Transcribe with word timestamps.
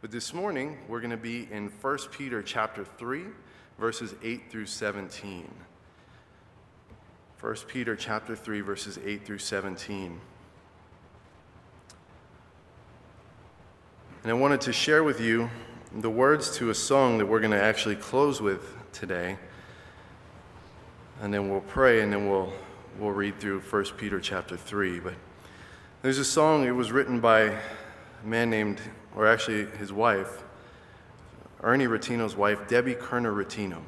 But 0.00 0.10
this 0.10 0.32
morning, 0.32 0.78
we're 0.88 1.00
going 1.00 1.10
to 1.10 1.18
be 1.18 1.46
in 1.52 1.68
1 1.68 1.98
Peter 2.10 2.42
chapter 2.42 2.86
3, 2.86 3.24
verses 3.78 4.14
8 4.22 4.50
through 4.50 4.64
17. 4.64 5.46
1 7.38 7.56
Peter 7.68 7.94
chapter 7.94 8.34
3, 8.34 8.62
verses 8.62 8.98
8 9.04 9.26
through 9.26 9.36
17. 9.36 10.18
And 14.22 14.30
I 14.30 14.32
wanted 14.32 14.62
to 14.62 14.72
share 14.72 15.04
with 15.04 15.20
you 15.20 15.50
the 15.94 16.08
words 16.08 16.56
to 16.56 16.70
a 16.70 16.74
song 16.74 17.18
that 17.18 17.26
we're 17.26 17.40
going 17.40 17.50
to 17.50 17.62
actually 17.62 17.96
close 17.96 18.40
with 18.40 18.74
today. 18.94 19.36
And 21.20 21.32
then 21.34 21.50
we'll 21.50 21.60
pray 21.60 22.00
and 22.00 22.10
then 22.10 22.26
we'll, 22.26 22.50
we'll 22.98 23.12
read 23.12 23.38
through 23.38 23.60
1 23.60 23.84
Peter 23.98 24.18
chapter 24.18 24.56
3. 24.56 25.00
But 25.00 25.14
there's 26.00 26.16
a 26.16 26.24
song, 26.24 26.64
it 26.64 26.70
was 26.70 26.90
written 26.90 27.20
by 27.20 27.40
a 27.40 27.58
man 28.24 28.48
named 28.48 28.80
or 29.14 29.26
actually 29.26 29.66
his 29.78 29.92
wife, 29.92 30.42
Ernie 31.62 31.86
Rettino's 31.86 32.36
wife, 32.36 32.66
Debbie 32.68 32.94
Kerner 32.94 33.32
Rettino. 33.32 33.82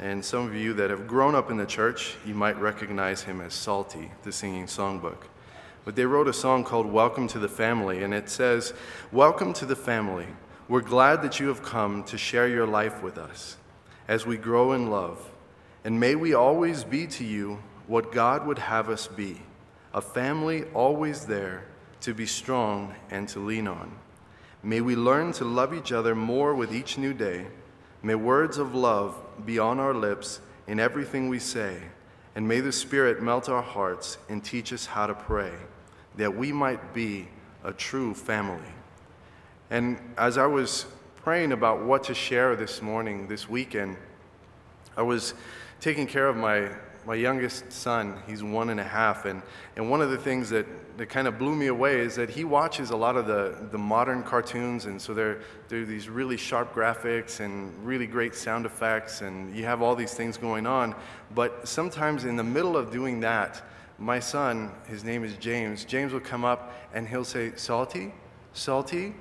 And 0.00 0.24
some 0.24 0.46
of 0.46 0.54
you 0.54 0.72
that 0.74 0.90
have 0.90 1.06
grown 1.06 1.34
up 1.34 1.50
in 1.50 1.56
the 1.56 1.66
church, 1.66 2.16
you 2.26 2.34
might 2.34 2.58
recognize 2.60 3.22
him 3.22 3.40
as 3.40 3.54
Salty, 3.54 4.10
the 4.22 4.32
singing 4.32 4.66
songbook. 4.66 5.24
But 5.84 5.96
they 5.96 6.06
wrote 6.06 6.28
a 6.28 6.32
song 6.32 6.64
called 6.64 6.86
Welcome 6.86 7.28
to 7.28 7.38
the 7.38 7.48
Family, 7.48 8.02
and 8.02 8.12
it 8.12 8.28
says, 8.28 8.72
Welcome 9.12 9.52
to 9.54 9.66
the 9.66 9.76
family. 9.76 10.26
We're 10.68 10.80
glad 10.80 11.22
that 11.22 11.38
you 11.38 11.48
have 11.48 11.62
come 11.62 12.02
to 12.04 12.16
share 12.16 12.48
your 12.48 12.66
life 12.66 13.02
with 13.02 13.18
us 13.18 13.56
as 14.08 14.26
we 14.26 14.36
grow 14.36 14.72
in 14.72 14.90
love. 14.90 15.30
And 15.84 15.98
may 15.98 16.14
we 16.14 16.34
always 16.34 16.84
be 16.84 17.06
to 17.08 17.24
you 17.24 17.62
what 17.86 18.12
God 18.12 18.46
would 18.46 18.58
have 18.58 18.88
us 18.88 19.06
be 19.06 19.40
a 19.94 20.00
family 20.00 20.64
always 20.72 21.26
there 21.26 21.64
to 22.00 22.14
be 22.14 22.24
strong 22.24 22.94
and 23.10 23.28
to 23.28 23.38
lean 23.38 23.68
on. 23.68 23.94
May 24.62 24.80
we 24.80 24.94
learn 24.94 25.32
to 25.32 25.44
love 25.44 25.74
each 25.74 25.90
other 25.90 26.14
more 26.14 26.54
with 26.54 26.72
each 26.72 26.96
new 26.96 27.12
day. 27.12 27.46
May 28.02 28.14
words 28.14 28.58
of 28.58 28.74
love 28.74 29.16
be 29.44 29.58
on 29.58 29.80
our 29.80 29.94
lips 29.94 30.40
in 30.66 30.78
everything 30.78 31.28
we 31.28 31.38
say. 31.38 31.78
And 32.34 32.46
may 32.46 32.60
the 32.60 32.72
Spirit 32.72 33.22
melt 33.22 33.48
our 33.48 33.62
hearts 33.62 34.18
and 34.28 34.42
teach 34.42 34.72
us 34.72 34.86
how 34.86 35.06
to 35.06 35.14
pray, 35.14 35.52
that 36.16 36.34
we 36.34 36.52
might 36.52 36.94
be 36.94 37.28
a 37.64 37.72
true 37.72 38.14
family. 38.14 38.72
And 39.70 39.98
as 40.16 40.38
I 40.38 40.46
was 40.46 40.86
praying 41.16 41.52
about 41.52 41.84
what 41.84 42.04
to 42.04 42.14
share 42.14 42.56
this 42.56 42.80
morning, 42.80 43.26
this 43.26 43.48
weekend, 43.48 43.96
I 44.96 45.02
was 45.02 45.34
taking 45.80 46.06
care 46.06 46.28
of 46.28 46.36
my 46.36 46.70
my 47.04 47.14
youngest 47.14 47.72
son, 47.72 48.22
he's 48.26 48.42
one 48.42 48.70
and 48.70 48.78
a 48.78 48.84
half, 48.84 49.24
and, 49.24 49.42
and 49.76 49.90
one 49.90 50.00
of 50.00 50.10
the 50.10 50.16
things 50.16 50.48
that, 50.50 50.66
that 50.98 51.06
kind 51.06 51.26
of 51.26 51.38
blew 51.38 51.54
me 51.56 51.66
away 51.66 51.98
is 52.00 52.14
that 52.14 52.30
he 52.30 52.44
watches 52.44 52.90
a 52.90 52.96
lot 52.96 53.16
of 53.16 53.26
the, 53.26 53.56
the 53.72 53.78
modern 53.78 54.22
cartoons, 54.22 54.86
and 54.86 55.00
so 55.00 55.12
they're, 55.12 55.40
they're 55.68 55.84
these 55.84 56.08
really 56.08 56.36
sharp 56.36 56.74
graphics 56.74 57.40
and 57.40 57.72
really 57.84 58.06
great 58.06 58.34
sound 58.34 58.66
effects, 58.66 59.20
and 59.20 59.56
you 59.56 59.64
have 59.64 59.82
all 59.82 59.96
these 59.96 60.14
things 60.14 60.36
going 60.36 60.66
on. 60.66 60.94
But 61.34 61.66
sometimes 61.66 62.24
in 62.24 62.36
the 62.36 62.44
middle 62.44 62.76
of 62.76 62.92
doing 62.92 63.20
that, 63.20 63.62
my 63.98 64.18
son, 64.18 64.72
his 64.88 65.04
name 65.04 65.24
is 65.24 65.34
James, 65.36 65.84
James 65.84 66.12
will 66.12 66.20
come 66.20 66.44
up 66.44 66.72
and 66.92 67.08
he'll 67.08 67.24
say, 67.24 67.52
Salty, 67.56 68.12
Salty, 68.52 69.14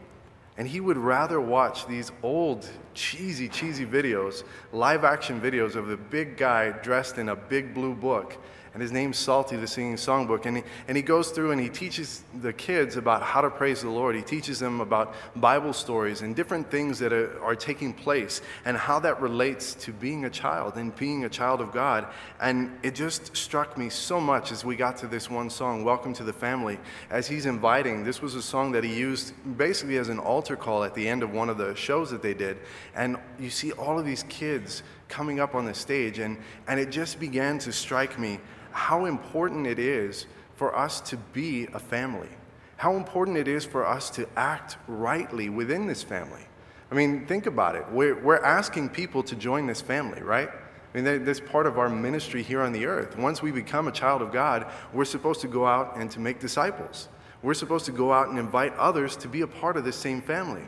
and 0.57 0.67
he 0.67 0.79
would 0.79 0.97
rather 0.97 1.39
watch 1.39 1.87
these 1.87 2.11
old, 2.23 2.67
cheesy, 2.93 3.47
cheesy 3.47 3.85
videos, 3.85 4.43
live 4.71 5.03
action 5.03 5.39
videos 5.39 5.75
of 5.75 5.87
the 5.87 5.97
big 5.97 6.37
guy 6.37 6.71
dressed 6.71 7.17
in 7.17 7.29
a 7.29 7.35
big 7.35 7.73
blue 7.73 7.93
book 7.93 8.37
and 8.73 8.81
his 8.81 8.91
name's 8.93 9.17
Salty, 9.17 9.57
the 9.57 9.67
singing 9.67 9.95
songbook. 9.95 10.45
And 10.45 10.57
he, 10.57 10.63
and 10.87 10.95
he 10.95 11.03
goes 11.03 11.31
through 11.31 11.51
and 11.51 11.59
he 11.59 11.67
teaches 11.67 12.23
the 12.41 12.53
kids 12.53 12.95
about 12.95 13.21
how 13.21 13.41
to 13.41 13.49
praise 13.49 13.81
the 13.81 13.89
Lord. 13.89 14.15
He 14.15 14.21
teaches 14.21 14.59
them 14.59 14.79
about 14.79 15.13
Bible 15.35 15.73
stories 15.73 16.21
and 16.21 16.33
different 16.35 16.71
things 16.71 16.97
that 16.99 17.11
are, 17.11 17.41
are 17.43 17.55
taking 17.55 17.93
place 17.93 18.41
and 18.63 18.77
how 18.77 18.99
that 18.99 19.19
relates 19.19 19.73
to 19.75 19.91
being 19.91 20.23
a 20.23 20.29
child 20.29 20.77
and 20.77 20.95
being 20.95 21.25
a 21.25 21.29
child 21.29 21.59
of 21.59 21.73
God. 21.73 22.07
And 22.39 22.77
it 22.81 22.95
just 22.95 23.35
struck 23.35 23.77
me 23.77 23.89
so 23.89 24.21
much 24.21 24.53
as 24.53 24.63
we 24.63 24.77
got 24.77 24.95
to 24.97 25.07
this 25.07 25.29
one 25.29 25.49
song, 25.49 25.83
Welcome 25.83 26.13
to 26.13 26.23
the 26.23 26.33
Family, 26.33 26.79
as 27.09 27.27
he's 27.27 27.45
inviting. 27.45 28.05
This 28.05 28.21
was 28.21 28.35
a 28.35 28.41
song 28.41 28.71
that 28.71 28.85
he 28.85 28.95
used 28.95 29.33
basically 29.57 29.97
as 29.97 30.07
an 30.07 30.19
altar 30.19 30.55
call 30.55 30.85
at 30.85 30.93
the 30.93 31.09
end 31.09 31.23
of 31.23 31.33
one 31.33 31.49
of 31.49 31.57
the 31.57 31.75
shows 31.75 32.09
that 32.11 32.21
they 32.21 32.33
did. 32.33 32.57
And 32.95 33.17
you 33.37 33.49
see 33.49 33.73
all 33.73 33.99
of 33.99 34.05
these 34.05 34.23
kids 34.23 34.83
coming 35.11 35.39
up 35.39 35.53
on 35.53 35.65
the 35.65 35.73
stage, 35.75 36.17
and, 36.17 36.37
and 36.67 36.79
it 36.79 36.89
just 36.89 37.19
began 37.19 37.59
to 37.59 37.71
strike 37.71 38.17
me 38.17 38.39
how 38.71 39.05
important 39.05 39.67
it 39.67 39.77
is 39.77 40.25
for 40.55 40.75
us 40.75 41.01
to 41.01 41.17
be 41.33 41.67
a 41.73 41.79
family, 41.79 42.29
how 42.77 42.95
important 42.95 43.37
it 43.37 43.47
is 43.47 43.65
for 43.65 43.85
us 43.85 44.09
to 44.09 44.27
act 44.35 44.77
rightly 44.87 45.49
within 45.49 45.85
this 45.85 46.01
family. 46.01 46.41
I 46.89 46.95
mean, 46.95 47.25
think 47.25 47.45
about 47.45 47.75
it. 47.75 47.85
We're, 47.91 48.19
we're 48.21 48.43
asking 48.43 48.89
people 48.89 49.21
to 49.23 49.35
join 49.35 49.67
this 49.67 49.81
family, 49.81 50.21
right? 50.23 50.49
I 50.93 51.01
mean, 51.01 51.23
that's 51.23 51.39
part 51.39 51.67
of 51.67 51.77
our 51.77 51.89
ministry 51.89 52.43
here 52.43 52.61
on 52.61 52.73
the 52.73 52.85
earth. 52.85 53.17
Once 53.17 53.41
we 53.41 53.51
become 53.51 53.87
a 53.87 53.91
child 53.91 54.21
of 54.21 54.31
God, 54.31 54.69
we're 54.93 55.05
supposed 55.05 55.41
to 55.41 55.47
go 55.47 55.65
out 55.65 55.95
and 55.95 56.11
to 56.11 56.19
make 56.19 56.39
disciples. 56.39 57.07
We're 57.41 57.53
supposed 57.53 57.85
to 57.85 57.91
go 57.91 58.11
out 58.11 58.27
and 58.27 58.37
invite 58.37 58.75
others 58.75 59.15
to 59.17 59.27
be 59.27 59.41
a 59.41 59.47
part 59.47 59.77
of 59.77 59.85
this 59.85 59.95
same 59.95 60.21
family. 60.21 60.63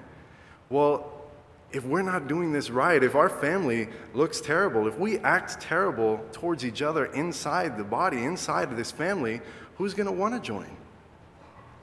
Well, 0.69 1.22
if 1.73 1.83
we're 1.83 2.03
not 2.03 2.27
doing 2.27 2.53
this 2.53 2.69
right, 2.69 3.03
if 3.03 3.15
our 3.15 3.29
family 3.29 3.89
looks 4.13 4.39
terrible, 4.39 4.87
if 4.87 4.97
we 4.97 5.17
act 5.19 5.59
terrible 5.59 6.23
towards 6.31 6.63
each 6.63 6.83
other 6.83 7.05
inside 7.07 7.77
the 7.77 7.83
body, 7.83 8.23
inside 8.23 8.71
of 8.71 8.77
this 8.77 8.91
family, 8.91 9.41
who's 9.77 9.95
going 9.95 10.05
to 10.05 10.11
want 10.11 10.35
to 10.35 10.39
join? 10.39 10.69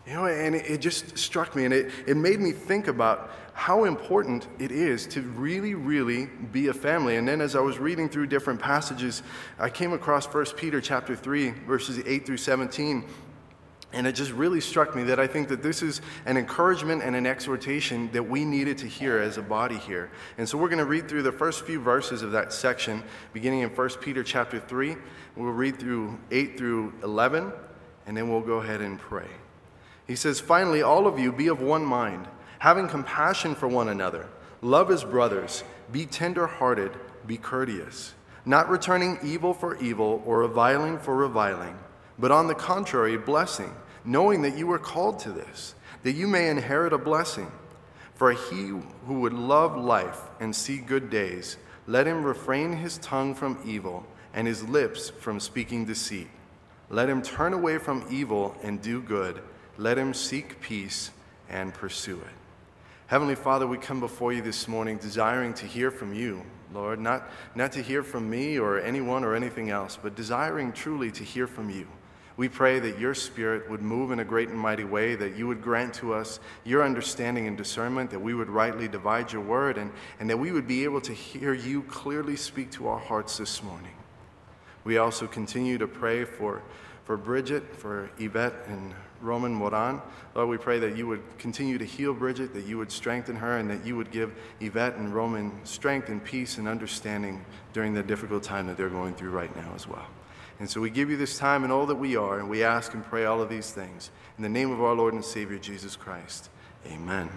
You 0.06 0.14
know, 0.14 0.26
and 0.26 0.54
it, 0.54 0.78
just 0.78 1.18
struck 1.18 1.54
me 1.54 1.64
and 1.66 1.74
it, 1.74 1.92
it 2.06 2.16
made 2.16 2.40
me 2.40 2.52
think 2.52 2.88
about 2.88 3.30
how 3.52 3.84
important 3.84 4.46
it 4.58 4.72
is 4.72 5.06
to 5.08 5.20
really, 5.22 5.74
really 5.74 6.26
be 6.52 6.68
a 6.68 6.74
family. 6.74 7.16
And 7.16 7.28
then 7.28 7.40
as 7.40 7.54
I 7.54 7.60
was 7.60 7.78
reading 7.78 8.08
through 8.08 8.28
different 8.28 8.60
passages, 8.60 9.22
I 9.58 9.68
came 9.68 9.92
across 9.92 10.26
1 10.26 10.46
Peter 10.56 10.80
chapter 10.80 11.14
3, 11.14 11.50
verses 11.66 12.02
8 12.06 12.24
through 12.24 12.38
17. 12.38 13.04
And 13.92 14.06
it 14.06 14.12
just 14.12 14.30
really 14.30 14.60
struck 14.60 14.94
me 14.94 15.02
that 15.04 15.18
I 15.18 15.26
think 15.26 15.48
that 15.48 15.62
this 15.62 15.82
is 15.82 16.00
an 16.24 16.36
encouragement 16.36 17.02
and 17.02 17.16
an 17.16 17.26
exhortation 17.26 18.10
that 18.12 18.22
we 18.22 18.44
needed 18.44 18.78
to 18.78 18.86
hear 18.86 19.18
as 19.18 19.36
a 19.36 19.42
body 19.42 19.78
here. 19.78 20.10
And 20.38 20.48
so 20.48 20.56
we're 20.58 20.68
going 20.68 20.78
to 20.78 20.84
read 20.84 21.08
through 21.08 21.24
the 21.24 21.32
first 21.32 21.64
few 21.64 21.80
verses 21.80 22.22
of 22.22 22.30
that 22.32 22.52
section, 22.52 23.02
beginning 23.32 23.60
in 23.60 23.70
1 23.70 23.88
Peter 24.00 24.22
chapter 24.22 24.60
3. 24.60 24.96
We'll 25.34 25.50
read 25.50 25.78
through 25.80 26.18
8 26.30 26.56
through 26.56 26.94
11, 27.02 27.52
and 28.06 28.16
then 28.16 28.30
we'll 28.30 28.42
go 28.42 28.58
ahead 28.58 28.80
and 28.80 28.96
pray. 28.96 29.28
He 30.06 30.14
says, 30.14 30.38
Finally, 30.38 30.82
all 30.82 31.08
of 31.08 31.18
you 31.18 31.32
be 31.32 31.48
of 31.48 31.60
one 31.60 31.84
mind, 31.84 32.28
having 32.60 32.86
compassion 32.86 33.56
for 33.56 33.66
one 33.66 33.88
another. 33.88 34.28
Love 34.62 34.92
as 34.92 35.02
brothers. 35.02 35.64
Be 35.90 36.06
tender 36.06 36.46
hearted. 36.46 36.92
Be 37.26 37.36
courteous. 37.36 38.14
Not 38.44 38.68
returning 38.68 39.18
evil 39.24 39.52
for 39.52 39.76
evil 39.78 40.22
or 40.24 40.38
reviling 40.38 40.98
for 40.98 41.16
reviling 41.16 41.76
but 42.20 42.30
on 42.30 42.46
the 42.46 42.54
contrary, 42.54 43.16
blessing, 43.16 43.74
knowing 44.04 44.42
that 44.42 44.56
you 44.56 44.66
were 44.66 44.78
called 44.78 45.18
to 45.20 45.32
this, 45.32 45.74
that 46.02 46.12
you 46.12 46.26
may 46.26 46.48
inherit 46.48 46.92
a 46.92 46.98
blessing. 46.98 47.50
For 48.14 48.32
he 48.32 48.66
who 48.66 49.20
would 49.20 49.32
love 49.32 49.76
life 49.76 50.20
and 50.40 50.54
see 50.54 50.76
good 50.78 51.08
days, 51.08 51.56
let 51.86 52.06
him 52.06 52.22
refrain 52.22 52.74
his 52.74 52.98
tongue 52.98 53.34
from 53.34 53.58
evil 53.64 54.04
and 54.34 54.46
his 54.46 54.62
lips 54.62 55.10
from 55.10 55.40
speaking 55.40 55.86
deceit. 55.86 56.28
Let 56.90 57.08
him 57.08 57.22
turn 57.22 57.52
away 57.52 57.78
from 57.78 58.04
evil 58.10 58.56
and 58.62 58.82
do 58.82 59.00
good. 59.00 59.40
Let 59.78 59.96
him 59.96 60.12
seek 60.12 60.60
peace 60.60 61.10
and 61.48 61.72
pursue 61.72 62.18
it. 62.18 62.34
Heavenly 63.06 63.34
Father, 63.34 63.66
we 63.66 63.78
come 63.78 64.00
before 64.00 64.32
you 64.32 64.42
this 64.42 64.68
morning 64.68 64.98
desiring 64.98 65.54
to 65.54 65.66
hear 65.66 65.90
from 65.90 66.14
you, 66.14 66.42
Lord, 66.72 67.00
not, 67.00 67.28
not 67.54 67.72
to 67.72 67.82
hear 67.82 68.02
from 68.02 68.28
me 68.28 68.58
or 68.58 68.78
anyone 68.78 69.24
or 69.24 69.34
anything 69.34 69.70
else, 69.70 69.98
but 70.00 70.14
desiring 70.14 70.72
truly 70.72 71.10
to 71.12 71.24
hear 71.24 71.46
from 71.46 71.70
you. 71.70 71.88
We 72.40 72.48
pray 72.48 72.78
that 72.78 72.98
your 72.98 73.12
Spirit 73.12 73.68
would 73.68 73.82
move 73.82 74.12
in 74.12 74.20
a 74.20 74.24
great 74.24 74.48
and 74.48 74.58
mighty 74.58 74.84
way, 74.84 75.14
that 75.14 75.36
you 75.36 75.46
would 75.46 75.60
grant 75.60 75.92
to 75.96 76.14
us 76.14 76.40
your 76.64 76.82
understanding 76.82 77.46
and 77.46 77.54
discernment, 77.54 78.08
that 78.12 78.18
we 78.18 78.32
would 78.32 78.48
rightly 78.48 78.88
divide 78.88 79.30
your 79.30 79.42
word, 79.42 79.76
and, 79.76 79.92
and 80.18 80.30
that 80.30 80.38
we 80.38 80.50
would 80.50 80.66
be 80.66 80.84
able 80.84 81.02
to 81.02 81.12
hear 81.12 81.52
you 81.52 81.82
clearly 81.82 82.36
speak 82.36 82.70
to 82.70 82.88
our 82.88 82.98
hearts 82.98 83.36
this 83.36 83.62
morning. 83.62 83.92
We 84.84 84.96
also 84.96 85.26
continue 85.26 85.76
to 85.76 85.86
pray 85.86 86.24
for, 86.24 86.62
for 87.04 87.18
Bridget, 87.18 87.76
for 87.76 88.08
Yvette, 88.18 88.54
and 88.68 88.94
Roman 89.20 89.52
Moran. 89.52 90.00
Lord, 90.34 90.48
we 90.48 90.56
pray 90.56 90.78
that 90.78 90.96
you 90.96 91.06
would 91.08 91.22
continue 91.36 91.76
to 91.76 91.84
heal 91.84 92.14
Bridget, 92.14 92.54
that 92.54 92.64
you 92.64 92.78
would 92.78 92.90
strengthen 92.90 93.36
her, 93.36 93.58
and 93.58 93.68
that 93.68 93.84
you 93.84 93.96
would 93.96 94.10
give 94.10 94.34
Yvette 94.60 94.96
and 94.96 95.14
Roman 95.14 95.52
strength 95.66 96.08
and 96.08 96.24
peace 96.24 96.56
and 96.56 96.66
understanding 96.66 97.44
during 97.74 97.92
the 97.92 98.02
difficult 98.02 98.42
time 98.42 98.66
that 98.68 98.78
they're 98.78 98.88
going 98.88 99.12
through 99.12 99.28
right 99.28 99.54
now 99.54 99.72
as 99.74 99.86
well. 99.86 100.06
And 100.60 100.68
so 100.68 100.80
we 100.80 100.90
give 100.90 101.10
you 101.10 101.16
this 101.16 101.38
time 101.38 101.64
and 101.64 101.72
all 101.72 101.86
that 101.86 101.96
we 101.96 102.16
are, 102.16 102.38
and 102.38 102.48
we 102.48 102.62
ask 102.62 102.92
and 102.92 103.02
pray 103.02 103.24
all 103.24 103.40
of 103.40 103.48
these 103.48 103.70
things. 103.70 104.10
In 104.36 104.42
the 104.42 104.48
name 104.48 104.70
of 104.70 104.82
our 104.82 104.94
Lord 104.94 105.14
and 105.14 105.24
Savior, 105.24 105.58
Jesus 105.58 105.96
Christ. 105.96 106.50
Amen. 106.86 107.30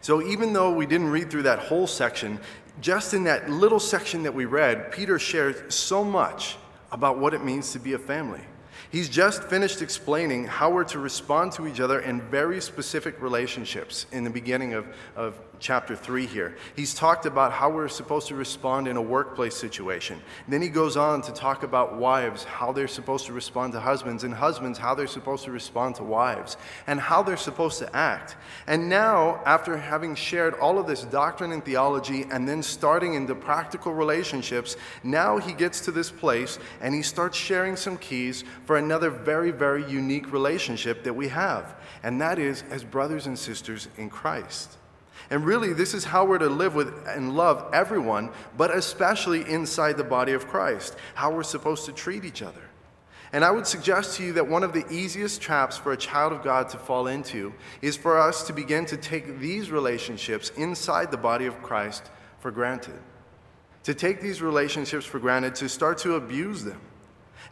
So 0.00 0.22
even 0.22 0.52
though 0.52 0.72
we 0.72 0.86
didn't 0.86 1.10
read 1.10 1.30
through 1.30 1.42
that 1.42 1.58
whole 1.58 1.88
section, 1.88 2.38
just 2.80 3.12
in 3.12 3.24
that 3.24 3.50
little 3.50 3.80
section 3.80 4.22
that 4.22 4.34
we 4.34 4.44
read, 4.44 4.92
Peter 4.92 5.18
shares 5.18 5.74
so 5.74 6.04
much 6.04 6.56
about 6.92 7.18
what 7.18 7.34
it 7.34 7.44
means 7.44 7.72
to 7.72 7.80
be 7.80 7.92
a 7.92 7.98
family. 7.98 8.40
He's 8.90 9.08
just 9.08 9.44
finished 9.44 9.82
explaining 9.82 10.46
how 10.46 10.70
we're 10.70 10.84
to 10.84 10.98
respond 10.98 11.52
to 11.52 11.66
each 11.66 11.80
other 11.80 12.00
in 12.00 12.20
very 12.22 12.60
specific 12.60 13.20
relationships 13.20 14.06
in 14.12 14.24
the 14.24 14.30
beginning 14.30 14.74
of, 14.74 14.86
of 15.16 15.40
chapter 15.60 15.94
3 15.94 16.26
here. 16.26 16.56
He's 16.74 16.94
talked 16.94 17.26
about 17.26 17.52
how 17.52 17.70
we're 17.70 17.88
supposed 17.88 18.28
to 18.28 18.34
respond 18.34 18.88
in 18.88 18.96
a 18.96 19.02
workplace 19.02 19.54
situation. 19.54 20.20
then 20.48 20.62
he 20.62 20.68
goes 20.68 20.96
on 20.96 21.22
to 21.22 21.32
talk 21.32 21.62
about 21.62 21.96
wives, 21.96 22.44
how 22.44 22.72
they're 22.72 22.88
supposed 22.88 23.26
to 23.26 23.32
respond 23.32 23.72
to 23.74 23.80
husbands, 23.80 24.24
and 24.24 24.34
husbands, 24.34 24.78
how 24.78 24.94
they're 24.94 25.06
supposed 25.06 25.44
to 25.44 25.52
respond 25.52 25.94
to 25.96 26.02
wives, 26.02 26.56
and 26.86 26.98
how 26.98 27.22
they're 27.22 27.36
supposed 27.36 27.78
to 27.78 27.96
act. 27.96 28.36
And 28.66 28.88
now, 28.88 29.40
after 29.44 29.76
having 29.76 30.14
shared 30.14 30.54
all 30.54 30.78
of 30.78 30.86
this 30.86 31.02
doctrine 31.02 31.52
and 31.52 31.64
theology, 31.64 32.26
and 32.30 32.48
then 32.48 32.62
starting 32.62 33.14
into 33.14 33.34
practical 33.34 33.92
relationships, 33.92 34.76
now 35.02 35.38
he 35.38 35.52
gets 35.52 35.80
to 35.82 35.92
this 35.92 36.10
place 36.10 36.58
and 36.80 36.94
he 36.94 37.02
starts 37.02 37.36
sharing 37.36 37.76
some 37.76 37.96
keys 37.98 38.44
for 38.64 38.76
another 38.76 39.10
very, 39.10 39.50
very 39.50 39.88
unique 39.90 40.32
relationship 40.32 41.04
that 41.04 41.14
we 41.14 41.28
have, 41.28 41.76
and 42.02 42.20
that 42.20 42.38
is 42.38 42.64
as 42.70 42.82
brothers 42.82 43.26
and 43.26 43.38
sisters 43.38 43.88
in 43.96 44.08
Christ. 44.08 44.79
And 45.30 45.44
really, 45.44 45.72
this 45.72 45.94
is 45.94 46.04
how 46.04 46.24
we're 46.24 46.38
to 46.38 46.48
live 46.48 46.74
with 46.74 46.92
and 47.06 47.36
love 47.36 47.70
everyone, 47.72 48.30
but 48.56 48.74
especially 48.74 49.48
inside 49.48 49.96
the 49.96 50.04
body 50.04 50.32
of 50.32 50.48
Christ, 50.48 50.96
how 51.14 51.30
we're 51.32 51.44
supposed 51.44 51.86
to 51.86 51.92
treat 51.92 52.24
each 52.24 52.42
other. 52.42 52.62
And 53.32 53.44
I 53.44 53.52
would 53.52 53.66
suggest 53.66 54.16
to 54.16 54.24
you 54.24 54.32
that 54.32 54.48
one 54.48 54.64
of 54.64 54.72
the 54.72 54.84
easiest 54.90 55.40
traps 55.40 55.76
for 55.76 55.92
a 55.92 55.96
child 55.96 56.32
of 56.32 56.42
God 56.42 56.68
to 56.70 56.78
fall 56.78 57.06
into 57.06 57.54
is 57.80 57.96
for 57.96 58.18
us 58.18 58.44
to 58.48 58.52
begin 58.52 58.86
to 58.86 58.96
take 58.96 59.38
these 59.38 59.70
relationships 59.70 60.50
inside 60.56 61.12
the 61.12 61.16
body 61.16 61.46
of 61.46 61.62
Christ 61.62 62.10
for 62.40 62.50
granted. 62.50 62.98
To 63.84 63.94
take 63.94 64.20
these 64.20 64.42
relationships 64.42 65.06
for 65.06 65.20
granted, 65.20 65.54
to 65.56 65.68
start 65.68 65.98
to 65.98 66.16
abuse 66.16 66.64
them. 66.64 66.80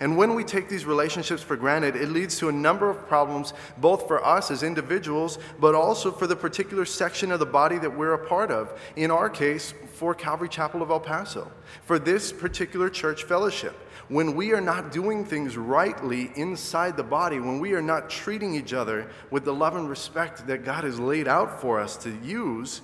And 0.00 0.16
when 0.16 0.34
we 0.34 0.44
take 0.44 0.68
these 0.68 0.84
relationships 0.84 1.42
for 1.42 1.56
granted, 1.56 1.96
it 1.96 2.10
leads 2.10 2.38
to 2.38 2.48
a 2.48 2.52
number 2.52 2.88
of 2.88 3.06
problems, 3.08 3.52
both 3.78 4.06
for 4.06 4.24
us 4.24 4.50
as 4.50 4.62
individuals, 4.62 5.38
but 5.60 5.74
also 5.74 6.12
for 6.12 6.26
the 6.26 6.36
particular 6.36 6.84
section 6.84 7.32
of 7.32 7.40
the 7.40 7.46
body 7.46 7.78
that 7.78 7.96
we're 7.96 8.12
a 8.12 8.26
part 8.26 8.50
of. 8.50 8.80
In 8.96 9.10
our 9.10 9.28
case, 9.28 9.74
for 9.94 10.14
Calvary 10.14 10.48
Chapel 10.48 10.82
of 10.82 10.90
El 10.90 11.00
Paso, 11.00 11.50
for 11.82 11.98
this 11.98 12.32
particular 12.32 12.88
church 12.88 13.24
fellowship. 13.24 13.74
When 14.08 14.36
we 14.36 14.52
are 14.52 14.60
not 14.60 14.90
doing 14.90 15.24
things 15.24 15.56
rightly 15.56 16.30
inside 16.34 16.96
the 16.96 17.02
body, 17.02 17.40
when 17.40 17.58
we 17.58 17.74
are 17.74 17.82
not 17.82 18.08
treating 18.08 18.54
each 18.54 18.72
other 18.72 19.10
with 19.30 19.44
the 19.44 19.52
love 19.52 19.76
and 19.76 19.88
respect 19.88 20.46
that 20.46 20.64
God 20.64 20.84
has 20.84 20.98
laid 20.98 21.28
out 21.28 21.60
for 21.60 21.78
us 21.78 21.96
to 21.98 22.16
use, 22.24 22.80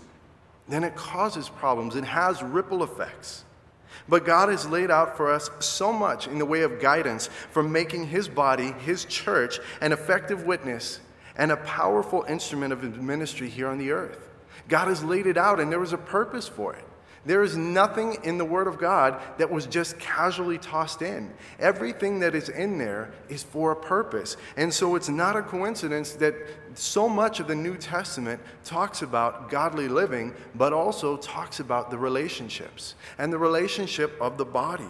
then 0.69 0.85
it 0.85 0.97
causes 0.97 1.49
problems. 1.49 1.97
It 1.97 2.05
has 2.05 2.43
ripple 2.43 2.83
effects. 2.83 3.45
But 4.08 4.25
God 4.25 4.49
has 4.49 4.67
laid 4.67 4.91
out 4.91 5.17
for 5.17 5.32
us 5.32 5.50
so 5.61 5.93
much 5.93 6.26
in 6.26 6.38
the 6.38 6.46
way 6.46 6.62
of 6.62 6.81
guidance 6.81 7.29
for 7.50 7.62
making 7.62 8.08
His 8.08 8.29
body, 8.29 8.73
His 8.73 9.05
church, 9.05 9.58
an 9.81 9.93
effective 9.93 10.44
witness 10.44 11.00
and 11.37 11.50
a 11.50 11.56
powerful 11.56 12.25
instrument 12.29 12.73
of 12.73 12.82
His 12.82 12.96
ministry 12.96 13.49
here 13.49 13.69
on 13.69 13.79
the 13.79 13.91
earth. 13.91 14.31
God 14.69 14.88
has 14.88 15.02
laid 15.05 15.26
it 15.26 15.37
out, 15.37 15.61
and 15.61 15.70
there 15.70 15.81
was 15.81 15.93
a 15.93 15.99
purpose 15.99 16.49
for 16.49 16.75
it. 16.75 16.85
There 17.26 17.43
is 17.43 17.56
nothing 17.56 18.19
in 18.23 18.37
the 18.37 18.44
Word 18.44 18.67
of 18.67 18.79
God 18.79 19.20
that 19.38 19.50
was 19.50 19.67
just 19.67 19.99
casually 19.99 20.58
tossed 20.58 21.00
in. 21.00 21.32
Everything 21.58 22.20
that 22.20 22.35
is 22.35 22.50
in 22.50 22.76
there 22.76 23.12
is 23.29 23.43
for 23.43 23.73
a 23.73 23.76
purpose. 23.76 24.37
And 24.56 24.73
so 24.73 24.94
it's 24.94 25.08
not 25.08 25.35
a 25.35 25.43
coincidence 25.43 26.12
that 26.14 26.35
so 26.79 27.09
much 27.09 27.41
of 27.41 27.49
the 27.49 27.55
New 27.55 27.76
Testament 27.76 28.41
talks 28.65 29.03
about 29.03 29.50
godly 29.50 29.88
living, 29.88 30.35
but 30.55 30.73
also 30.73 31.17
talks 31.17 31.61
about 31.61 31.91
the 31.91 31.99
relationships 31.99 32.94
and 33.19 33.32
the 33.32 33.38
relationship 33.38 34.17
of 34.21 34.38
the 34.38 34.44
body. 34.44 34.85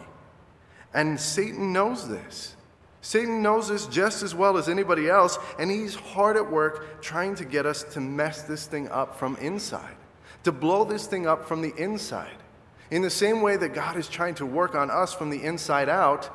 And 0.93 1.19
Satan 1.21 1.73
knows 1.73 2.09
this. 2.09 2.57
Satan 3.01 3.43
knows 3.43 3.69
this 3.69 3.87
just 3.87 4.23
as 4.23 4.35
well 4.35 4.57
as 4.57 4.69
anybody 4.69 5.09
else, 5.09 5.39
and 5.59 5.71
he's 5.71 5.95
hard 5.95 6.37
at 6.37 6.51
work 6.51 7.03
trying 7.03 7.35
to 7.35 7.45
get 7.45 7.67
us 7.67 7.83
to 7.93 8.01
mess 8.01 8.43
this 8.43 8.67
thing 8.67 8.89
up 8.89 9.19
from 9.19 9.37
inside 9.37 9.97
to 10.45 10.53
blow 10.53 10.85
this 10.85 11.07
thing 11.07 11.27
up 11.27 11.47
from 11.49 11.61
the 11.61 11.75
inside. 11.77 12.37
In 12.91 13.03
the 13.03 13.11
same 13.11 13.43
way 13.43 13.57
that 13.57 13.75
God 13.75 13.97
is 13.97 14.09
trying 14.09 14.35
to 14.37 14.47
work 14.47 14.75
on 14.75 14.91
us 14.91 15.13
from 15.13 15.31
the 15.31 15.43
inside 15.43 15.89
out, 15.89 16.31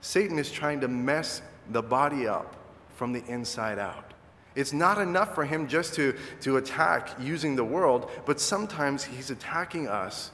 Satan 0.00 0.38
is 0.38 0.50
trying 0.50 0.80
to 0.82 0.88
mess 0.88 1.42
the 1.70 1.82
body 1.82 2.28
up 2.28 2.54
from 2.94 3.12
the 3.12 3.24
inside 3.24 3.78
out. 3.78 4.13
It's 4.54 4.72
not 4.72 4.98
enough 4.98 5.34
for 5.34 5.44
him 5.44 5.66
just 5.66 5.94
to, 5.94 6.14
to 6.42 6.56
attack 6.58 7.10
using 7.20 7.56
the 7.56 7.64
world, 7.64 8.10
but 8.24 8.40
sometimes 8.40 9.04
he's 9.04 9.30
attacking 9.30 9.88
us 9.88 10.30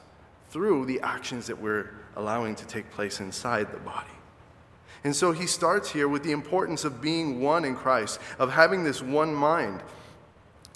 through 0.49 0.85
the 0.85 0.99
actions 1.01 1.47
that 1.47 1.59
we're 1.59 1.89
allowing 2.15 2.55
to 2.55 2.67
take 2.67 2.91
place 2.91 3.19
inside 3.19 3.71
the 3.71 3.79
body. 3.79 4.07
And 5.03 5.15
so 5.15 5.31
he 5.31 5.47
starts 5.47 5.89
here 5.89 6.07
with 6.07 6.23
the 6.23 6.31
importance 6.31 6.85
of 6.85 7.01
being 7.01 7.41
one 7.41 7.65
in 7.65 7.75
Christ, 7.75 8.19
of 8.37 8.51
having 8.51 8.83
this 8.83 9.01
one 9.01 9.33
mind. 9.33 9.81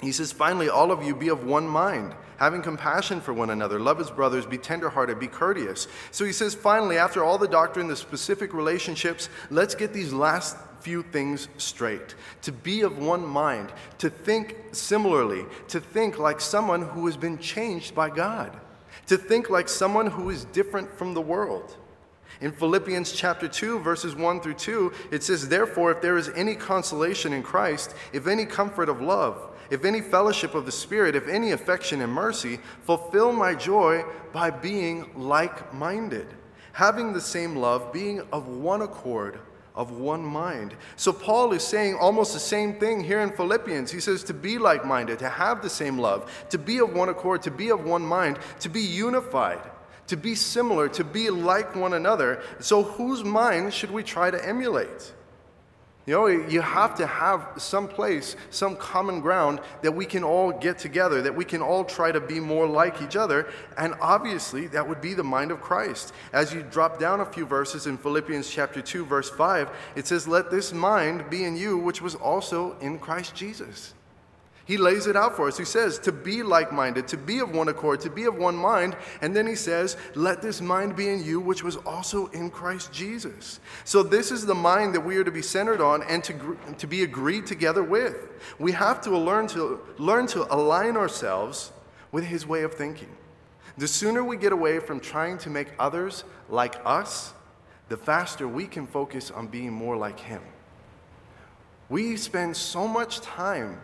He 0.01 0.11
says, 0.11 0.31
finally, 0.31 0.69
all 0.69 0.91
of 0.91 1.03
you 1.03 1.15
be 1.15 1.27
of 1.29 1.45
one 1.45 1.67
mind 1.67 2.15
having 2.37 2.61
compassion 2.61 3.21
for 3.21 3.33
one 3.33 3.49
another, 3.49 3.79
love 3.79 3.97
his 3.97 4.11
brothers, 4.11 4.45
be 4.45 4.57
tenderhearted, 4.57 5.19
be 5.19 5.27
courteous. 5.27 5.87
So 6.11 6.25
he 6.25 6.31
says, 6.31 6.55
finally, 6.55 6.97
after 6.97 7.23
all 7.23 7.37
the 7.37 7.47
doctrine, 7.47 7.87
the 7.87 7.95
specific 7.95 8.53
relationships, 8.53 9.29
let's 9.49 9.75
get 9.75 9.93
these 9.93 10.13
last 10.13 10.57
few 10.81 11.01
things 11.01 11.47
straight. 11.57 12.13
To 12.43 12.51
be 12.51 12.81
of 12.81 12.99
one 12.99 13.25
mind, 13.25 13.73
to 13.97 14.09
think 14.09 14.55
similarly, 14.71 15.45
to 15.69 15.79
think 15.79 16.19
like 16.19 16.39
someone 16.39 16.83
who 16.83 17.07
has 17.07 17.17
been 17.17 17.39
changed 17.39 17.95
by 17.95 18.09
God, 18.09 18.55
to 19.07 19.17
think 19.17 19.49
like 19.49 19.67
someone 19.67 20.07
who 20.07 20.29
is 20.29 20.45
different 20.45 20.95
from 20.95 21.13
the 21.13 21.21
world. 21.21 21.75
In 22.41 22.51
Philippians 22.51 23.13
chapter 23.13 23.47
2, 23.47 23.79
verses 23.79 24.15
1 24.15 24.41
through 24.41 24.55
2, 24.55 24.93
it 25.11 25.23
says, 25.23 25.47
Therefore, 25.47 25.91
if 25.91 26.01
there 26.01 26.17
is 26.17 26.29
any 26.35 26.53
consolation 26.53 27.33
in 27.33 27.41
Christ, 27.41 27.95
if 28.13 28.27
any 28.27 28.45
comfort 28.45 28.89
of 28.89 29.01
love, 29.01 29.54
if 29.69 29.85
any 29.85 30.01
fellowship 30.01 30.55
of 30.55 30.65
the 30.65 30.71
Spirit, 30.71 31.15
if 31.15 31.27
any 31.27 31.51
affection 31.51 32.01
and 32.01 32.11
mercy, 32.11 32.59
fulfill 32.83 33.31
my 33.31 33.55
joy 33.55 34.03
by 34.31 34.49
being 34.49 35.09
like 35.15 35.73
minded, 35.73 36.27
having 36.73 37.13
the 37.13 37.21
same 37.21 37.55
love, 37.55 37.91
being 37.91 38.21
of 38.31 38.47
one 38.47 38.81
accord, 38.81 39.39
of 39.75 39.91
one 39.91 40.23
mind. 40.23 40.73
So 40.95 41.11
Paul 41.11 41.51
is 41.51 41.63
saying 41.63 41.95
almost 41.95 42.33
the 42.33 42.39
same 42.39 42.75
thing 42.79 43.03
here 43.03 43.21
in 43.21 43.31
Philippians. 43.31 43.91
He 43.91 43.99
says 43.99 44.23
to 44.25 44.33
be 44.33 44.57
like 44.57 44.85
minded, 44.85 45.19
to 45.19 45.29
have 45.29 45.61
the 45.61 45.69
same 45.69 45.99
love, 45.99 46.31
to 46.49 46.57
be 46.57 46.79
of 46.79 46.93
one 46.93 47.09
accord, 47.09 47.41
to 47.43 47.51
be 47.51 47.69
of 47.69 47.83
one 47.83 48.01
mind, 48.01 48.39
to 48.61 48.69
be 48.69 48.81
unified. 48.81 49.61
To 50.07 50.17
be 50.17 50.35
similar, 50.35 50.87
to 50.89 51.03
be 51.03 51.31
like 51.31 51.75
one 51.75 51.93
another. 51.93 52.43
So, 52.59 52.83
whose 52.83 53.23
mind 53.23 53.73
should 53.73 53.89
we 53.89 54.03
try 54.03 54.29
to 54.29 54.47
emulate? 54.47 55.13
You 56.05 56.13
know, 56.13 56.27
you 56.27 56.61
have 56.61 56.95
to 56.97 57.07
have 57.07 57.53
some 57.57 57.87
place, 57.87 58.35
some 58.51 58.75
common 58.75 59.21
ground 59.21 59.59
that 59.81 59.91
we 59.91 60.05
can 60.05 60.23
all 60.23 60.51
get 60.51 60.77
together, 60.77 61.23
that 61.23 61.35
we 61.35 61.45
can 61.45 61.63
all 61.63 61.83
try 61.83 62.11
to 62.11 62.21
be 62.21 62.39
more 62.39 62.67
like 62.67 63.01
each 63.01 63.15
other. 63.15 63.47
And 63.75 63.95
obviously, 63.99 64.67
that 64.67 64.87
would 64.87 65.01
be 65.01 65.15
the 65.15 65.23
mind 65.23 65.49
of 65.49 65.61
Christ. 65.61 66.13
As 66.31 66.53
you 66.53 66.61
drop 66.61 66.99
down 66.99 67.21
a 67.21 67.25
few 67.25 67.45
verses 67.47 67.87
in 67.87 67.97
Philippians 67.97 68.47
chapter 68.47 68.83
2, 68.83 69.03
verse 69.03 69.31
5, 69.31 69.69
it 69.95 70.05
says, 70.05 70.27
Let 70.27 70.51
this 70.51 70.71
mind 70.71 71.27
be 71.31 71.43
in 71.43 71.57
you, 71.57 71.75
which 71.79 72.03
was 72.03 72.13
also 72.13 72.77
in 72.81 72.99
Christ 72.99 73.33
Jesus. 73.33 73.95
He 74.65 74.77
lays 74.77 75.05
it 75.05 75.15
out 75.15 75.35
for 75.35 75.47
us. 75.47 75.59
He 75.59 75.63
says 75.63 75.99
to 75.99 76.11
be 76.11 76.41
like 76.41 76.73
minded, 76.73 77.07
to 77.09 77.17
be 77.17 77.37
of 77.37 77.53
one 77.53 77.67
accord, 77.67 78.01
to 78.01 78.09
be 78.09 78.25
of 78.25 78.35
one 78.35 78.55
mind. 78.55 78.97
And 79.21 79.35
then 79.35 79.45
he 79.45 79.53
says, 79.53 79.95
Let 80.15 80.41
this 80.41 80.59
mind 80.59 80.95
be 80.95 81.07
in 81.07 81.23
you, 81.23 81.39
which 81.39 81.63
was 81.63 81.75
also 81.77 82.27
in 82.27 82.49
Christ 82.49 82.91
Jesus. 82.91 83.59
So, 83.83 84.01
this 84.01 84.31
is 84.31 84.43
the 84.43 84.55
mind 84.55 84.95
that 84.95 85.01
we 85.01 85.17
are 85.17 85.23
to 85.23 85.31
be 85.31 85.43
centered 85.43 85.81
on 85.81 86.01
and 86.03 86.23
to, 86.23 86.57
to 86.79 86.87
be 86.87 87.03
agreed 87.03 87.45
together 87.45 87.83
with. 87.83 88.27
We 88.57 88.71
have 88.71 89.01
to 89.01 89.15
learn, 89.15 89.45
to 89.49 89.79
learn 89.99 90.25
to 90.27 90.51
align 90.51 90.97
ourselves 90.97 91.71
with 92.11 92.23
his 92.23 92.47
way 92.47 92.63
of 92.63 92.73
thinking. 92.73 93.15
The 93.77 93.87
sooner 93.87 94.23
we 94.23 94.35
get 94.35 94.51
away 94.51 94.79
from 94.79 94.99
trying 94.99 95.37
to 95.39 95.49
make 95.51 95.67
others 95.77 96.23
like 96.49 96.77
us, 96.85 97.33
the 97.89 97.97
faster 97.97 98.47
we 98.47 98.65
can 98.65 98.87
focus 98.87 99.29
on 99.29 99.45
being 99.45 99.73
more 99.73 99.95
like 99.95 100.19
him. 100.19 100.41
We 101.87 102.17
spend 102.17 102.57
so 102.57 102.87
much 102.87 103.21
time 103.21 103.79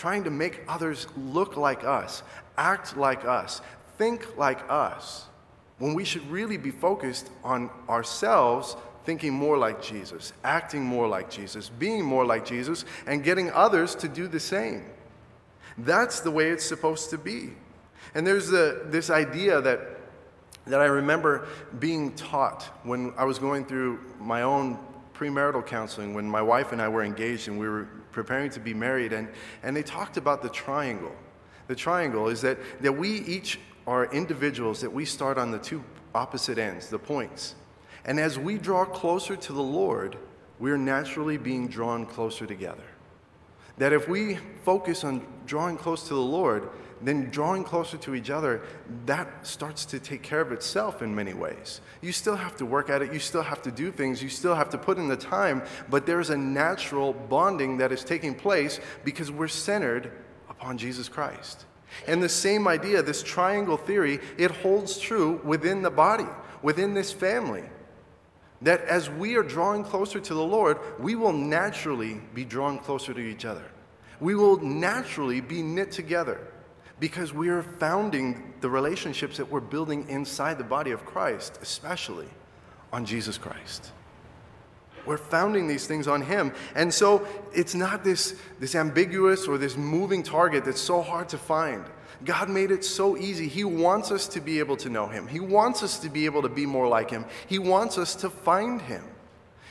trying 0.00 0.24
to 0.24 0.30
make 0.30 0.62
others 0.66 1.06
look 1.14 1.58
like 1.58 1.84
us, 1.84 2.22
act 2.56 2.96
like 2.96 3.22
us, 3.26 3.60
think 3.98 4.38
like 4.38 4.58
us, 4.70 5.26
when 5.78 5.92
we 5.92 6.04
should 6.04 6.26
really 6.30 6.56
be 6.56 6.70
focused 6.70 7.28
on 7.44 7.68
ourselves 7.86 8.76
thinking 9.04 9.30
more 9.30 9.58
like 9.58 9.82
Jesus, 9.82 10.32
acting 10.42 10.82
more 10.82 11.06
like 11.06 11.30
Jesus, 11.30 11.68
being 11.68 12.02
more 12.02 12.24
like 12.24 12.46
Jesus, 12.46 12.86
and 13.06 13.22
getting 13.22 13.50
others 13.50 13.94
to 13.96 14.08
do 14.08 14.26
the 14.26 14.40
same. 14.40 14.86
That's 15.76 16.20
the 16.20 16.30
way 16.30 16.48
it's 16.48 16.64
supposed 16.64 17.10
to 17.10 17.18
be. 17.18 17.50
And 18.14 18.26
there's 18.26 18.48
the, 18.48 18.86
this 18.86 19.10
idea 19.10 19.60
that, 19.60 19.80
that 20.66 20.80
I 20.80 20.86
remember 20.86 21.46
being 21.78 22.14
taught 22.14 22.62
when 22.84 23.12
I 23.18 23.24
was 23.24 23.38
going 23.38 23.66
through 23.66 24.00
my 24.18 24.42
own 24.42 24.78
premarital 25.12 25.66
counseling, 25.66 26.14
when 26.14 26.24
my 26.24 26.40
wife 26.40 26.72
and 26.72 26.80
I 26.80 26.88
were 26.88 27.04
engaged 27.04 27.48
and 27.48 27.58
we 27.58 27.68
were 27.68 27.86
preparing 28.12 28.50
to 28.50 28.60
be 28.60 28.74
married, 28.74 29.12
and, 29.12 29.28
and 29.62 29.76
they 29.76 29.82
talked 29.82 30.16
about 30.16 30.42
the 30.42 30.48
triangle. 30.48 31.14
The 31.68 31.74
triangle 31.74 32.28
is 32.28 32.40
that, 32.42 32.58
that 32.80 32.92
we 32.92 33.20
each 33.20 33.58
are 33.86 34.06
individuals, 34.12 34.80
that 34.80 34.92
we 34.92 35.04
start 35.04 35.38
on 35.38 35.50
the 35.50 35.58
two 35.58 35.82
opposite 36.14 36.58
ends, 36.58 36.88
the 36.88 36.98
points. 36.98 37.54
And 38.04 38.18
as 38.18 38.38
we 38.38 38.58
draw 38.58 38.84
closer 38.84 39.36
to 39.36 39.52
the 39.52 39.62
Lord, 39.62 40.16
we're 40.58 40.76
naturally 40.76 41.38
being 41.38 41.68
drawn 41.68 42.06
closer 42.06 42.46
together. 42.46 42.84
That 43.78 43.92
if 43.92 44.08
we 44.08 44.36
focus 44.64 45.04
on 45.04 45.26
drawing 45.50 45.76
close 45.76 46.06
to 46.06 46.14
the 46.14 46.20
Lord, 46.20 46.70
then 47.02 47.28
drawing 47.30 47.64
closer 47.64 47.96
to 47.96 48.14
each 48.14 48.30
other, 48.30 48.62
that 49.06 49.44
starts 49.44 49.84
to 49.86 49.98
take 49.98 50.22
care 50.22 50.40
of 50.40 50.52
itself 50.52 51.02
in 51.02 51.12
many 51.12 51.34
ways. 51.34 51.80
You 52.02 52.12
still 52.12 52.36
have 52.36 52.54
to 52.58 52.64
work 52.64 52.88
at 52.88 53.02
it, 53.02 53.12
you 53.12 53.18
still 53.18 53.42
have 53.42 53.60
to 53.62 53.72
do 53.72 53.90
things, 53.90 54.22
you 54.22 54.28
still 54.28 54.54
have 54.54 54.70
to 54.70 54.78
put 54.78 54.96
in 54.96 55.08
the 55.08 55.16
time, 55.16 55.64
but 55.88 56.06
there's 56.06 56.30
a 56.30 56.36
natural 56.36 57.12
bonding 57.12 57.78
that 57.78 57.90
is 57.90 58.04
taking 58.04 58.32
place 58.32 58.78
because 59.02 59.32
we're 59.32 59.48
centered 59.48 60.12
upon 60.48 60.78
Jesus 60.78 61.08
Christ. 61.08 61.64
And 62.06 62.22
the 62.22 62.28
same 62.28 62.68
idea, 62.68 63.02
this 63.02 63.24
triangle 63.24 63.76
theory, 63.76 64.20
it 64.38 64.52
holds 64.52 64.98
true 64.98 65.40
within 65.42 65.82
the 65.82 65.90
body, 65.90 66.28
within 66.62 66.94
this 66.94 67.10
family. 67.10 67.64
That 68.62 68.82
as 68.82 69.10
we 69.10 69.34
are 69.34 69.42
drawing 69.42 69.82
closer 69.82 70.20
to 70.20 70.34
the 70.34 70.44
Lord, 70.44 70.78
we 71.00 71.16
will 71.16 71.32
naturally 71.32 72.20
be 72.34 72.44
drawn 72.44 72.78
closer 72.78 73.12
to 73.12 73.20
each 73.20 73.44
other. 73.44 73.64
We 74.20 74.34
will 74.34 74.58
naturally 74.58 75.40
be 75.40 75.62
knit 75.62 75.90
together 75.90 76.40
because 76.98 77.32
we 77.32 77.48
are 77.48 77.62
founding 77.62 78.52
the 78.60 78.68
relationships 78.68 79.38
that 79.38 79.50
we're 79.50 79.60
building 79.60 80.06
inside 80.08 80.58
the 80.58 80.64
body 80.64 80.90
of 80.90 81.06
Christ, 81.06 81.58
especially 81.62 82.28
on 82.92 83.06
Jesus 83.06 83.38
Christ. 83.38 83.92
We're 85.06 85.16
founding 85.16 85.66
these 85.66 85.86
things 85.86 86.06
on 86.06 86.20
Him. 86.22 86.52
And 86.74 86.92
so 86.92 87.26
it's 87.54 87.74
not 87.74 88.04
this, 88.04 88.38
this 88.58 88.74
ambiguous 88.74 89.48
or 89.48 89.56
this 89.56 89.76
moving 89.76 90.22
target 90.22 90.64
that's 90.64 90.80
so 90.80 91.00
hard 91.00 91.30
to 91.30 91.38
find. 91.38 91.84
God 92.24 92.50
made 92.50 92.70
it 92.70 92.84
so 92.84 93.16
easy. 93.16 93.48
He 93.48 93.64
wants 93.64 94.10
us 94.10 94.28
to 94.28 94.40
be 94.40 94.58
able 94.58 94.76
to 94.76 94.90
know 94.90 95.06
Him, 95.06 95.26
He 95.26 95.40
wants 95.40 95.82
us 95.82 95.98
to 96.00 96.10
be 96.10 96.26
able 96.26 96.42
to 96.42 96.48
be 96.48 96.66
more 96.66 96.86
like 96.86 97.10
Him, 97.10 97.24
He 97.46 97.58
wants 97.58 97.96
us 97.96 98.14
to 98.16 98.30
find 98.30 98.80
Him. 98.82 99.02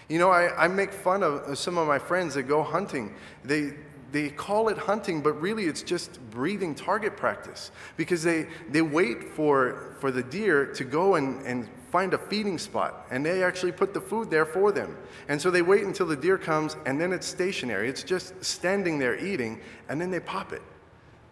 You 0.08 0.18
know, 0.18 0.32
I, 0.32 0.66
I 0.66 0.68
make 0.68 0.92
fun 0.92 1.22
of 1.22 1.56
some 1.56 1.78
of 1.78 1.88
my 1.88 2.00
friends 2.00 2.34
that 2.34 2.44
go 2.44 2.64
hunting. 2.64 3.14
They, 3.46 3.74
they 4.12 4.30
call 4.30 4.70
it 4.70 4.78
hunting, 4.78 5.22
but 5.22 5.34
really 5.42 5.66
it's 5.66 5.84
just 5.84 6.20
breathing 6.32 6.74
target 6.74 7.16
practice 7.16 7.72
because 7.98 8.24
they, 8.24 8.48
they 8.70 8.82
wait 8.82 9.24
for, 9.24 9.96
for 10.00 10.12
the 10.12 10.24
deer 10.24 10.66
to 10.74 10.84
go 10.84 11.16
and, 11.16 11.46
and 11.46 11.70
find 11.92 12.14
a 12.14 12.18
feeding 12.18 12.58
spot 12.58 13.08
and 13.12 13.26
they 13.26 13.44
actually 13.44 13.72
put 13.72 13.94
the 13.94 14.02
food 14.02 14.30
there 14.30 14.46
for 14.46 14.72
them. 14.72 14.98
And 15.28 15.42
so 15.42 15.52
they 15.52 15.62
wait 15.62 15.84
until 15.84 16.06
the 16.06 16.16
deer 16.16 16.38
comes 16.38 16.76
and 16.86 17.00
then 17.00 17.12
it's 17.14 17.28
stationary. 17.28 17.90
It's 17.90 18.04
just 18.04 18.44
standing 18.44 19.00
there 19.00 19.18
eating 19.18 19.60
and 19.90 20.00
then 20.00 20.12
they 20.12 20.20
pop 20.20 20.54
it. 20.54 20.62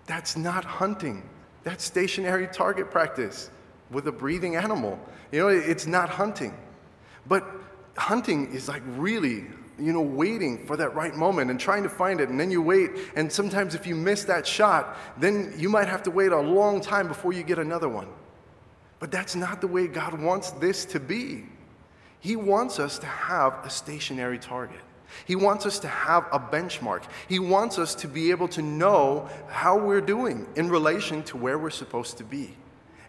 That's 0.06 0.38
not 0.38 0.64
hunting. 0.64 1.28
That's 1.64 1.84
stationary 1.84 2.48
target 2.48 2.92
practice 2.92 3.50
with 3.92 4.08
a 4.08 4.12
breathing 4.12 4.56
animal. 4.56 5.00
You 5.32 5.40
know, 5.40 5.48
it's 5.50 5.86
not 5.86 6.10
hunting. 6.10 6.54
But 7.28 7.46
hunting 7.98 8.54
is 8.54 8.68
like 8.68 8.84
really, 8.86 9.46
you 9.80 9.94
know, 9.94 10.02
waiting 10.02 10.66
for 10.66 10.78
that 10.78 10.96
right 10.96 11.16
moment 11.16 11.52
and 11.52 11.60
trying 11.60 11.84
to 11.84 11.90
find 11.90 12.20
it. 12.20 12.30
And 12.30 12.40
then 12.40 12.52
you 12.52 12.62
wait. 12.62 12.92
And 13.16 13.32
sometimes 13.32 13.76
if 13.76 13.86
you 13.86 13.96
miss 13.96 14.24
that 14.26 14.46
shot, 14.46 14.98
then 15.18 15.54
you 15.58 15.70
might 15.70 15.88
have 15.88 16.04
to 16.04 16.12
wait 16.12 16.32
a 16.32 16.40
long 16.40 16.82
time 16.82 17.08
before 17.08 17.34
you 17.34 17.44
get 17.44 17.60
another 17.60 17.90
one. 17.90 18.08
But 19.00 19.12
that's 19.12 19.36
not 19.36 19.62
the 19.62 19.68
way 19.68 19.88
God 19.88 20.20
wants 20.20 20.52
this 20.52 20.86
to 20.86 21.00
be. 21.00 21.46
He 22.20 22.36
wants 22.36 22.80
us 22.80 22.98
to 23.00 23.06
have 23.06 23.54
a 23.64 23.70
stationary 23.70 24.40
target. 24.40 24.80
He 25.26 25.36
wants 25.36 25.66
us 25.66 25.80
to 25.80 25.88
have 25.88 26.26
a 26.32 26.40
benchmark. 26.40 27.04
He 27.30 27.40
wants 27.40 27.78
us 27.78 27.96
to 27.96 28.08
be 28.08 28.32
able 28.32 28.48
to 28.50 28.62
know 28.62 29.30
how 29.50 29.78
we're 29.78 30.02
doing 30.02 30.48
in 30.56 30.70
relation 30.70 31.24
to 31.24 31.38
where 31.38 31.58
we're 31.58 31.70
supposed 31.70 32.18
to 32.18 32.24
be. 32.24 32.56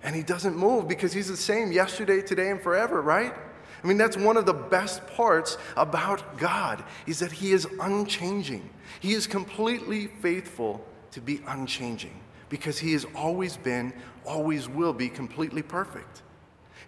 And 0.03 0.15
He 0.15 0.23
doesn't 0.23 0.57
move 0.57 0.87
because 0.87 1.13
He's 1.13 1.29
the 1.29 1.37
same 1.37 1.73
yesterday, 1.73 2.23
today, 2.23 2.51
and 2.51 2.61
forever, 2.61 3.03
right? 3.03 3.35
I 3.83 3.87
mean, 3.87 3.97
that's 3.97 4.17
one 4.17 4.37
of 4.37 4.47
the 4.47 4.55
best 4.55 5.07
parts 5.09 5.57
about 5.77 6.39
God 6.39 6.85
is 7.07 7.21
that 7.21 7.33
He 7.33 7.53
is 7.53 7.67
unchanging. 7.81 8.69
He 9.01 9.13
is 9.13 9.27
completely 9.27 10.07
faithful 10.07 10.85
to 11.13 11.21
be 11.21 11.41
unchanging 11.47 12.19
because 12.49 12.79
He 12.79 12.93
has 12.93 13.07
always 13.15 13.57
been, 13.57 13.93
always 14.25 14.69
will 14.69 14.93
be 14.93 15.09
completely 15.09 15.63
perfect. 15.63 16.23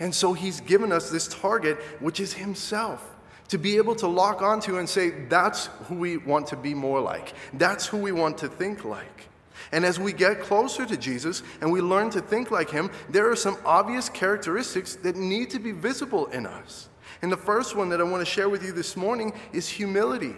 And 0.00 0.14
so 0.14 0.32
He's 0.32 0.60
given 0.60 0.92
us 0.92 1.10
this 1.10 1.28
target, 1.28 1.78
which 2.00 2.20
is 2.20 2.32
Himself 2.32 3.16
to 3.48 3.58
be 3.58 3.76
able 3.76 3.96
to 3.96 4.06
lock 4.06 4.42
onto 4.42 4.78
and 4.78 4.88
say, 4.88 5.10
that's 5.28 5.66
who 5.88 5.96
we 5.96 6.16
want 6.16 6.46
to 6.46 6.56
be 6.56 6.72
more 6.72 7.00
like. 7.00 7.34
That's 7.54 7.84
who 7.84 7.98
we 7.98 8.12
want 8.12 8.38
to 8.38 8.48
think 8.48 8.84
like. 8.84 9.29
And 9.72 9.84
as 9.84 10.00
we 10.00 10.12
get 10.12 10.40
closer 10.40 10.84
to 10.84 10.96
Jesus 10.96 11.42
and 11.60 11.70
we 11.70 11.80
learn 11.80 12.10
to 12.10 12.20
think 12.20 12.50
like 12.50 12.70
him, 12.70 12.90
there 13.08 13.30
are 13.30 13.36
some 13.36 13.56
obvious 13.64 14.08
characteristics 14.08 14.96
that 14.96 15.16
need 15.16 15.50
to 15.50 15.58
be 15.58 15.72
visible 15.72 16.26
in 16.26 16.46
us. 16.46 16.88
And 17.22 17.30
the 17.30 17.36
first 17.36 17.76
one 17.76 17.88
that 17.90 18.00
I 18.00 18.04
want 18.04 18.20
to 18.20 18.30
share 18.30 18.48
with 18.48 18.64
you 18.64 18.72
this 18.72 18.96
morning 18.96 19.32
is 19.52 19.68
humility. 19.68 20.34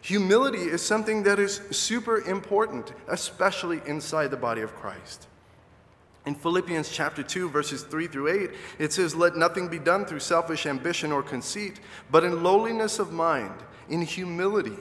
Humility 0.00 0.62
is 0.62 0.82
something 0.82 1.22
that 1.24 1.38
is 1.38 1.60
super 1.70 2.22
important, 2.22 2.92
especially 3.08 3.80
inside 3.86 4.28
the 4.32 4.36
body 4.36 4.62
of 4.62 4.74
Christ. 4.74 5.28
In 6.24 6.34
Philippians 6.34 6.88
chapter 6.90 7.22
2, 7.22 7.48
verses 7.50 7.82
3 7.82 8.06
through 8.06 8.28
8, 8.28 8.50
it 8.78 8.92
says, 8.92 9.14
Let 9.14 9.36
nothing 9.36 9.68
be 9.68 9.78
done 9.78 10.04
through 10.04 10.20
selfish 10.20 10.66
ambition 10.66 11.12
or 11.12 11.22
conceit, 11.22 11.80
but 12.10 12.24
in 12.24 12.42
lowliness 12.42 12.98
of 12.98 13.12
mind, 13.12 13.54
in 13.88 14.02
humility. 14.02 14.76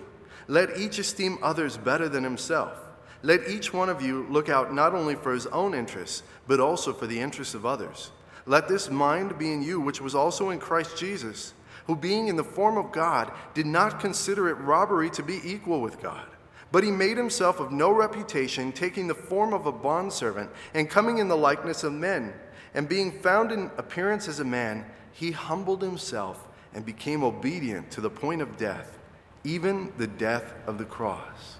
Let 0.47 0.77
each 0.77 0.97
esteem 0.99 1.37
others 1.41 1.77
better 1.77 2.09
than 2.09 2.23
himself. 2.23 2.90
Let 3.23 3.47
each 3.47 3.73
one 3.73 3.89
of 3.89 4.01
you 4.01 4.25
look 4.29 4.49
out 4.49 4.73
not 4.73 4.93
only 4.93 5.15
for 5.15 5.33
his 5.33 5.47
own 5.47 5.73
interests, 5.73 6.23
but 6.47 6.59
also 6.59 6.93
for 6.93 7.07
the 7.07 7.19
interests 7.19 7.53
of 7.53 7.65
others. 7.65 8.11
Let 8.45 8.67
this 8.67 8.89
mind 8.89 9.37
be 9.37 9.51
in 9.51 9.61
you, 9.61 9.79
which 9.79 10.01
was 10.01 10.15
also 10.15 10.49
in 10.49 10.59
Christ 10.59 10.97
Jesus, 10.97 11.53
who 11.85 11.95
being 11.95 12.27
in 12.27 12.35
the 12.35 12.43
form 12.43 12.77
of 12.77 12.91
God, 12.91 13.31
did 13.53 13.65
not 13.65 13.99
consider 13.99 14.49
it 14.49 14.55
robbery 14.55 15.09
to 15.11 15.23
be 15.23 15.39
equal 15.43 15.81
with 15.81 16.01
God 16.01 16.25
but 16.71 16.83
he 16.83 16.91
made 16.91 17.17
himself 17.17 17.59
of 17.59 17.71
no 17.71 17.91
reputation, 17.91 18.71
taking 18.71 19.07
the 19.07 19.15
form 19.15 19.53
of 19.53 19.65
a 19.65 19.71
bondservant, 19.71 20.49
and 20.73 20.89
coming 20.89 21.17
in 21.17 21.27
the 21.27 21.37
likeness 21.37 21.83
of 21.83 21.93
men. 21.93 22.33
And 22.73 22.87
being 22.87 23.11
found 23.11 23.51
in 23.51 23.69
appearance 23.77 24.27
as 24.29 24.39
a 24.39 24.45
man, 24.45 24.85
he 25.11 25.31
humbled 25.31 25.81
himself 25.81 26.47
and 26.73 26.85
became 26.85 27.23
obedient 27.23 27.91
to 27.91 28.01
the 28.01 28.09
point 28.09 28.41
of 28.41 28.55
death, 28.55 28.97
even 29.43 29.91
the 29.97 30.07
death 30.07 30.53
of 30.65 30.77
the 30.77 30.85
cross. 30.85 31.57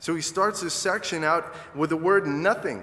So 0.00 0.14
he 0.14 0.22
starts 0.22 0.60
this 0.60 0.74
section 0.74 1.22
out 1.22 1.54
with 1.74 1.90
the 1.90 1.96
word 1.96 2.26
nothing. 2.26 2.82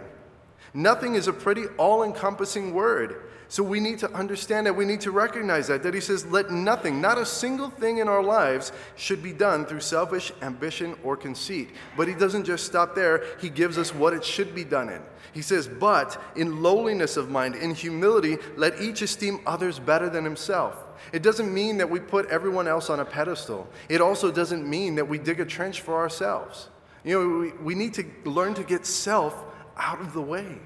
Nothing 0.74 1.15
is 1.15 1.27
a 1.27 1.33
pretty 1.33 1.65
all 1.77 2.03
encompassing 2.03 2.74
word. 2.74 3.24
So 3.50 3.63
we 3.63 3.79
need 3.79 4.00
to 4.00 4.12
understand 4.12 4.67
that. 4.67 4.75
We 4.75 4.83
need 4.86 5.01
to 5.01 5.12
recognize 5.12 5.67
that. 5.67 5.81
That 5.81 5.93
he 5.93 6.01
says, 6.01 6.25
let 6.25 6.51
nothing, 6.51 7.00
not 7.00 7.17
a 7.17 7.25
single 7.25 7.69
thing 7.69 8.00
in 8.00 8.09
our 8.09 8.21
lives, 8.21 8.74
should 8.95 9.24
be 9.24 9.31
done 9.31 9.65
through 9.65 9.79
selfish 9.79 10.33
ambition 10.41 10.95
or 11.03 11.15
conceit. 11.15 11.69
But 11.95 12.09
he 12.09 12.13
doesn't 12.13 12.43
just 12.43 12.65
stop 12.65 12.93
there. 12.93 13.24
He 13.39 13.50
gives 13.50 13.77
us 13.77 13.95
what 13.95 14.13
it 14.13 14.24
should 14.24 14.53
be 14.53 14.65
done 14.65 14.89
in. 14.89 15.01
He 15.33 15.41
says, 15.41 15.67
but 15.67 16.21
in 16.36 16.62
lowliness 16.62 17.15
of 17.15 17.29
mind, 17.29 17.55
in 17.55 17.74
humility, 17.74 18.38
let 18.57 18.81
each 18.81 19.01
esteem 19.01 19.39
others 19.45 19.79
better 19.79 20.09
than 20.09 20.25
himself. 20.25 20.83
It 21.13 21.24
doesn't 21.24 21.53
mean 21.53 21.77
that 21.77 21.89
we 21.89 22.00
put 22.00 22.27
everyone 22.27 22.67
else 22.67 22.89
on 22.89 23.00
a 23.00 23.05
pedestal. 23.05 23.67
It 23.88 24.01
also 24.01 24.29
doesn't 24.29 24.67
mean 24.67 24.95
that 24.95 25.07
we 25.07 25.17
dig 25.17 25.39
a 25.39 25.45
trench 25.45 25.81
for 25.81 25.95
ourselves. 25.95 26.69
You 27.08 27.14
know, 27.14 27.40
we, 27.40 27.52
we 27.64 27.74
need 27.74 27.94
to 27.94 28.06
learn 28.26 28.54
to 28.56 28.64
get 28.64 28.86
self 28.86 29.34
out 29.78 30.02
of 30.02 30.12
the 30.12 30.22
way. 30.22 30.58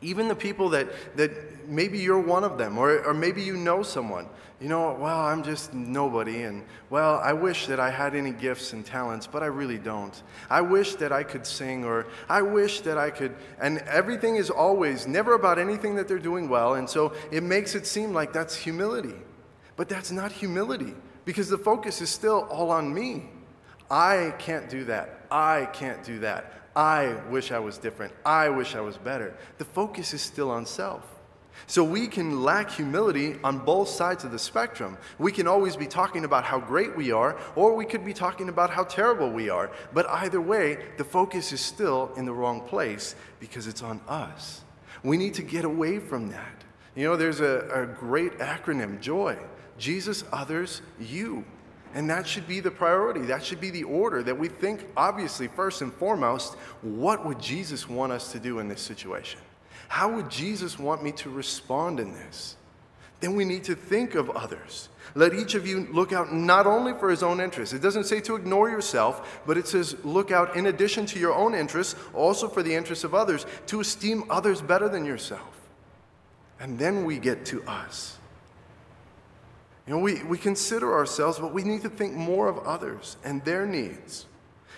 Even 0.00 0.28
the 0.28 0.36
people 0.36 0.68
that, 0.68 1.16
that 1.16 1.68
maybe 1.68 1.98
you're 1.98 2.20
one 2.20 2.44
of 2.44 2.58
them, 2.58 2.78
or, 2.78 3.04
or 3.04 3.12
maybe 3.12 3.42
you 3.42 3.56
know 3.56 3.82
someone. 3.82 4.28
You 4.60 4.68
know, 4.68 4.96
well, 5.00 5.18
I'm 5.18 5.42
just 5.42 5.74
nobody, 5.74 6.42
and 6.42 6.64
well, 6.90 7.16
I 7.18 7.32
wish 7.32 7.66
that 7.66 7.80
I 7.80 7.90
had 7.90 8.14
any 8.14 8.30
gifts 8.30 8.72
and 8.72 8.86
talents, 8.86 9.26
but 9.26 9.42
I 9.42 9.46
really 9.46 9.78
don't. 9.78 10.22
I 10.48 10.60
wish 10.60 10.94
that 10.94 11.10
I 11.10 11.24
could 11.24 11.44
sing, 11.44 11.84
or 11.84 12.06
I 12.28 12.42
wish 12.42 12.82
that 12.82 12.96
I 12.96 13.10
could, 13.10 13.34
and 13.60 13.78
everything 13.78 14.36
is 14.36 14.48
always 14.48 15.08
never 15.08 15.34
about 15.34 15.58
anything 15.58 15.96
that 15.96 16.06
they're 16.06 16.20
doing 16.20 16.48
well, 16.48 16.74
and 16.74 16.88
so 16.88 17.12
it 17.32 17.42
makes 17.42 17.74
it 17.74 17.84
seem 17.84 18.12
like 18.12 18.32
that's 18.32 18.54
humility. 18.54 19.16
But 19.74 19.88
that's 19.88 20.12
not 20.12 20.30
humility, 20.30 20.94
because 21.24 21.48
the 21.48 21.58
focus 21.58 22.00
is 22.00 22.10
still 22.10 22.46
all 22.48 22.70
on 22.70 22.94
me. 22.94 23.28
I 23.90 24.34
can't 24.38 24.68
do 24.68 24.84
that. 24.84 25.15
I 25.30 25.66
can't 25.72 26.02
do 26.04 26.20
that. 26.20 26.52
I 26.74 27.14
wish 27.30 27.52
I 27.52 27.58
was 27.58 27.78
different. 27.78 28.12
I 28.24 28.48
wish 28.48 28.74
I 28.74 28.80
was 28.80 28.98
better. 28.98 29.34
The 29.58 29.64
focus 29.64 30.12
is 30.12 30.20
still 30.20 30.50
on 30.50 30.66
self. 30.66 31.04
So 31.66 31.82
we 31.82 32.06
can 32.06 32.42
lack 32.42 32.70
humility 32.70 33.36
on 33.42 33.58
both 33.58 33.88
sides 33.88 34.24
of 34.24 34.30
the 34.30 34.38
spectrum. 34.38 34.98
We 35.18 35.32
can 35.32 35.48
always 35.48 35.74
be 35.74 35.86
talking 35.86 36.24
about 36.24 36.44
how 36.44 36.60
great 36.60 36.94
we 36.94 37.12
are, 37.12 37.38
or 37.56 37.74
we 37.74 37.86
could 37.86 38.04
be 38.04 38.12
talking 38.12 38.50
about 38.50 38.68
how 38.70 38.84
terrible 38.84 39.30
we 39.30 39.48
are. 39.48 39.70
But 39.94 40.06
either 40.08 40.40
way, 40.40 40.78
the 40.98 41.04
focus 41.04 41.52
is 41.52 41.62
still 41.62 42.12
in 42.16 42.26
the 42.26 42.32
wrong 42.32 42.60
place 42.60 43.14
because 43.40 43.66
it's 43.66 43.82
on 43.82 44.00
us. 44.06 44.62
We 45.02 45.16
need 45.16 45.34
to 45.34 45.42
get 45.42 45.64
away 45.64 45.98
from 45.98 46.28
that. 46.30 46.64
You 46.94 47.04
know, 47.04 47.16
there's 47.16 47.40
a, 47.40 47.68
a 47.72 47.86
great 47.86 48.38
acronym, 48.38 49.00
JOY 49.00 49.38
Jesus, 49.78 50.24
others, 50.32 50.82
you. 50.98 51.44
And 51.96 52.10
that 52.10 52.28
should 52.28 52.46
be 52.46 52.60
the 52.60 52.70
priority. 52.70 53.22
That 53.22 53.42
should 53.42 53.58
be 53.58 53.70
the 53.70 53.84
order 53.84 54.22
that 54.22 54.38
we 54.38 54.48
think, 54.48 54.86
obviously, 54.98 55.48
first 55.48 55.80
and 55.80 55.90
foremost, 55.94 56.54
what 56.82 57.24
would 57.24 57.40
Jesus 57.40 57.88
want 57.88 58.12
us 58.12 58.32
to 58.32 58.38
do 58.38 58.58
in 58.58 58.68
this 58.68 58.82
situation? 58.82 59.40
How 59.88 60.14
would 60.14 60.30
Jesus 60.30 60.78
want 60.78 61.02
me 61.02 61.12
to 61.12 61.30
respond 61.30 61.98
in 61.98 62.12
this? 62.12 62.56
Then 63.20 63.34
we 63.34 63.46
need 63.46 63.64
to 63.64 63.74
think 63.74 64.14
of 64.14 64.28
others. 64.28 64.90
Let 65.14 65.32
each 65.32 65.54
of 65.54 65.66
you 65.66 65.88
look 65.90 66.12
out 66.12 66.34
not 66.34 66.66
only 66.66 66.92
for 66.92 67.08
his 67.08 67.22
own 67.22 67.40
interests. 67.40 67.74
It 67.74 67.80
doesn't 67.80 68.04
say 68.04 68.20
to 68.20 68.36
ignore 68.36 68.68
yourself, 68.68 69.40
but 69.46 69.56
it 69.56 69.66
says 69.66 69.96
look 70.04 70.30
out 70.30 70.54
in 70.54 70.66
addition 70.66 71.06
to 71.06 71.18
your 71.18 71.32
own 71.32 71.54
interests, 71.54 71.96
also 72.12 72.46
for 72.46 72.62
the 72.62 72.74
interests 72.74 73.04
of 73.04 73.14
others, 73.14 73.46
to 73.68 73.80
esteem 73.80 74.24
others 74.28 74.60
better 74.60 74.90
than 74.90 75.06
yourself. 75.06 75.62
And 76.60 76.78
then 76.78 77.06
we 77.06 77.18
get 77.18 77.46
to 77.46 77.64
us. 77.64 78.15
You 79.86 79.94
know, 79.94 80.00
we, 80.00 80.22
we 80.24 80.36
consider 80.36 80.94
ourselves, 80.94 81.38
but 81.38 81.54
we 81.54 81.62
need 81.62 81.82
to 81.82 81.88
think 81.88 82.14
more 82.14 82.48
of 82.48 82.58
others 82.58 83.16
and 83.24 83.44
their 83.44 83.66
needs. 83.66 84.26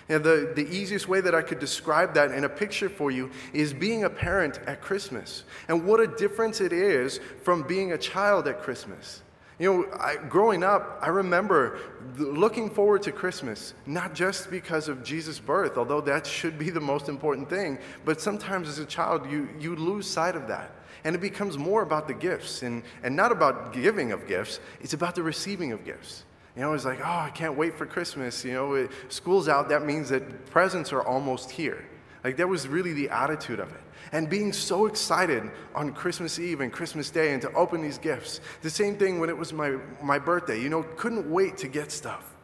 You 0.07 0.17
know, 0.17 0.23
the, 0.23 0.53
the 0.53 0.67
easiest 0.69 1.07
way 1.07 1.21
that 1.21 1.33
I 1.33 1.41
could 1.41 1.59
describe 1.59 2.13
that 2.15 2.31
in 2.31 2.43
a 2.43 2.49
picture 2.49 2.89
for 2.89 3.11
you 3.11 3.29
is 3.53 3.73
being 3.73 4.03
a 4.03 4.09
parent 4.09 4.59
at 4.67 4.81
Christmas. 4.81 5.43
And 5.67 5.85
what 5.85 5.99
a 5.99 6.07
difference 6.07 6.61
it 6.61 6.73
is 6.73 7.19
from 7.43 7.63
being 7.63 7.91
a 7.91 7.97
child 7.97 8.47
at 8.47 8.61
Christmas. 8.61 9.21
You 9.59 9.73
know, 9.73 9.97
I, 9.99 10.15
growing 10.15 10.63
up, 10.63 10.99
I 11.01 11.09
remember 11.09 11.79
looking 12.17 12.69
forward 12.69 13.03
to 13.03 13.11
Christmas, 13.11 13.73
not 13.85 14.15
just 14.15 14.49
because 14.49 14.87
of 14.87 15.03
Jesus' 15.03 15.37
birth, 15.37 15.77
although 15.77 15.99
that 16.01 16.25
should 16.25 16.57
be 16.57 16.69
the 16.69 16.79
most 16.79 17.09
important 17.09 17.49
thing, 17.49 17.77
but 18.05 18.21
sometimes 18.21 18.69
as 18.69 18.79
a 18.79 18.85
child, 18.85 19.29
you, 19.29 19.49
you 19.59 19.75
lose 19.75 20.07
sight 20.07 20.37
of 20.37 20.47
that. 20.47 20.71
And 21.03 21.13
it 21.13 21.19
becomes 21.19 21.57
more 21.57 21.81
about 21.81 22.07
the 22.07 22.13
gifts 22.13 22.63
and, 22.63 22.83
and 23.03 23.15
not 23.15 23.31
about 23.33 23.73
giving 23.73 24.13
of 24.13 24.27
gifts, 24.27 24.61
it's 24.79 24.93
about 24.93 25.15
the 25.15 25.23
receiving 25.23 25.73
of 25.73 25.83
gifts. 25.83 26.23
You 26.55 26.61
know, 26.61 26.73
it's 26.73 26.85
like, 26.85 26.99
oh, 26.99 27.03
I 27.03 27.29
can't 27.29 27.55
wait 27.55 27.75
for 27.75 27.85
Christmas. 27.85 28.43
You 28.43 28.53
know, 28.53 28.73
it, 28.73 28.91
school's 29.09 29.47
out, 29.47 29.69
that 29.69 29.85
means 29.85 30.09
that 30.09 30.45
presents 30.51 30.91
are 30.91 31.01
almost 31.01 31.51
here. 31.51 31.85
Like, 32.23 32.37
that 32.37 32.47
was 32.47 32.67
really 32.67 32.93
the 32.93 33.09
attitude 33.09 33.59
of 33.59 33.69
it. 33.71 33.81
And 34.11 34.29
being 34.29 34.51
so 34.51 34.87
excited 34.87 35.43
on 35.75 35.93
Christmas 35.93 36.39
Eve 36.39 36.61
and 36.61 36.71
Christmas 36.71 37.09
Day 37.09 37.33
and 37.33 37.41
to 37.41 37.51
open 37.53 37.81
these 37.81 37.97
gifts. 37.97 38.41
The 38.61 38.69
same 38.69 38.97
thing 38.97 39.19
when 39.19 39.29
it 39.29 39.37
was 39.37 39.53
my, 39.53 39.77
my 40.01 40.19
birthday, 40.19 40.59
you 40.61 40.69
know, 40.69 40.83
couldn't 40.97 41.29
wait 41.29 41.57
to 41.57 41.67
get 41.67 41.91
stuff. 41.91 42.35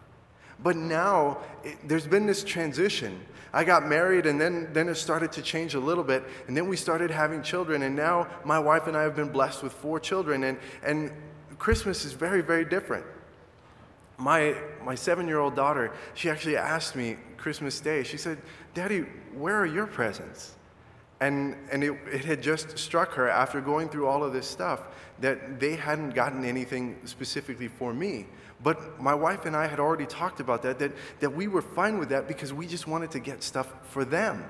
But 0.64 0.78
now 0.78 1.40
it, 1.64 1.78
there's 1.88 2.08
been 2.08 2.26
this 2.26 2.44
transition. 2.44 3.20
I 3.52 3.64
got 3.64 3.88
married 3.88 4.26
and 4.26 4.40
then, 4.40 4.70
then 4.74 4.90
it 4.90 4.96
started 4.96 5.32
to 5.34 5.42
change 5.42 5.76
a 5.76 5.80
little 5.80 6.04
bit. 6.04 6.24
And 6.48 6.56
then 6.56 6.68
we 6.68 6.78
started 6.78 7.10
having 7.12 7.42
children. 7.42 7.84
And 7.84 7.96
now 7.96 8.28
my 8.44 8.60
wife 8.60 8.88
and 8.88 8.96
I 8.96 9.04
have 9.04 9.16
been 9.16 9.30
blessed 9.30 9.64
with 9.64 9.74
four 9.74 10.00
children. 10.00 10.44
And, 10.44 10.58
and 10.84 11.12
Christmas 11.58 12.06
is 12.06 12.14
very, 12.14 12.42
very 12.42 12.66
different. 12.66 13.06
My, 14.18 14.56
my 14.84 14.96
seven 14.96 15.28
year 15.28 15.40
old 15.40 15.56
daughter, 15.56 15.92
she 16.14 16.30
actually 16.30 16.58
asked 16.58 16.96
me 16.96 17.18
Christmas 17.38 17.80
Day, 17.80 18.04
she 18.04 18.18
said, 18.18 18.38
Daddy, 18.76 19.06
where 19.34 19.56
are 19.56 19.66
your 19.66 19.88
presents? 19.88 20.54
And, 21.22 21.56
and 21.72 21.82
it, 21.82 21.94
it 22.12 22.26
had 22.26 22.44
just 22.44 22.78
struck 22.78 23.14
her 23.14 23.30
after 23.30 23.62
going 23.62 23.88
through 23.88 24.06
all 24.06 24.22
of 24.22 24.34
this 24.34 24.46
stuff 24.46 24.82
that 25.22 25.62
they 25.62 25.78
hadn't 25.78 26.10
gotten 26.10 26.44
anything 26.44 27.00
specifically 27.06 27.70
for 27.70 27.94
me. 27.94 28.28
But 28.62 29.02
my 29.02 29.14
wife 29.14 29.46
and 29.46 29.56
I 29.56 29.68
had 29.68 29.80
already 29.80 30.06
talked 30.06 30.42
about 30.42 30.62
that, 30.64 30.78
that, 30.80 30.92
that 31.22 31.30
we 31.30 31.48
were 31.48 31.62
fine 31.62 31.98
with 31.98 32.10
that 32.10 32.28
because 32.28 32.52
we 32.52 32.68
just 32.68 32.86
wanted 32.86 33.12
to 33.12 33.20
get 33.20 33.44
stuff 33.44 33.74
for 33.90 34.04
them. 34.04 34.44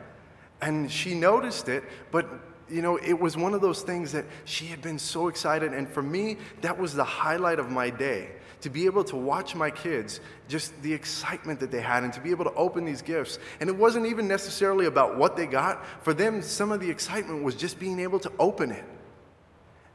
And 0.59 0.91
she 0.91 1.13
noticed 1.13 1.69
it, 1.69 1.83
but 2.11 2.27
you 2.67 2.81
know, 2.81 2.97
it 2.97 3.13
was 3.13 3.37
one 3.37 3.53
of 3.53 3.61
those 3.61 3.83
things 3.83 4.11
that 4.13 4.25
she 4.45 4.65
had 4.65 4.81
been 4.81 4.97
so 4.97 5.27
excited. 5.27 5.71
And 5.71 5.87
for 5.87 6.01
me, 6.01 6.37
that 6.61 6.79
was 6.79 6.95
the 6.95 7.03
highlight 7.03 7.59
of 7.59 7.69
my 7.69 7.91
day 7.91 8.29
to 8.65 8.69
be 8.71 8.87
able 8.87 9.03
to 9.03 9.15
watch 9.15 9.53
my 9.53 9.69
kids, 9.69 10.19
just 10.47 10.81
the 10.81 10.91
excitement 10.91 11.59
that 11.59 11.69
they 11.69 11.81
had, 11.81 12.03
and 12.03 12.11
to 12.11 12.19
be 12.19 12.31
able 12.31 12.43
to 12.45 12.53
open 12.55 12.83
these 12.83 13.03
gifts. 13.03 13.37
And 13.59 13.69
it 13.69 13.75
wasn't 13.75 14.07
even 14.07 14.27
necessarily 14.27 14.87
about 14.87 15.19
what 15.19 15.37
they 15.37 15.45
got. 15.45 15.85
For 16.03 16.15
them, 16.15 16.41
some 16.41 16.71
of 16.71 16.79
the 16.79 16.89
excitement 16.89 17.43
was 17.43 17.53
just 17.53 17.79
being 17.79 17.99
able 17.99 18.17
to 18.21 18.31
open 18.39 18.71
it. 18.71 18.83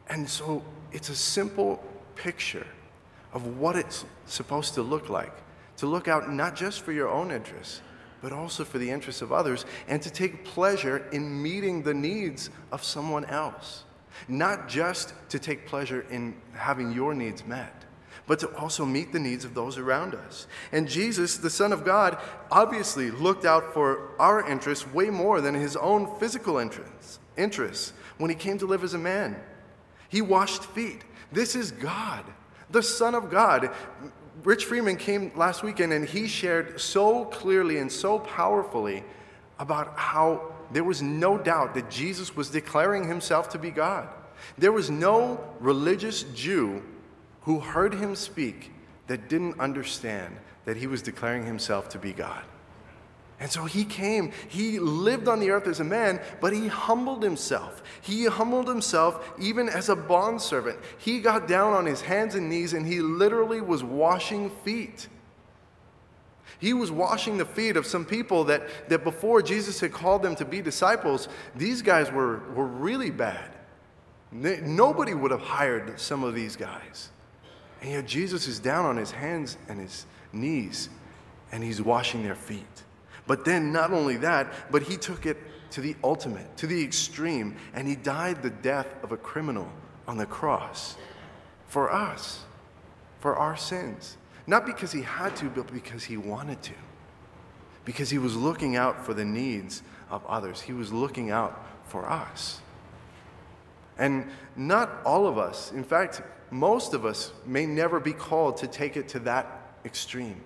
And 0.08 0.30
so 0.30 0.62
it's 0.92 1.08
a 1.08 1.16
simple 1.16 1.82
picture 2.14 2.64
of 3.32 3.58
what 3.58 3.74
it's 3.74 4.04
supposed 4.26 4.74
to 4.74 4.82
look 4.82 5.08
like 5.08 5.32
to 5.78 5.86
look 5.88 6.06
out 6.06 6.30
not 6.30 6.54
just 6.54 6.82
for 6.82 6.92
your 6.92 7.08
own 7.08 7.32
interests, 7.32 7.80
but 8.22 8.30
also 8.30 8.64
for 8.64 8.78
the 8.78 8.88
interests 8.88 9.20
of 9.20 9.32
others, 9.32 9.64
and 9.88 10.00
to 10.00 10.10
take 10.10 10.44
pleasure 10.44 11.08
in 11.10 11.42
meeting 11.42 11.82
the 11.82 11.94
needs 11.94 12.50
of 12.70 12.84
someone 12.84 13.24
else. 13.24 13.82
Not 14.28 14.68
just 14.68 15.12
to 15.30 15.40
take 15.40 15.66
pleasure 15.66 16.06
in 16.08 16.36
having 16.52 16.92
your 16.92 17.14
needs 17.14 17.44
met 17.44 17.79
but 18.30 18.38
to 18.38 18.46
also 18.54 18.86
meet 18.86 19.12
the 19.12 19.18
needs 19.18 19.44
of 19.44 19.54
those 19.54 19.76
around 19.76 20.14
us. 20.14 20.46
And 20.70 20.88
Jesus, 20.88 21.38
the 21.38 21.50
Son 21.50 21.72
of 21.72 21.84
God, 21.84 22.16
obviously 22.48 23.10
looked 23.10 23.44
out 23.44 23.74
for 23.74 24.10
our 24.20 24.48
interests 24.48 24.86
way 24.86 25.10
more 25.10 25.40
than 25.40 25.52
his 25.52 25.74
own 25.74 26.16
physical 26.20 26.58
interests, 26.58 27.18
interests 27.36 27.92
when 28.18 28.30
he 28.30 28.36
came 28.36 28.56
to 28.58 28.66
live 28.66 28.84
as 28.84 28.94
a 28.94 28.98
man. 28.98 29.34
He 30.08 30.22
washed 30.22 30.62
feet. 30.66 31.02
This 31.32 31.56
is 31.56 31.72
God, 31.72 32.22
the 32.70 32.84
Son 32.84 33.16
of 33.16 33.32
God. 33.32 33.70
Rich 34.44 34.66
Freeman 34.66 34.94
came 34.96 35.32
last 35.34 35.64
weekend 35.64 35.92
and 35.92 36.04
he 36.04 36.28
shared 36.28 36.80
so 36.80 37.24
clearly 37.24 37.78
and 37.78 37.90
so 37.90 38.20
powerfully 38.20 39.02
about 39.58 39.98
how 39.98 40.52
there 40.70 40.84
was 40.84 41.02
no 41.02 41.36
doubt 41.36 41.74
that 41.74 41.90
Jesus 41.90 42.36
was 42.36 42.48
declaring 42.48 43.08
himself 43.08 43.48
to 43.48 43.58
be 43.58 43.72
God. 43.72 44.08
There 44.56 44.70
was 44.70 44.88
no 44.88 45.42
religious 45.58 46.22
Jew 46.32 46.84
who 47.42 47.60
heard 47.60 47.94
him 47.94 48.14
speak 48.14 48.72
that 49.06 49.28
didn't 49.28 49.58
understand 49.58 50.36
that 50.64 50.76
he 50.76 50.86
was 50.86 51.02
declaring 51.02 51.44
himself 51.44 51.88
to 51.90 51.98
be 51.98 52.12
God. 52.12 52.44
And 53.40 53.50
so 53.50 53.64
he 53.64 53.86
came, 53.86 54.32
he 54.48 54.78
lived 54.78 55.26
on 55.26 55.40
the 55.40 55.50
earth 55.50 55.66
as 55.66 55.80
a 55.80 55.84
man, 55.84 56.20
but 56.42 56.52
he 56.52 56.68
humbled 56.68 57.22
himself. 57.22 57.82
He 58.02 58.26
humbled 58.26 58.68
himself 58.68 59.32
even 59.38 59.68
as 59.70 59.88
a 59.88 59.96
bondservant. 59.96 60.78
He 60.98 61.20
got 61.20 61.48
down 61.48 61.72
on 61.72 61.86
his 61.86 62.02
hands 62.02 62.34
and 62.34 62.50
knees 62.50 62.74
and 62.74 62.86
he 62.86 63.00
literally 63.00 63.62
was 63.62 63.82
washing 63.82 64.50
feet. 64.62 65.08
He 66.58 66.74
was 66.74 66.90
washing 66.92 67.38
the 67.38 67.46
feet 67.46 67.78
of 67.78 67.86
some 67.86 68.04
people 68.04 68.44
that, 68.44 68.90
that 68.90 69.04
before 69.04 69.40
Jesus 69.40 69.80
had 69.80 69.92
called 69.92 70.22
them 70.22 70.36
to 70.36 70.44
be 70.44 70.60
disciples, 70.60 71.26
these 71.56 71.80
guys 71.80 72.12
were, 72.12 72.40
were 72.54 72.66
really 72.66 73.10
bad. 73.10 73.56
Nobody 74.30 75.14
would 75.14 75.30
have 75.30 75.40
hired 75.40 75.98
some 75.98 76.22
of 76.22 76.34
these 76.34 76.56
guys. 76.56 77.08
And 77.80 77.90
yet 77.90 78.06
Jesus 78.06 78.46
is 78.46 78.58
down 78.58 78.84
on 78.84 78.96
his 78.96 79.10
hands 79.10 79.56
and 79.68 79.80
his 79.80 80.06
knees 80.32 80.88
and 81.52 81.62
he's 81.64 81.80
washing 81.82 82.22
their 82.22 82.34
feet. 82.34 82.84
But 83.26 83.44
then, 83.44 83.72
not 83.72 83.92
only 83.92 84.16
that, 84.18 84.52
but 84.70 84.82
he 84.82 84.96
took 84.96 85.26
it 85.26 85.36
to 85.72 85.80
the 85.80 85.96
ultimate, 86.02 86.56
to 86.58 86.66
the 86.66 86.82
extreme, 86.82 87.56
and 87.74 87.86
he 87.86 87.94
died 87.94 88.42
the 88.42 88.50
death 88.50 88.88
of 89.02 89.12
a 89.12 89.16
criminal 89.16 89.68
on 90.08 90.16
the 90.16 90.26
cross 90.26 90.96
for 91.68 91.92
us, 91.92 92.44
for 93.20 93.36
our 93.36 93.56
sins. 93.56 94.16
Not 94.46 94.66
because 94.66 94.90
he 94.90 95.02
had 95.02 95.36
to, 95.36 95.44
but 95.46 95.72
because 95.72 96.04
he 96.04 96.16
wanted 96.16 96.60
to. 96.62 96.72
Because 97.84 98.10
he 98.10 98.18
was 98.18 98.34
looking 98.34 98.76
out 98.76 99.04
for 99.04 99.14
the 99.14 99.24
needs 99.24 99.82
of 100.10 100.26
others, 100.26 100.60
he 100.60 100.72
was 100.72 100.92
looking 100.92 101.30
out 101.30 101.64
for 101.84 102.08
us. 102.08 102.60
And 103.96 104.26
not 104.56 104.90
all 105.04 105.26
of 105.26 105.38
us, 105.38 105.70
in 105.72 105.84
fact, 105.84 106.22
most 106.50 106.94
of 106.94 107.04
us 107.04 107.32
may 107.46 107.66
never 107.66 108.00
be 108.00 108.12
called 108.12 108.56
to 108.58 108.66
take 108.66 108.96
it 108.96 109.08
to 109.08 109.18
that 109.20 109.74
extreme. 109.84 110.40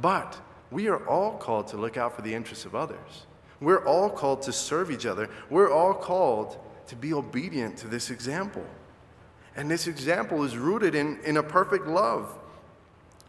But 0.00 0.38
we 0.70 0.88
are 0.88 1.06
all 1.06 1.36
called 1.36 1.68
to 1.68 1.76
look 1.76 1.96
out 1.96 2.14
for 2.14 2.22
the 2.22 2.34
interests 2.34 2.64
of 2.64 2.74
others. 2.74 3.26
We're 3.60 3.84
all 3.84 4.08
called 4.08 4.42
to 4.42 4.52
serve 4.52 4.90
each 4.90 5.06
other. 5.06 5.28
We're 5.50 5.70
all 5.70 5.94
called 5.94 6.58
to 6.86 6.96
be 6.96 7.12
obedient 7.12 7.76
to 7.78 7.88
this 7.88 8.10
example. 8.10 8.64
And 9.56 9.70
this 9.70 9.86
example 9.86 10.44
is 10.44 10.56
rooted 10.56 10.94
in, 10.94 11.18
in 11.24 11.36
a 11.36 11.42
perfect 11.42 11.86
love. 11.86 12.38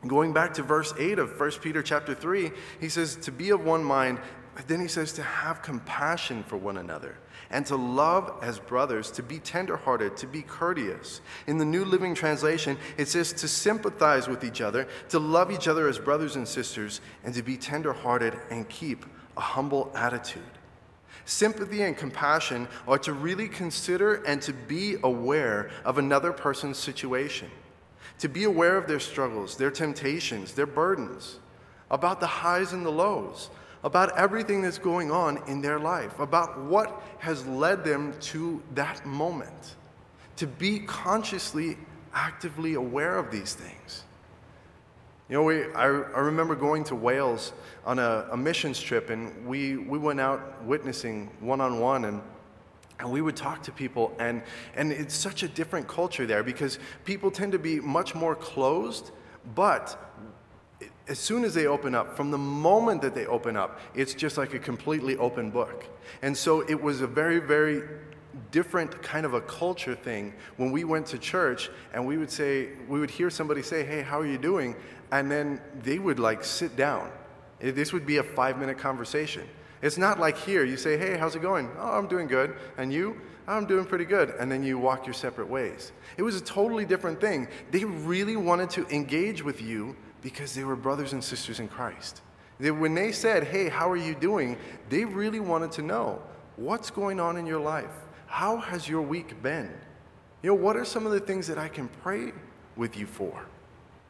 Going 0.08 0.34
back 0.34 0.54
to 0.56 0.64
verse 0.64 0.94
8 0.98 1.20
of 1.20 1.40
1 1.40 1.52
Peter 1.62 1.84
chapter 1.84 2.16
3, 2.16 2.52
he 2.80 2.90
says, 2.90 3.16
To 3.18 3.32
be 3.32 3.50
of 3.50 3.64
one 3.64 3.84
mind, 3.84 4.20
but 4.56 4.68
then 4.68 4.80
he 4.80 4.88
says, 4.88 5.14
To 5.14 5.24
have 5.24 5.62
compassion 5.62 6.44
for 6.44 6.58
one 6.58 6.78
another 6.78 7.18
and 7.52 7.66
to 7.68 7.76
love 7.76 8.34
as 8.42 8.60
brothers, 8.60 9.12
to 9.12 9.24
be 9.24 9.40
tenderhearted, 9.40 10.18
to 10.18 10.28
be 10.28 10.42
courteous. 10.42 11.22
In 11.48 11.58
the 11.58 11.66
New 11.66 11.86
Living 11.86 12.16
Translation, 12.16 12.78
it 12.98 13.08
says 13.08 13.34
to 13.34 13.48
sympathize 13.48 14.28
with 14.28 14.44
each 14.44 14.62
other, 14.62 14.88
to 15.10 15.20
love 15.20 15.52
each 15.52 15.68
other 15.68 15.88
as 15.88 16.00
brothers 16.00 16.36
and 16.36 16.48
sisters, 16.48 17.02
and 17.24 17.34
to 17.34 17.44
be 17.44 17.58
tenderhearted 17.58 18.38
and 18.50 18.68
keep 18.70 19.06
a 19.38 19.42
humble 19.42 19.92
attitude. 19.96 20.42
Sympathy 21.26 21.84
and 21.84 21.96
compassion 21.96 22.68
are 22.88 22.98
to 23.00 23.14
really 23.14 23.48
consider 23.48 24.16
and 24.24 24.42
to 24.42 24.54
be 24.54 24.98
aware 25.04 25.70
of 25.86 25.98
another 25.98 26.32
person's 26.32 26.78
situation, 26.78 27.50
to 28.20 28.28
be 28.28 28.46
aware 28.46 28.78
of 28.78 28.88
their 28.88 29.00
struggles, 29.00 29.56
their 29.56 29.72
temptations, 29.72 30.54
their 30.54 30.66
burdens, 30.66 31.40
about 31.90 32.20
the 32.20 32.28
highs 32.28 32.74
and 32.74 32.86
the 32.86 32.92
lows, 32.92 33.50
about 33.84 34.18
everything 34.18 34.62
that's 34.62 34.78
going 34.78 35.12
on 35.12 35.42
in 35.48 35.62
their 35.62 35.80
life, 35.80 36.20
about 36.20 36.60
what 36.62 37.02
has 37.20 37.46
led 37.48 37.84
them 37.84 38.14
to 38.20 38.62
that 38.76 39.06
moment, 39.06 39.76
to 40.36 40.48
be 40.48 40.80
consciously, 40.80 41.78
actively 42.14 42.76
aware 42.76 43.18
of 43.18 43.32
these 43.32 43.54
things. 43.54 44.04
You 45.30 45.38
know, 45.38 45.44
we, 45.44 45.64
I, 45.74 45.86
I 45.86 46.20
remember 46.20 46.56
going 46.56 46.84
to 46.86 46.96
Wales 46.96 47.54
on 47.86 48.00
a, 48.00 48.28
a 48.32 48.38
missions 48.38 48.80
trip, 48.82 49.10
and 49.10 49.48
we, 49.48 49.78
we 49.78 49.98
went 49.98 50.20
out 50.20 50.64
witnessing 50.66 51.30
one 51.40 51.62
on 51.62 51.80
one, 51.80 52.06
and 52.06 52.22
and 53.02 53.12
we 53.12 53.22
would 53.22 53.36
talk 53.36 53.64
to 53.64 53.72
people 53.72 54.14
and 54.20 54.44
and 54.76 54.92
it's 54.92 55.16
such 55.16 55.42
a 55.44 55.48
different 55.48 55.88
culture 55.88 56.28
there 56.28 56.44
because 56.44 56.78
people 57.04 57.32
tend 57.32 57.52
to 57.52 57.60
be 57.60 57.80
much 57.80 58.14
more 58.14 58.36
closed 58.36 59.12
but 59.56 59.98
as 61.08 61.20
soon 61.20 61.44
as 61.44 61.54
they 61.54 61.68
open 61.68 61.96
up 61.96 62.16
from 62.16 62.32
the 62.32 62.38
moment 62.38 63.02
that 63.02 63.16
they 63.16 63.26
open 63.26 63.58
up 63.58 63.80
it's 63.96 64.14
just 64.14 64.38
like 64.38 64.54
a 64.54 64.60
completely 64.60 65.18
open 65.18 65.50
book 65.50 65.86
and 66.22 66.36
so 66.36 66.62
it 66.62 66.82
was 66.82 67.02
a 67.02 67.08
very 67.08 67.40
very 67.40 67.84
different 68.52 69.02
kind 69.02 69.26
of 69.26 69.34
a 69.34 69.42
culture 69.42 69.96
thing 69.96 70.34
when 70.58 70.72
we 70.72 70.84
went 70.84 71.06
to 71.06 71.18
church 71.18 71.70
and 71.94 72.06
we 72.06 72.18
would 72.18 72.32
say 72.32 72.70
we 72.88 73.00
would 73.00 73.10
hear 73.10 73.30
somebody 73.30 73.62
say 73.62 73.84
hey 73.84 74.02
how 74.02 74.20
are 74.20 74.28
you 74.28 74.38
doing 74.38 74.76
and 75.12 75.30
then 75.30 75.60
they 75.84 76.00
would 76.00 76.20
like 76.20 76.44
sit 76.44 76.76
down 76.76 77.12
eh, 77.62 77.72
this 77.72 77.92
would 77.92 78.06
be 78.06 78.18
a 78.18 78.24
five 78.24 78.58
minute 78.58 78.78
conversation 78.78 79.48
it's 79.82 79.98
not 79.98 80.20
like 80.20 80.38
here, 80.38 80.64
you 80.64 80.78
say, 80.78 80.98
hey, 80.98 81.18
how's 81.18 81.36
it 81.36 81.42
going? 81.42 81.70
Oh, 81.80 81.98
I'm 81.98 82.08
doing 82.08 82.28
good. 82.28 82.56
And 82.78 82.94
you? 82.94 83.20
I'm 83.48 83.66
doing 83.66 83.86
pretty 83.86 84.06
good. 84.06 84.30
And 84.40 84.52
then 84.52 84.64
you 84.64 84.78
walk 84.78 85.06
your 85.08 85.14
separate 85.14 85.50
ways. 85.50 85.92
It 86.18 86.22
was 86.22 86.36
a 86.36 86.42
totally 86.42 86.86
different 86.86 87.20
thing. 87.20 87.48
They 87.72 87.84
really 87.84 88.36
wanted 88.36 88.70
to 88.72 88.88
engage 88.90 89.44
with 89.44 89.62
you 89.62 89.96
because 90.22 90.54
they 90.54 90.64
were 90.64 90.76
brothers 90.76 91.14
and 91.14 91.24
sisters 91.24 91.60
in 91.60 91.68
Christ. 91.68 92.22
They, 92.60 92.72
when 92.72 92.94
they 92.94 93.12
said, 93.12 93.46
hey, 93.46 93.70
how 93.70 93.90
are 93.90 93.98
you 93.98 94.16
doing? 94.16 94.58
They 94.90 95.06
really 95.06 95.40
wanted 95.40 95.72
to 95.74 95.82
know 95.82 96.22
what's 96.56 96.92
going 96.92 97.20
on 97.20 97.38
in 97.38 97.46
your 97.46 97.60
life? 97.60 97.92
How 98.28 98.58
has 98.58 98.88
your 98.88 99.02
week 99.02 99.42
been? 99.42 99.72
You 100.44 100.52
know, 100.52 100.56
what 100.56 100.78
are 100.78 100.86
some 100.86 101.06
of 101.06 101.12
the 101.12 101.20
things 101.20 101.48
that 101.48 101.58
I 101.58 101.68
can 101.68 101.88
pray 102.02 102.32
with 102.76 102.98
you 102.98 103.06
for? 103.06 103.46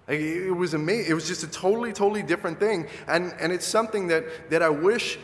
It 0.07 0.55
was 0.55 0.73
amazing. 0.73 1.11
It 1.11 1.13
was 1.13 1.27
just 1.27 1.43
a 1.43 1.47
totally, 1.47 1.93
totally 1.93 2.23
different 2.23 2.59
thing. 2.59 2.87
And, 3.07 3.33
and 3.39 3.53
it's 3.53 3.65
something 3.65 4.07
that, 4.07 4.49
that 4.49 4.61
I 4.61 4.69
wish 4.69 5.17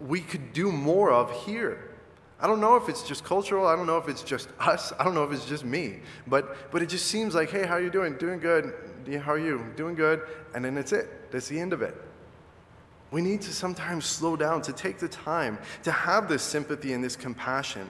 we 0.00 0.20
could 0.20 0.52
do 0.52 0.72
more 0.72 1.10
of 1.10 1.30
here. 1.44 1.90
I 2.40 2.46
don't 2.46 2.60
know 2.60 2.76
if 2.76 2.88
it's 2.88 3.02
just 3.02 3.22
cultural. 3.22 3.66
I 3.66 3.76
don't 3.76 3.86
know 3.86 3.98
if 3.98 4.08
it's 4.08 4.22
just 4.22 4.48
us. 4.58 4.94
I 4.98 5.04
don't 5.04 5.14
know 5.14 5.24
if 5.24 5.32
it's 5.32 5.44
just 5.44 5.64
me. 5.64 6.00
But, 6.26 6.70
but 6.70 6.80
it 6.80 6.88
just 6.88 7.06
seems 7.06 7.34
like, 7.34 7.50
hey, 7.50 7.66
how 7.66 7.74
are 7.74 7.82
you 7.82 7.90
doing? 7.90 8.16
Doing 8.16 8.40
good. 8.40 8.72
How 9.22 9.32
are 9.32 9.38
you? 9.38 9.64
Doing 9.76 9.94
good. 9.94 10.22
And 10.54 10.64
then 10.64 10.76
it's 10.76 10.92
it. 10.92 11.30
That's 11.30 11.48
the 11.48 11.58
end 11.58 11.72
of 11.72 11.82
it. 11.82 11.94
We 13.10 13.22
need 13.22 13.40
to 13.42 13.52
sometimes 13.52 14.04
slow 14.04 14.36
down, 14.36 14.62
to 14.62 14.72
take 14.72 14.98
the 14.98 15.08
time, 15.08 15.58
to 15.82 15.90
have 15.90 16.28
this 16.28 16.42
sympathy 16.42 16.92
and 16.92 17.02
this 17.02 17.16
compassion. 17.16 17.88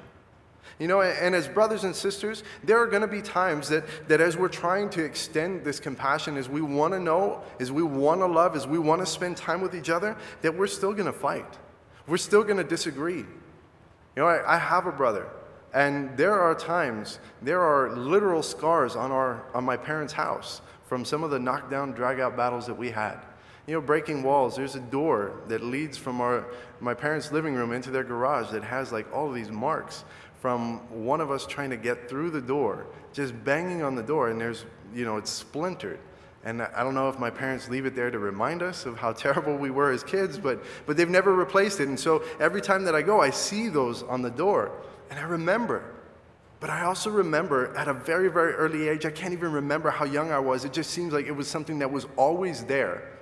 You 0.79 0.89
know, 0.89 1.03
and 1.03 1.35
as 1.35 1.47
brothers 1.47 1.85
and 1.85 1.95
sisters, 1.95 2.43
there 2.65 2.79
are 2.79 2.87
going 2.87 3.03
to 3.03 3.09
be 3.09 3.21
times 3.21 3.69
that, 3.69 3.85
that 4.09 4.23
as 4.23 4.39
we're 4.39 4.49
trying 4.49 4.89
to 4.91 5.05
extend 5.05 5.63
this 5.63 5.79
compassion, 5.79 6.39
as 6.39 6.49
we 6.49 6.63
want 6.63 6.95
to 6.95 6.99
know, 6.99 7.43
as 7.59 7.71
we 7.71 7.83
want 7.83 8.23
to 8.23 8.27
love, 8.27 8.57
as 8.57 8.67
we 8.67 8.79
want 8.79 9.03
to 9.03 9.07
spend 9.07 9.37
time 9.37 9.61
with 9.61 9.75
each 9.75 9.91
other, 9.91 10.17
that 10.41 10.57
we're 10.57 10.67
still 10.67 10.95
going 10.95 11.07
to 11.07 11.13
fight. 11.13 11.59
We're 12.07 12.17
still 12.17 12.43
going 12.43 12.57
to 12.57 12.65
disagree. 12.65 13.19
You 13.19 13.27
know, 14.17 14.27
I, 14.27 14.57
I 14.57 14.59
have 14.59 14.87
a 14.87 14.93
brother, 14.93 15.29
and 15.75 16.17
there 16.17 16.41
are 16.41 16.55
times, 16.55 17.19
there 17.43 17.61
are 17.61 17.95
literal 17.95 18.43
scars 18.43 18.97
on, 18.97 19.13
our, 19.13 19.45
on 19.53 19.65
my 19.65 19.77
parents' 19.77 20.15
house 20.15 20.63
from 20.91 21.05
some 21.05 21.23
of 21.23 21.31
the 21.31 21.39
knockdown, 21.39 21.93
drag 21.93 22.19
out 22.19 22.37
battles 22.37 22.67
that 22.67 22.75
we 22.75 22.91
had. 22.91 23.17
You 23.69 23.75
know, 23.75 23.81
breaking 23.81 24.25
walls. 24.25 24.57
There's 24.57 24.75
a 24.75 24.81
door 24.81 25.41
that 25.47 25.63
leads 25.63 25.97
from 25.97 26.21
our, 26.21 26.47
my 26.81 26.95
parents' 26.95 27.31
living 27.31 27.55
room 27.55 27.73
into 27.73 27.93
their 27.93 28.03
garage 28.03 28.51
that 28.51 28.65
has 28.65 28.91
like 28.91 29.07
all 29.15 29.29
of 29.29 29.35
these 29.37 29.51
marks 29.51 30.03
from 30.41 30.79
one 30.91 31.21
of 31.21 31.31
us 31.31 31.47
trying 31.47 31.71
to 31.71 31.77
get 31.77 32.09
through 32.09 32.31
the 32.31 32.41
door, 32.41 32.89
just 33.13 33.33
banging 33.45 33.85
on 33.85 33.95
the 33.95 34.03
door, 34.03 34.31
and 34.31 34.41
there's, 34.41 34.65
you 34.93 35.05
know, 35.05 35.17
it's 35.17 35.31
splintered. 35.31 36.01
And 36.43 36.61
I 36.61 36.83
don't 36.83 36.95
know 36.95 37.09
if 37.09 37.21
my 37.21 37.31
parents 37.31 37.69
leave 37.69 37.87
it 37.87 37.95
there 37.95 38.11
to 38.11 38.19
remind 38.19 38.61
us 38.61 38.85
of 38.85 38.99
how 38.99 39.13
terrible 39.27 39.57
we 39.57 39.71
were 39.71 39.93
as 39.93 40.03
kids, 40.03 40.39
but, 40.39 40.61
but 40.87 40.97
they've 40.97 41.09
never 41.09 41.33
replaced 41.33 41.79
it. 41.79 41.87
And 41.87 42.01
so 42.01 42.25
every 42.41 42.61
time 42.61 42.83
that 42.87 42.97
I 42.97 43.03
go, 43.03 43.21
I 43.21 43.31
see 43.31 43.69
those 43.69 44.03
on 44.03 44.23
the 44.23 44.31
door, 44.31 44.73
and 45.09 45.21
I 45.21 45.23
remember. 45.23 45.85
But 46.61 46.71
I 46.71 46.85
also 46.85 47.11
remember 47.11 47.75
at 47.75 47.89
a 47.89 47.95
very, 47.95 48.29
very 48.29 48.53
early 48.53 48.89
age, 48.89 49.07
I 49.07 49.11
can't 49.11 49.33
even 49.33 49.51
remember 49.51 49.91
how 49.91 50.05
young 50.05 50.31
I 50.31 50.39
was. 50.39 50.65
It 50.65 50.75
just 50.75 50.91
seems 50.91 51.13
like 51.13 51.27
it 51.27 51.33
was 51.33 51.49
something 51.49 51.79
that 51.79 51.91
was 51.91 52.07
always 52.17 52.65
there 52.65 53.21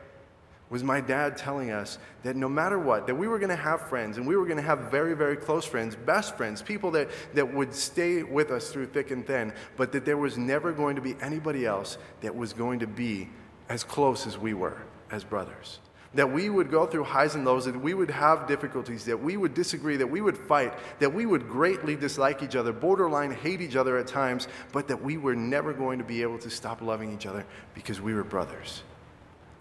was 0.70 0.84
my 0.84 1.00
dad 1.00 1.36
telling 1.36 1.70
us 1.70 1.98
that 2.22 2.36
no 2.36 2.48
matter 2.48 2.78
what, 2.78 3.06
that 3.06 3.14
we 3.14 3.26
were 3.26 3.38
going 3.38 3.48
to 3.48 3.56
have 3.56 3.88
friends 3.88 4.18
and 4.18 4.26
we 4.26 4.36
were 4.36 4.44
going 4.44 4.58
to 4.58 4.62
have 4.62 4.90
very, 4.90 5.14
very 5.14 5.36
close 5.36 5.64
friends, 5.64 5.96
best 5.96 6.36
friends, 6.36 6.60
people 6.60 6.90
that, 6.90 7.08
that 7.34 7.54
would 7.54 7.72
stay 7.72 8.22
with 8.22 8.50
us 8.50 8.70
through 8.70 8.86
thick 8.86 9.10
and 9.10 9.26
thin, 9.26 9.52
but 9.76 9.92
that 9.92 10.04
there 10.04 10.18
was 10.18 10.36
never 10.36 10.72
going 10.72 10.96
to 10.96 11.02
be 11.02 11.16
anybody 11.22 11.64
else 11.64 11.96
that 12.20 12.34
was 12.34 12.52
going 12.52 12.78
to 12.80 12.86
be 12.86 13.28
as 13.68 13.82
close 13.82 14.26
as 14.26 14.36
we 14.36 14.52
were 14.52 14.82
as 15.10 15.24
brothers. 15.24 15.78
That 16.14 16.32
we 16.32 16.48
would 16.48 16.70
go 16.70 16.86
through 16.86 17.04
highs 17.04 17.34
and 17.34 17.44
lows, 17.44 17.66
that 17.66 17.78
we 17.78 17.92
would 17.92 18.10
have 18.10 18.46
difficulties, 18.46 19.04
that 19.04 19.22
we 19.22 19.36
would 19.36 19.52
disagree, 19.52 19.96
that 19.96 20.06
we 20.06 20.20
would 20.20 20.38
fight, 20.38 20.72
that 21.00 21.12
we 21.12 21.26
would 21.26 21.48
greatly 21.48 21.96
dislike 21.96 22.42
each 22.42 22.56
other, 22.56 22.72
borderline 22.72 23.30
hate 23.30 23.60
each 23.60 23.76
other 23.76 23.98
at 23.98 24.06
times, 24.06 24.48
but 24.72 24.88
that 24.88 25.02
we 25.02 25.18
were 25.18 25.36
never 25.36 25.74
going 25.74 25.98
to 25.98 26.04
be 26.04 26.22
able 26.22 26.38
to 26.38 26.48
stop 26.50 26.80
loving 26.80 27.12
each 27.12 27.26
other 27.26 27.44
because 27.74 28.00
we 28.00 28.14
were 28.14 28.24
brothers. 28.24 28.82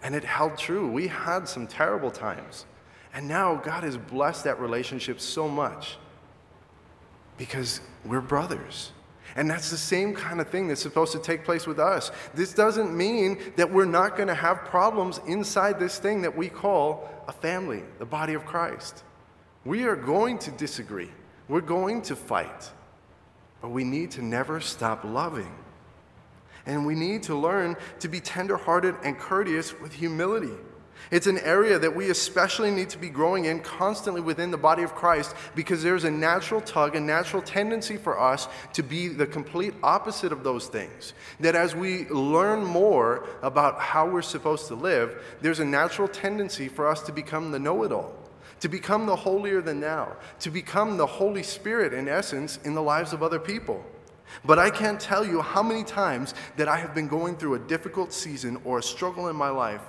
And 0.02 0.14
it 0.14 0.24
held 0.24 0.56
true. 0.56 0.90
We 0.90 1.08
had 1.08 1.48
some 1.48 1.66
terrible 1.66 2.10
times. 2.10 2.64
And 3.12 3.28
now 3.28 3.56
God 3.56 3.84
has 3.84 3.96
blessed 3.96 4.44
that 4.44 4.60
relationship 4.60 5.20
so 5.20 5.48
much 5.48 5.98
because 7.36 7.80
we're 8.04 8.20
brothers. 8.20 8.92
And 9.38 9.48
that's 9.48 9.70
the 9.70 9.76
same 9.76 10.16
kind 10.16 10.40
of 10.40 10.48
thing 10.48 10.66
that's 10.66 10.82
supposed 10.82 11.12
to 11.12 11.20
take 11.20 11.44
place 11.44 11.64
with 11.64 11.78
us. 11.78 12.10
This 12.34 12.52
doesn't 12.52 12.92
mean 12.92 13.38
that 13.54 13.70
we're 13.70 13.84
not 13.84 14.16
going 14.16 14.26
to 14.26 14.34
have 14.34 14.64
problems 14.64 15.20
inside 15.28 15.78
this 15.78 16.00
thing 16.00 16.22
that 16.22 16.36
we 16.36 16.48
call 16.48 17.08
a 17.28 17.32
family, 17.32 17.84
the 18.00 18.04
body 18.04 18.34
of 18.34 18.44
Christ. 18.44 19.04
We 19.64 19.84
are 19.84 19.94
going 19.94 20.38
to 20.38 20.50
disagree, 20.50 21.12
we're 21.46 21.60
going 21.60 22.02
to 22.02 22.16
fight, 22.16 22.68
but 23.62 23.68
we 23.68 23.84
need 23.84 24.10
to 24.12 24.22
never 24.22 24.60
stop 24.60 25.04
loving. 25.04 25.54
And 26.66 26.84
we 26.84 26.96
need 26.96 27.22
to 27.24 27.36
learn 27.36 27.76
to 28.00 28.08
be 28.08 28.18
tenderhearted 28.18 28.96
and 29.04 29.16
courteous 29.16 29.78
with 29.78 29.92
humility. 29.92 30.56
It's 31.10 31.26
an 31.26 31.38
area 31.38 31.78
that 31.78 31.96
we 31.96 32.10
especially 32.10 32.70
need 32.70 32.90
to 32.90 32.98
be 32.98 33.08
growing 33.08 33.46
in 33.46 33.60
constantly 33.60 34.20
within 34.20 34.50
the 34.50 34.58
body 34.58 34.82
of 34.82 34.94
Christ 34.94 35.34
because 35.54 35.82
there's 35.82 36.04
a 36.04 36.10
natural 36.10 36.60
tug, 36.60 36.96
a 36.96 37.00
natural 37.00 37.40
tendency 37.40 37.96
for 37.96 38.20
us 38.20 38.46
to 38.74 38.82
be 38.82 39.08
the 39.08 39.26
complete 39.26 39.72
opposite 39.82 40.32
of 40.32 40.44
those 40.44 40.66
things. 40.66 41.14
That 41.40 41.54
as 41.54 41.74
we 41.74 42.06
learn 42.08 42.62
more 42.62 43.26
about 43.42 43.80
how 43.80 44.06
we're 44.06 44.20
supposed 44.20 44.68
to 44.68 44.74
live, 44.74 45.22
there's 45.40 45.60
a 45.60 45.64
natural 45.64 46.08
tendency 46.08 46.68
for 46.68 46.86
us 46.86 47.02
to 47.04 47.12
become 47.12 47.52
the 47.52 47.58
know 47.58 47.84
it 47.84 47.92
all, 47.92 48.14
to 48.60 48.68
become 48.68 49.06
the 49.06 49.16
holier 49.16 49.62
than 49.62 49.80
thou, 49.80 50.14
to 50.40 50.50
become 50.50 50.98
the 50.98 51.06
Holy 51.06 51.42
Spirit 51.42 51.94
in 51.94 52.06
essence 52.06 52.58
in 52.64 52.74
the 52.74 52.82
lives 52.82 53.14
of 53.14 53.22
other 53.22 53.38
people. 53.38 53.82
But 54.44 54.58
I 54.58 54.68
can't 54.68 55.00
tell 55.00 55.24
you 55.24 55.40
how 55.40 55.62
many 55.62 55.84
times 55.84 56.34
that 56.56 56.68
I 56.68 56.76
have 56.76 56.94
been 56.94 57.08
going 57.08 57.36
through 57.36 57.54
a 57.54 57.58
difficult 57.60 58.12
season 58.12 58.60
or 58.62 58.78
a 58.78 58.82
struggle 58.82 59.28
in 59.28 59.36
my 59.36 59.48
life 59.48 59.80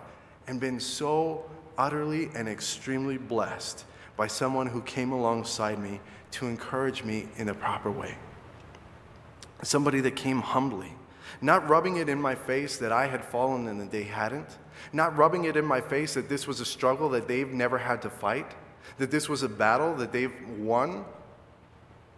and 0.49 0.59
been 0.59 0.79
so 0.79 1.45
utterly 1.77 2.29
and 2.33 2.49
extremely 2.49 3.17
blessed 3.17 3.85
by 4.17 4.25
someone 4.25 4.65
who 4.65 4.81
came 4.81 5.11
alongside 5.11 5.77
me 5.77 5.99
to 6.31 6.47
encourage 6.47 7.03
me 7.03 7.27
in 7.37 7.45
the 7.45 7.53
proper 7.53 7.91
way. 7.91 8.15
Somebody 9.61 10.01
that 10.01 10.15
came 10.15 10.41
humbly, 10.41 10.91
not 11.39 11.69
rubbing 11.69 11.97
it 11.97 12.09
in 12.09 12.19
my 12.19 12.33
face 12.33 12.77
that 12.77 12.91
I 12.91 13.05
had 13.05 13.23
fallen 13.23 13.67
and 13.67 13.79
that 13.79 13.91
they 13.91 14.03
hadn't, 14.03 14.57
not 14.91 15.15
rubbing 15.15 15.45
it 15.45 15.55
in 15.55 15.65
my 15.65 15.81
face 15.81 16.15
that 16.15 16.29
this 16.29 16.47
was 16.47 16.59
a 16.59 16.65
struggle 16.65 17.09
that 17.09 17.27
they've 17.27 17.51
never 17.51 17.77
had 17.77 18.01
to 18.01 18.09
fight, 18.09 18.51
that 18.97 19.11
this 19.11 19.29
was 19.29 19.43
a 19.43 19.49
battle 19.49 19.93
that 19.97 20.11
they've 20.11 20.33
won, 20.57 21.05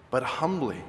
but 0.10 0.24
humbly 0.24 0.82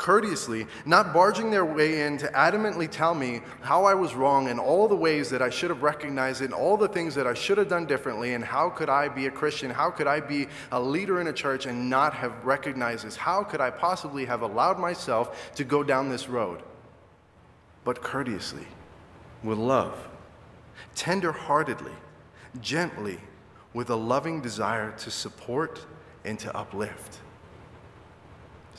courteously, 0.00 0.66
not 0.86 1.12
barging 1.12 1.50
their 1.50 1.66
way 1.66 2.00
in 2.00 2.16
to 2.16 2.26
adamantly 2.28 2.90
tell 2.90 3.14
me 3.14 3.42
how 3.60 3.84
I 3.84 3.92
was 3.92 4.14
wrong 4.14 4.48
and 4.48 4.58
all 4.58 4.88
the 4.88 4.96
ways 4.96 5.28
that 5.28 5.42
I 5.42 5.50
should 5.50 5.68
have 5.68 5.82
recognized 5.82 6.40
it 6.40 6.46
and 6.46 6.54
all 6.54 6.78
the 6.78 6.88
things 6.88 7.14
that 7.16 7.26
I 7.26 7.34
should 7.34 7.58
have 7.58 7.68
done 7.68 7.84
differently 7.84 8.32
and 8.32 8.42
how 8.42 8.70
could 8.70 8.88
I 8.88 9.08
be 9.08 9.26
a 9.26 9.30
Christian? 9.30 9.70
How 9.70 9.90
could 9.90 10.06
I 10.06 10.20
be 10.20 10.48
a 10.72 10.80
leader 10.80 11.20
in 11.20 11.26
a 11.26 11.34
church 11.34 11.66
and 11.66 11.90
not 11.90 12.14
have 12.14 12.32
recognized 12.46 13.04
this? 13.04 13.14
How 13.14 13.44
could 13.44 13.60
I 13.60 13.68
possibly 13.68 14.24
have 14.24 14.40
allowed 14.40 14.78
myself 14.78 15.54
to 15.56 15.64
go 15.64 15.82
down 15.82 16.08
this 16.08 16.30
road? 16.30 16.62
But 17.84 18.00
courteously, 18.00 18.66
with 19.44 19.58
love, 19.58 20.08
tender-heartedly, 20.94 21.92
gently, 22.62 23.18
with 23.74 23.90
a 23.90 23.96
loving 23.96 24.40
desire 24.40 24.92
to 24.92 25.10
support 25.10 25.84
and 26.24 26.38
to 26.38 26.56
uplift. 26.56 27.19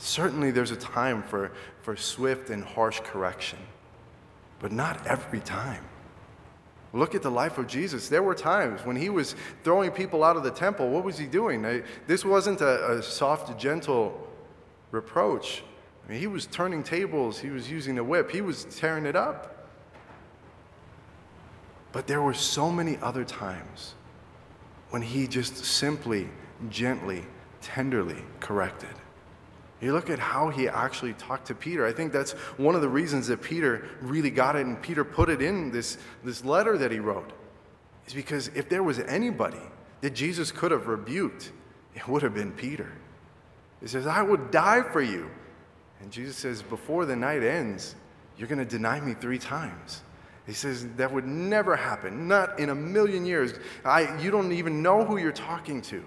Certainly, 0.02 0.50
there's 0.50 0.72
a 0.72 0.76
time 0.76 1.22
for, 1.22 1.52
for 1.82 1.94
swift 1.94 2.50
and 2.50 2.64
harsh 2.64 2.98
correction, 3.04 3.60
but 4.58 4.72
not 4.72 5.06
every 5.06 5.38
time. 5.38 5.84
Look 6.92 7.14
at 7.14 7.22
the 7.22 7.30
life 7.30 7.56
of 7.56 7.68
Jesus. 7.68 8.08
There 8.08 8.24
were 8.24 8.34
times 8.34 8.84
when 8.84 8.96
he 8.96 9.10
was 9.10 9.36
throwing 9.62 9.92
people 9.92 10.24
out 10.24 10.36
of 10.36 10.42
the 10.42 10.50
temple. 10.50 10.90
What 10.90 11.04
was 11.04 11.18
he 11.18 11.26
doing? 11.26 11.62
This 12.08 12.24
wasn't 12.24 12.60
a, 12.60 12.98
a 12.98 13.02
soft, 13.02 13.56
gentle 13.60 14.28
reproach. 14.90 15.62
I 16.04 16.10
mean, 16.10 16.18
he 16.18 16.26
was 16.26 16.46
turning 16.46 16.82
tables, 16.82 17.38
he 17.38 17.50
was 17.50 17.70
using 17.70 17.94
the 17.94 18.02
whip, 18.02 18.32
he 18.32 18.40
was 18.40 18.64
tearing 18.64 19.06
it 19.06 19.14
up. 19.14 19.68
But 21.92 22.08
there 22.08 22.20
were 22.20 22.34
so 22.34 22.72
many 22.72 22.98
other 22.98 23.24
times 23.24 23.94
when 24.90 25.00
he 25.00 25.28
just 25.28 25.64
simply, 25.64 26.28
gently, 26.70 27.22
tenderly 27.60 28.24
corrected. 28.40 28.90
You 29.82 29.92
look 29.92 30.10
at 30.10 30.20
how 30.20 30.48
he 30.48 30.68
actually 30.68 31.12
talked 31.14 31.48
to 31.48 31.56
Peter. 31.56 31.84
I 31.84 31.92
think 31.92 32.12
that's 32.12 32.32
one 32.56 32.76
of 32.76 32.82
the 32.82 32.88
reasons 32.88 33.26
that 33.26 33.42
Peter 33.42 33.88
really 34.00 34.30
got 34.30 34.54
it 34.54 34.64
and 34.64 34.80
Peter 34.80 35.04
put 35.04 35.28
it 35.28 35.42
in 35.42 35.72
this, 35.72 35.98
this 36.22 36.44
letter 36.44 36.78
that 36.78 36.92
he 36.92 37.00
wrote. 37.00 37.32
Is 38.06 38.14
because 38.14 38.48
if 38.54 38.68
there 38.68 38.84
was 38.84 39.00
anybody 39.00 39.60
that 40.00 40.10
Jesus 40.10 40.52
could 40.52 40.70
have 40.70 40.86
rebuked, 40.86 41.50
it 41.96 42.06
would 42.06 42.22
have 42.22 42.32
been 42.32 42.52
Peter. 42.52 42.92
He 43.80 43.88
says, 43.88 44.06
I 44.06 44.22
would 44.22 44.52
die 44.52 44.82
for 44.82 45.02
you. 45.02 45.28
And 46.00 46.12
Jesus 46.12 46.36
says, 46.36 46.62
Before 46.62 47.04
the 47.04 47.16
night 47.16 47.42
ends, 47.42 47.96
you're 48.38 48.48
going 48.48 48.60
to 48.60 48.64
deny 48.64 49.00
me 49.00 49.14
three 49.14 49.38
times. 49.38 50.02
He 50.46 50.52
says, 50.52 50.86
That 50.96 51.12
would 51.12 51.26
never 51.26 51.74
happen, 51.74 52.28
not 52.28 52.60
in 52.60 52.70
a 52.70 52.74
million 52.74 53.26
years. 53.26 53.54
I, 53.84 54.16
you 54.20 54.30
don't 54.30 54.52
even 54.52 54.80
know 54.80 55.04
who 55.04 55.16
you're 55.16 55.32
talking 55.32 55.82
to. 55.82 56.04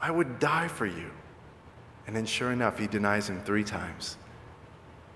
I 0.00 0.12
would 0.12 0.38
die 0.38 0.68
for 0.68 0.86
you. 0.86 1.10
And 2.06 2.14
then, 2.14 2.26
sure 2.26 2.52
enough, 2.52 2.78
he 2.78 2.86
denies 2.86 3.28
him 3.30 3.40
three 3.42 3.64
times. 3.64 4.16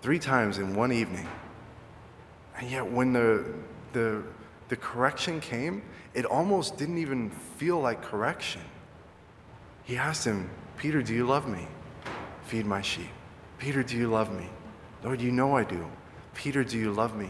Three 0.00 0.18
times 0.18 0.58
in 0.58 0.74
one 0.74 0.92
evening. 0.92 1.28
And 2.56 2.70
yet, 2.70 2.90
when 2.90 3.12
the, 3.12 3.44
the, 3.92 4.22
the 4.68 4.76
correction 4.76 5.40
came, 5.40 5.82
it 6.14 6.24
almost 6.24 6.76
didn't 6.76 6.98
even 6.98 7.30
feel 7.30 7.78
like 7.80 8.02
correction. 8.02 8.62
He 9.84 9.96
asked 9.96 10.24
him, 10.24 10.50
Peter, 10.76 11.02
do 11.02 11.14
you 11.14 11.26
love 11.26 11.48
me? 11.48 11.66
Feed 12.44 12.66
my 12.66 12.80
sheep. 12.80 13.10
Peter, 13.58 13.82
do 13.82 13.96
you 13.96 14.08
love 14.08 14.32
me? 14.32 14.48
Lord, 15.02 15.20
you 15.20 15.30
know 15.30 15.56
I 15.56 15.64
do. 15.64 15.86
Peter, 16.34 16.64
do 16.64 16.78
you 16.78 16.92
love 16.92 17.16
me? 17.16 17.28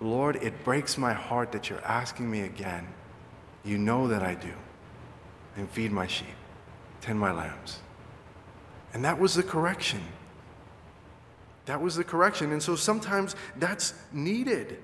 Lord, 0.00 0.36
it 0.36 0.64
breaks 0.64 0.98
my 0.98 1.12
heart 1.12 1.52
that 1.52 1.68
you're 1.70 1.84
asking 1.84 2.30
me 2.30 2.42
again. 2.42 2.86
You 3.64 3.78
know 3.78 4.08
that 4.08 4.22
I 4.22 4.34
do. 4.34 4.52
And 5.56 5.68
feed 5.70 5.92
my 5.92 6.06
sheep, 6.06 6.36
tend 7.00 7.18
my 7.18 7.32
lambs. 7.32 7.78
And 8.94 9.04
that 9.04 9.18
was 9.18 9.34
the 9.34 9.42
correction. 9.42 10.00
That 11.66 11.80
was 11.80 11.96
the 11.96 12.04
correction. 12.04 12.52
And 12.52 12.62
so 12.62 12.76
sometimes 12.76 13.36
that's 13.56 13.94
needed. 14.12 14.78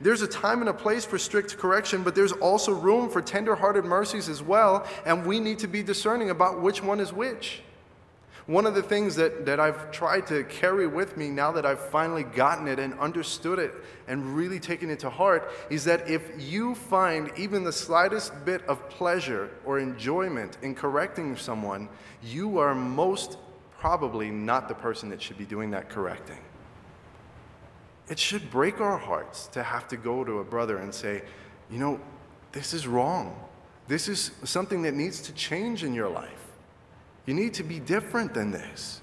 There's 0.00 0.22
a 0.22 0.28
time 0.28 0.60
and 0.60 0.68
a 0.68 0.74
place 0.74 1.04
for 1.04 1.18
strict 1.18 1.56
correction, 1.56 2.02
but 2.02 2.14
there's 2.14 2.32
also 2.32 2.72
room 2.72 3.08
for 3.08 3.22
tender-hearted 3.22 3.84
mercies 3.84 4.28
as 4.28 4.42
well, 4.42 4.86
and 5.06 5.24
we 5.24 5.40
need 5.40 5.58
to 5.60 5.66
be 5.66 5.82
discerning 5.82 6.30
about 6.30 6.60
which 6.60 6.82
one 6.82 7.00
is 7.00 7.12
which. 7.12 7.62
One 8.48 8.64
of 8.64 8.74
the 8.74 8.82
things 8.82 9.14
that, 9.16 9.44
that 9.44 9.60
I've 9.60 9.90
tried 9.90 10.26
to 10.28 10.42
carry 10.44 10.86
with 10.86 11.18
me 11.18 11.28
now 11.28 11.52
that 11.52 11.66
I've 11.66 11.90
finally 11.90 12.22
gotten 12.22 12.66
it 12.66 12.78
and 12.78 12.98
understood 12.98 13.58
it 13.58 13.74
and 14.06 14.34
really 14.34 14.58
taken 14.58 14.88
it 14.88 15.00
to 15.00 15.10
heart 15.10 15.52
is 15.68 15.84
that 15.84 16.08
if 16.08 16.32
you 16.38 16.74
find 16.74 17.30
even 17.36 17.62
the 17.62 17.72
slightest 17.74 18.32
bit 18.46 18.64
of 18.64 18.88
pleasure 18.88 19.50
or 19.66 19.78
enjoyment 19.78 20.56
in 20.62 20.74
correcting 20.74 21.36
someone, 21.36 21.90
you 22.22 22.56
are 22.56 22.74
most 22.74 23.36
probably 23.78 24.30
not 24.30 24.66
the 24.66 24.74
person 24.74 25.10
that 25.10 25.20
should 25.20 25.36
be 25.36 25.44
doing 25.44 25.70
that 25.72 25.90
correcting. 25.90 26.38
It 28.08 28.18
should 28.18 28.50
break 28.50 28.80
our 28.80 28.96
hearts 28.96 29.48
to 29.48 29.62
have 29.62 29.86
to 29.88 29.98
go 29.98 30.24
to 30.24 30.38
a 30.38 30.44
brother 30.44 30.78
and 30.78 30.94
say, 30.94 31.20
you 31.70 31.78
know, 31.78 32.00
this 32.52 32.72
is 32.72 32.86
wrong. 32.86 33.38
This 33.88 34.08
is 34.08 34.30
something 34.44 34.80
that 34.82 34.94
needs 34.94 35.20
to 35.20 35.34
change 35.34 35.84
in 35.84 35.92
your 35.92 36.08
life. 36.08 36.37
You 37.28 37.34
need 37.34 37.52
to 37.54 37.62
be 37.62 37.78
different 37.78 38.32
than 38.32 38.50
this. 38.50 39.02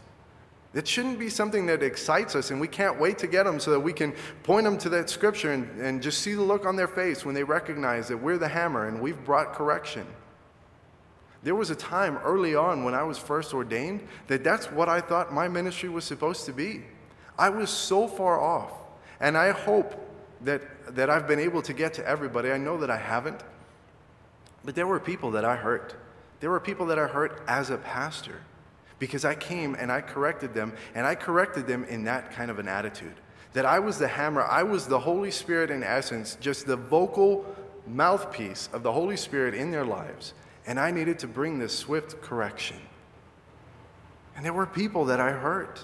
It 0.73 0.87
shouldn't 0.87 1.19
be 1.19 1.29
something 1.29 1.67
that 1.67 1.83
excites 1.83 2.35
us 2.35 2.49
and 2.49 2.59
we 2.59 2.67
can't 2.67 2.99
wait 2.99 3.19
to 3.19 3.27
get 3.27 3.43
them 3.43 3.59
so 3.59 3.69
that 3.69 3.79
we 3.79 3.93
can 3.93 4.15
point 4.41 4.63
them 4.63 4.79
to 4.79 4.89
that 4.89 5.11
scripture 5.11 5.53
and, 5.53 5.69
and 5.79 6.01
just 6.01 6.23
see 6.23 6.33
the 6.33 6.41
look 6.41 6.65
on 6.65 6.75
their 6.75 6.87
face 6.87 7.23
when 7.23 7.35
they 7.35 7.43
recognize 7.43 8.07
that 8.07 8.17
we're 8.17 8.39
the 8.39 8.47
hammer 8.47 8.87
and 8.87 8.99
we've 8.99 9.23
brought 9.23 9.53
correction. 9.53 10.07
There 11.43 11.53
was 11.53 11.69
a 11.69 11.75
time 11.75 12.17
early 12.23 12.55
on 12.55 12.83
when 12.83 12.95
I 12.95 13.03
was 13.03 13.19
first 13.19 13.53
ordained 13.53 14.07
that 14.25 14.43
that's 14.43 14.71
what 14.71 14.89
I 14.89 15.01
thought 15.01 15.31
my 15.31 15.47
ministry 15.47 15.89
was 15.89 16.03
supposed 16.03 16.47
to 16.47 16.51
be. 16.51 16.81
I 17.37 17.49
was 17.49 17.69
so 17.69 18.07
far 18.07 18.41
off. 18.41 18.71
And 19.19 19.37
I 19.37 19.51
hope 19.51 20.03
that, 20.41 20.95
that 20.95 21.11
I've 21.11 21.27
been 21.27 21.39
able 21.39 21.61
to 21.61 21.73
get 21.73 21.93
to 21.93 22.07
everybody. 22.07 22.49
I 22.49 22.57
know 22.57 22.79
that 22.79 22.89
I 22.89 22.97
haven't. 22.97 23.43
But 24.63 24.73
there 24.73 24.87
were 24.87 24.99
people 24.99 25.29
that 25.29 25.45
I 25.45 25.55
hurt. 25.55 25.93
There 26.45 26.51
were 26.51 26.59
people 26.59 26.85
that 26.85 26.99
I 26.99 27.07
hurt 27.07 27.41
as 27.47 27.71
a 27.71 27.77
pastor 27.77 28.39
because 28.99 29.25
I 29.25 29.33
came 29.33 29.73
and 29.73 29.91
I 29.91 30.01
corrected 30.01 30.53
them, 30.53 30.73
and 30.93 31.03
I 31.07 31.15
corrected 31.15 31.65
them 31.65 31.85
in 31.85 32.03
that 32.03 32.33
kind 32.33 32.51
of 32.51 32.59
an 32.59 32.67
attitude. 32.67 33.15
That 33.53 33.65
I 33.65 33.79
was 33.79 33.97
the 33.97 34.07
hammer, 34.07 34.43
I 34.43 34.61
was 34.61 34.85
the 34.85 34.99
Holy 34.99 35.31
Spirit 35.31 35.71
in 35.71 35.81
essence, 35.81 36.37
just 36.39 36.67
the 36.67 36.75
vocal 36.75 37.47
mouthpiece 37.87 38.69
of 38.73 38.83
the 38.83 38.91
Holy 38.91 39.17
Spirit 39.17 39.55
in 39.55 39.71
their 39.71 39.85
lives, 39.85 40.35
and 40.67 40.79
I 40.79 40.91
needed 40.91 41.17
to 41.17 41.27
bring 41.27 41.57
this 41.57 41.75
swift 41.75 42.21
correction. 42.21 42.77
And 44.35 44.45
there 44.45 44.53
were 44.53 44.67
people 44.67 45.05
that 45.05 45.19
I 45.19 45.31
hurt. 45.31 45.83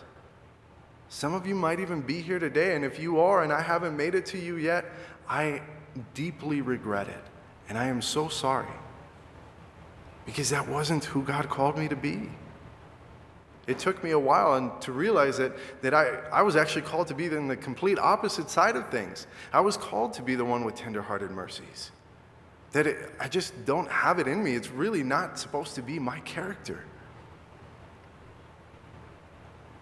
Some 1.10 1.34
of 1.34 1.48
you 1.48 1.56
might 1.56 1.80
even 1.80 2.02
be 2.02 2.22
here 2.22 2.38
today, 2.38 2.76
and 2.76 2.86
if 2.86 3.00
you 3.00 3.20
are 3.20 3.42
and 3.42 3.52
I 3.52 3.62
haven't 3.62 3.98
made 3.98 4.14
it 4.14 4.28
to 4.28 4.38
you 4.38 4.58
yet, 4.58 4.86
I 5.28 5.64
deeply 6.14 6.62
regret 6.62 7.08
it, 7.08 7.24
and 7.68 7.80
I 7.80 7.88
am 7.88 8.04
so 8.04 8.28
sorry 8.28 8.68
because 10.32 10.50
that 10.50 10.66
wasn't 10.66 11.04
who 11.04 11.24
God 11.24 11.50
called 11.50 11.78
me 11.78 11.90
to 11.90 11.96
be. 11.98 12.30
It 13.68 13.80
took 13.80 14.02
me 14.02 14.12
a 14.12 14.20
while 14.20 14.54
and 14.54 14.72
to 14.82 14.94
realize 14.94 15.38
that, 15.40 15.52
that 15.82 15.94
I, 15.94 16.08
I 16.32 16.42
was 16.42 16.56
actually 16.56 16.84
called 16.84 17.08
to 17.08 17.14
be 17.14 17.26
in 17.26 17.50
the 17.50 17.58
complete 17.58 18.00
opposite 18.00 18.50
side 18.50 18.78
of 18.78 18.88
things. 18.88 19.28
I 19.52 19.60
was 19.60 19.76
called 19.76 20.14
to 20.14 20.22
be 20.22 20.36
the 20.36 20.46
one 20.46 20.64
with 20.64 20.76
tenderhearted 20.76 21.32
mercies. 21.32 21.92
That 22.72 22.88
it, 22.88 23.12
I 23.20 23.28
just 23.28 23.66
don't 23.66 23.92
have 23.92 24.20
it 24.20 24.28
in 24.28 24.42
me. 24.42 24.56
It's 24.56 24.70
really 24.70 25.04
not 25.04 25.38
supposed 25.38 25.76
to 25.76 25.82
be 25.82 26.00
my 26.00 26.22
character. 26.22 26.86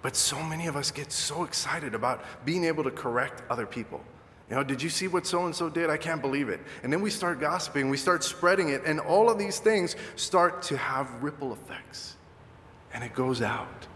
But 0.02 0.16
so 0.16 0.42
many 0.42 0.66
of 0.66 0.76
us 0.76 0.90
get 0.90 1.12
so 1.12 1.44
excited 1.44 1.94
about 1.94 2.24
being 2.44 2.64
able 2.66 2.84
to 2.86 2.92
correct 2.92 3.44
other 3.52 3.68
people. 3.68 4.02
You 4.50 4.56
know, 4.56 4.64
did 4.64 4.82
you 4.82 4.90
see 4.90 5.08
what 5.08 5.28
so 5.28 5.46
and 5.46 5.56
so 5.56 5.70
did? 5.70 5.90
I 5.90 5.98
can't 5.98 6.22
believe 6.22 6.50
it. 6.50 6.60
And 6.82 6.92
then 6.92 7.02
we 7.02 7.12
start 7.12 7.40
gossiping, 7.40 7.90
we 7.90 7.98
start 7.98 8.24
spreading 8.24 8.70
it, 8.70 8.82
and 8.84 9.00
all 9.00 9.30
of 9.30 9.38
these 9.38 9.60
things 9.60 9.96
start 10.16 10.64
to 10.64 10.78
have 10.78 11.22
ripple 11.22 11.54
effects. 11.54 12.16
And 12.94 13.04
it 13.04 13.14
goes 13.14 13.42
out. 13.44 13.88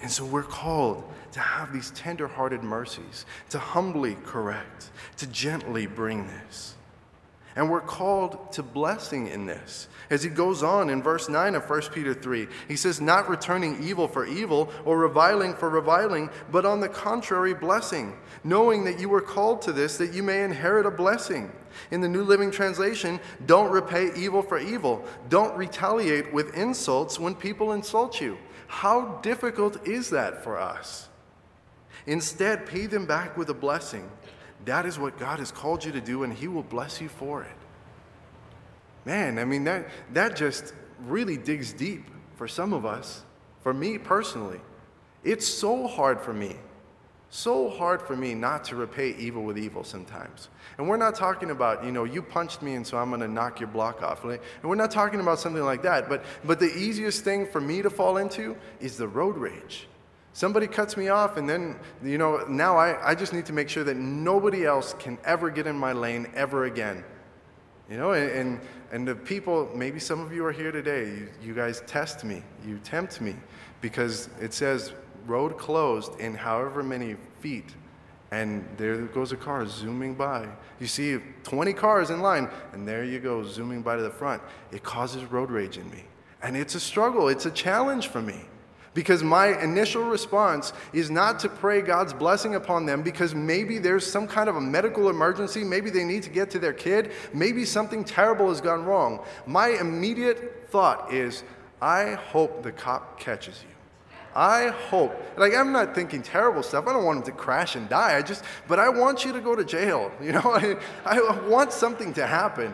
And 0.00 0.10
so 0.10 0.24
we're 0.24 0.42
called 0.42 1.04
to 1.32 1.40
have 1.40 1.72
these 1.72 1.90
tender 1.90 2.26
hearted 2.26 2.62
mercies, 2.62 3.26
to 3.50 3.58
humbly 3.58 4.16
correct, 4.24 4.90
to 5.18 5.26
gently 5.26 5.86
bring 5.86 6.26
this. 6.26 6.74
And 7.56 7.68
we're 7.68 7.80
called 7.80 8.52
to 8.52 8.62
blessing 8.62 9.26
in 9.26 9.44
this. 9.44 9.88
As 10.08 10.22
he 10.22 10.30
goes 10.30 10.62
on 10.62 10.88
in 10.88 11.02
verse 11.02 11.28
9 11.28 11.54
of 11.56 11.68
1 11.68 11.82
Peter 11.92 12.14
3, 12.14 12.46
he 12.68 12.76
says, 12.76 13.00
Not 13.00 13.28
returning 13.28 13.82
evil 13.82 14.06
for 14.06 14.24
evil 14.24 14.70
or 14.84 14.98
reviling 14.98 15.54
for 15.54 15.68
reviling, 15.68 16.30
but 16.50 16.64
on 16.64 16.80
the 16.80 16.88
contrary, 16.88 17.52
blessing, 17.52 18.16
knowing 18.44 18.84
that 18.84 18.98
you 18.98 19.08
were 19.08 19.20
called 19.20 19.62
to 19.62 19.72
this, 19.72 19.96
that 19.98 20.12
you 20.12 20.22
may 20.22 20.44
inherit 20.44 20.86
a 20.86 20.90
blessing. 20.90 21.50
In 21.90 22.00
the 22.00 22.08
New 22.08 22.22
Living 22.22 22.50
Translation, 22.50 23.20
don't 23.46 23.70
repay 23.70 24.10
evil 24.16 24.42
for 24.42 24.58
evil. 24.58 25.04
Don't 25.28 25.56
retaliate 25.56 26.32
with 26.32 26.54
insults 26.54 27.18
when 27.18 27.34
people 27.34 27.72
insult 27.72 28.20
you. 28.20 28.38
How 28.66 29.18
difficult 29.22 29.86
is 29.86 30.10
that 30.10 30.42
for 30.42 30.58
us? 30.58 31.08
Instead, 32.06 32.66
pay 32.66 32.86
them 32.86 33.06
back 33.06 33.36
with 33.36 33.50
a 33.50 33.54
blessing. 33.54 34.10
That 34.64 34.86
is 34.86 34.98
what 34.98 35.18
God 35.18 35.38
has 35.38 35.50
called 35.50 35.84
you 35.84 35.92
to 35.92 36.00
do, 36.00 36.22
and 36.22 36.32
He 36.32 36.48
will 36.48 36.62
bless 36.62 37.00
you 37.00 37.08
for 37.08 37.42
it. 37.42 37.56
Man, 39.04 39.38
I 39.38 39.44
mean, 39.44 39.64
that, 39.64 39.88
that 40.12 40.36
just 40.36 40.74
really 41.06 41.36
digs 41.36 41.72
deep 41.72 42.04
for 42.36 42.46
some 42.46 42.72
of 42.72 42.84
us. 42.84 43.22
For 43.62 43.74
me 43.74 43.98
personally, 43.98 44.60
it's 45.24 45.46
so 45.46 45.86
hard 45.86 46.20
for 46.20 46.32
me, 46.32 46.56
so 47.30 47.70
hard 47.70 48.02
for 48.02 48.16
me 48.16 48.34
not 48.34 48.64
to 48.64 48.76
repay 48.76 49.14
evil 49.16 49.44
with 49.44 49.56
evil 49.56 49.84
sometimes. 49.84 50.48
And 50.78 50.88
we're 50.88 50.96
not 50.96 51.14
talking 51.14 51.52
about, 51.52 51.84
you 51.84 51.92
know, 51.92 52.02
you 52.02 52.22
punched 52.22 52.60
me 52.60 52.74
and 52.74 52.84
so 52.84 52.98
I'm 52.98 53.08
going 53.08 53.20
to 53.20 53.28
knock 53.28 53.60
your 53.60 53.68
block 53.68 54.02
off. 54.02 54.24
And 54.24 54.40
we're 54.64 54.74
not 54.74 54.90
talking 54.90 55.20
about 55.20 55.38
something 55.38 55.62
like 55.62 55.82
that. 55.82 56.08
But, 56.08 56.24
but 56.44 56.58
the 56.58 56.76
easiest 56.76 57.22
thing 57.22 57.46
for 57.46 57.60
me 57.60 57.82
to 57.82 57.90
fall 57.90 58.16
into 58.16 58.56
is 58.80 58.96
the 58.96 59.06
road 59.06 59.36
rage. 59.36 59.86
Somebody 60.32 60.68
cuts 60.68 60.96
me 60.96 61.08
off, 61.08 61.36
and 61.36 61.48
then, 61.48 61.76
you 62.04 62.16
know, 62.16 62.44
now 62.48 62.76
I, 62.76 63.10
I 63.10 63.14
just 63.16 63.32
need 63.32 63.46
to 63.46 63.52
make 63.52 63.68
sure 63.68 63.82
that 63.82 63.96
nobody 63.96 64.64
else 64.64 64.94
can 64.98 65.18
ever 65.24 65.50
get 65.50 65.66
in 65.66 65.76
my 65.76 65.92
lane 65.92 66.28
ever 66.34 66.66
again. 66.66 67.04
You 67.90 67.96
know, 67.96 68.12
and, 68.12 68.60
and, 68.92 69.08
the 69.08 69.16
people, 69.16 69.68
maybe 69.74 69.98
some 69.98 70.20
of 70.20 70.32
you 70.32 70.46
are 70.46 70.52
here 70.52 70.70
today, 70.70 71.06
you, 71.06 71.28
you 71.42 71.54
guys 71.54 71.82
test 71.88 72.22
me, 72.22 72.44
you 72.64 72.78
tempt 72.84 73.20
me, 73.20 73.34
because 73.80 74.28
it 74.40 74.54
says 74.54 74.92
road 75.26 75.58
closed 75.58 76.18
in 76.20 76.34
however 76.34 76.82
many 76.82 77.16
feet, 77.40 77.74
and 78.30 78.64
there 78.76 78.96
goes 79.02 79.32
a 79.32 79.36
car 79.36 79.66
zooming 79.66 80.14
by. 80.14 80.46
You 80.78 80.86
see 80.86 81.18
20 81.42 81.72
cars 81.72 82.10
in 82.10 82.20
line, 82.20 82.48
and 82.72 82.86
there 82.86 83.04
you 83.04 83.18
go, 83.18 83.42
zooming 83.42 83.82
by 83.82 83.96
to 83.96 84.02
the 84.02 84.10
front. 84.10 84.42
It 84.72 84.82
causes 84.82 85.24
road 85.24 85.50
rage 85.50 85.78
in 85.78 85.90
me. 85.90 86.04
And 86.42 86.56
it's 86.56 86.74
a 86.74 86.80
struggle, 86.80 87.28
it's 87.28 87.46
a 87.46 87.50
challenge 87.50 88.08
for 88.08 88.22
me. 88.22 88.40
Because 88.92 89.22
my 89.22 89.60
initial 89.62 90.02
response 90.02 90.72
is 90.92 91.10
not 91.10 91.38
to 91.40 91.48
pray 91.48 91.80
God's 91.80 92.12
blessing 92.12 92.56
upon 92.56 92.86
them 92.86 93.02
because 93.02 93.36
maybe 93.36 93.78
there's 93.78 94.04
some 94.04 94.26
kind 94.26 94.48
of 94.48 94.56
a 94.56 94.60
medical 94.60 95.08
emergency, 95.10 95.62
maybe 95.62 95.90
they 95.90 96.02
need 96.02 96.24
to 96.24 96.30
get 96.30 96.50
to 96.50 96.58
their 96.58 96.72
kid, 96.72 97.12
maybe 97.32 97.64
something 97.64 98.02
terrible 98.02 98.48
has 98.48 98.60
gone 98.60 98.84
wrong. 98.84 99.24
My 99.46 99.68
immediate 99.68 100.68
thought 100.70 101.12
is, 101.12 101.44
I 101.80 102.14
hope 102.14 102.64
the 102.64 102.72
cop 102.72 103.18
catches 103.18 103.62
you. 103.62 103.74
I 104.34 104.68
hope, 104.68 105.12
like, 105.36 105.54
I'm 105.54 105.72
not 105.72 105.94
thinking 105.94 106.22
terrible 106.22 106.62
stuff. 106.62 106.86
I 106.86 106.92
don't 106.92 107.04
want 107.04 107.18
him 107.18 107.24
to 107.24 107.32
crash 107.32 107.74
and 107.74 107.88
die. 107.88 108.16
I 108.16 108.22
just, 108.22 108.44
but 108.68 108.78
I 108.78 108.88
want 108.88 109.24
you 109.24 109.32
to 109.32 109.40
go 109.40 109.56
to 109.56 109.64
jail. 109.64 110.12
You 110.22 110.32
know, 110.32 110.42
I, 110.44 110.76
I 111.04 111.48
want 111.48 111.72
something 111.72 112.12
to 112.14 112.26
happen. 112.26 112.72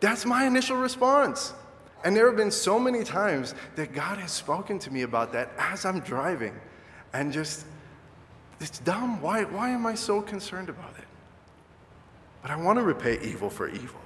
That's 0.00 0.24
my 0.24 0.46
initial 0.46 0.76
response. 0.76 1.54
And 2.04 2.14
there 2.14 2.26
have 2.26 2.36
been 2.36 2.52
so 2.52 2.78
many 2.78 3.02
times 3.02 3.54
that 3.74 3.92
God 3.92 4.18
has 4.18 4.30
spoken 4.30 4.78
to 4.80 4.92
me 4.92 5.02
about 5.02 5.32
that 5.32 5.50
as 5.58 5.84
I'm 5.84 6.00
driving. 6.00 6.54
And 7.12 7.32
just, 7.32 7.66
it's 8.60 8.78
dumb. 8.78 9.20
Why, 9.20 9.44
why 9.44 9.70
am 9.70 9.86
I 9.86 9.94
so 9.94 10.20
concerned 10.20 10.68
about 10.68 10.96
it? 10.98 11.04
But 12.42 12.52
I 12.52 12.56
want 12.56 12.78
to 12.78 12.84
repay 12.84 13.18
evil 13.22 13.50
for 13.50 13.68
evil. 13.68 14.00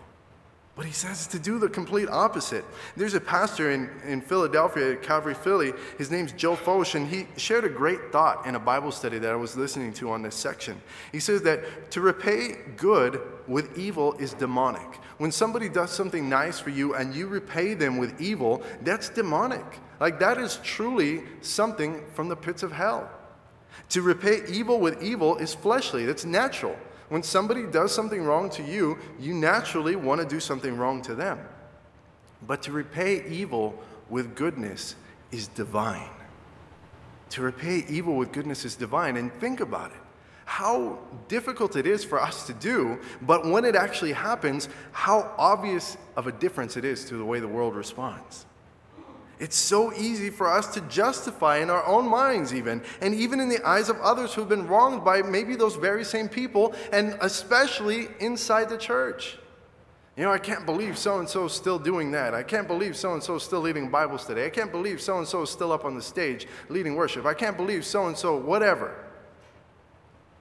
But 0.81 0.87
he 0.87 0.95
says 0.95 1.27
to 1.27 1.39
do 1.39 1.59
the 1.59 1.69
complete 1.69 2.09
opposite. 2.09 2.65
There's 2.97 3.13
a 3.13 3.21
pastor 3.21 3.71
in, 3.71 3.91
in 4.07 4.23
Philadelphia 4.23 4.97
Calvary, 4.97 5.35
Philly. 5.35 5.75
His 5.99 6.11
name's 6.11 6.33
Joe 6.33 6.57
Focht, 6.57 6.95
and 6.95 7.07
he 7.07 7.27
shared 7.37 7.65
a 7.65 7.69
great 7.69 8.11
thought 8.11 8.47
in 8.47 8.55
a 8.55 8.59
Bible 8.59 8.91
study 8.91 9.19
that 9.19 9.31
I 9.31 9.35
was 9.37 9.59
listening 9.59 9.93
to 9.93 10.11
on 10.11 10.23
this 10.23 10.35
section. 10.35 10.81
He 11.13 11.21
says 11.21 11.43
that 11.43 11.91
to 11.91 12.01
repay 12.01 12.57
good 12.79 13.21
with 13.47 13.77
evil 13.77 14.15
is 14.15 14.33
demonic. 14.33 14.97
When 15.19 15.31
somebody 15.31 15.69
does 15.69 15.91
something 15.91 16.31
nice 16.31 16.59
for 16.59 16.71
you 16.71 16.95
and 16.95 17.15
you 17.15 17.27
repay 17.27 17.75
them 17.75 17.99
with 17.99 18.19
evil, 18.19 18.63
that's 18.81 19.11
demonic. 19.11 19.67
Like 20.01 20.19
that 20.21 20.39
is 20.39 20.61
truly 20.63 21.25
something 21.43 22.03
from 22.15 22.31
the 22.31 22.37
pits 22.37 22.63
of 22.63 22.73
hell. 22.73 23.11
To 23.91 24.01
repay 24.01 24.45
evil 24.49 24.81
with 24.81 25.03
evil 25.03 25.37
is 25.37 25.53
fleshly, 25.53 26.07
that's 26.07 26.25
natural. 26.25 26.75
When 27.11 27.23
somebody 27.23 27.67
does 27.67 27.95
something 27.95 28.23
wrong 28.23 28.49
to 28.51 28.63
you, 28.63 28.97
you 29.19 29.35
naturally 29.35 29.97
want 29.97 30.23
to 30.23 30.27
do 30.27 30.41
something 30.41 30.77
wrong 30.77 31.03
to 31.03 31.15
them. 31.15 31.39
But 32.47 32.63
to 32.63 32.73
repay 32.73 33.27
evil 33.29 33.79
with 34.09 34.35
goodness 34.35 34.95
is 35.31 35.49
divine. 35.49 36.09
To 37.31 37.43
repay 37.43 37.85
evil 37.89 38.17
with 38.17 38.33
goodness 38.33 38.65
is 38.65 38.75
divine. 38.77 39.17
And 39.17 39.33
think 39.35 39.61
about 39.61 39.91
it 39.91 40.01
how 40.51 40.99
difficult 41.29 41.77
it 41.77 41.87
is 41.87 42.03
for 42.03 42.21
us 42.21 42.45
to 42.45 42.53
do, 42.53 42.99
but 43.23 43.47
when 43.47 43.65
it 43.65 43.77
actually 43.77 44.11
happens, 44.11 44.69
how 44.91 45.33
obvious 45.39 45.97
of 46.17 46.27
a 46.27 46.33
difference 46.33 46.77
it 46.77 46.85
is 46.85 47.05
to 47.05 47.17
the 47.17 47.25
way 47.25 47.39
the 47.39 47.47
world 47.47 47.77
responds. 47.77 48.47
It's 49.41 49.57
so 49.57 49.91
easy 49.95 50.29
for 50.29 50.53
us 50.53 50.67
to 50.75 50.83
justify 50.83 51.57
in 51.59 51.71
our 51.71 51.85
own 51.87 52.07
minds, 52.07 52.53
even, 52.53 52.83
and 53.01 53.15
even 53.15 53.41
in 53.41 53.49
the 53.49 53.67
eyes 53.67 53.89
of 53.89 53.99
others 54.01 54.35
who've 54.35 54.49
been 54.49 54.69
wronged 54.69 55.03
by 55.03 55.23
maybe 55.23 55.57
those 55.57 55.77
very 55.77 56.05
same 56.05 56.29
people, 56.29 56.75
and 56.93 57.17
especially 57.23 58.09
inside 58.21 58.69
the 58.69 58.77
church. 58.77 59.39
You 60.15 60.25
know, 60.25 60.33
I 60.33 60.39
can't 60.39 60.67
believe 60.67 60.99
so 60.99 61.21
and 61.21 61.29
so 61.29 61.47
is 61.47 61.55
still 61.55 61.79
doing 61.79 62.11
that. 62.11 62.35
I 62.35 62.43
can't 62.43 62.69
believe 62.69 62.95
so 62.95 63.15
and 63.15 63.23
so 63.23 63.37
is 63.37 63.43
still 63.43 63.61
leading 63.61 63.89
Bibles 63.89 64.27
today. 64.27 64.45
I 64.45 64.51
can't 64.51 64.71
believe 64.71 65.01
so 65.01 65.17
and 65.17 65.27
so 65.27 65.41
is 65.41 65.49
still 65.49 65.73
up 65.73 65.87
on 65.87 65.95
the 65.95 66.03
stage 66.03 66.47
leading 66.69 66.95
worship. 66.95 67.25
I 67.25 67.33
can't 67.33 67.57
believe 67.57 67.87
so 67.87 68.09
and 68.09 68.17
so, 68.17 68.37
whatever. 68.37 68.95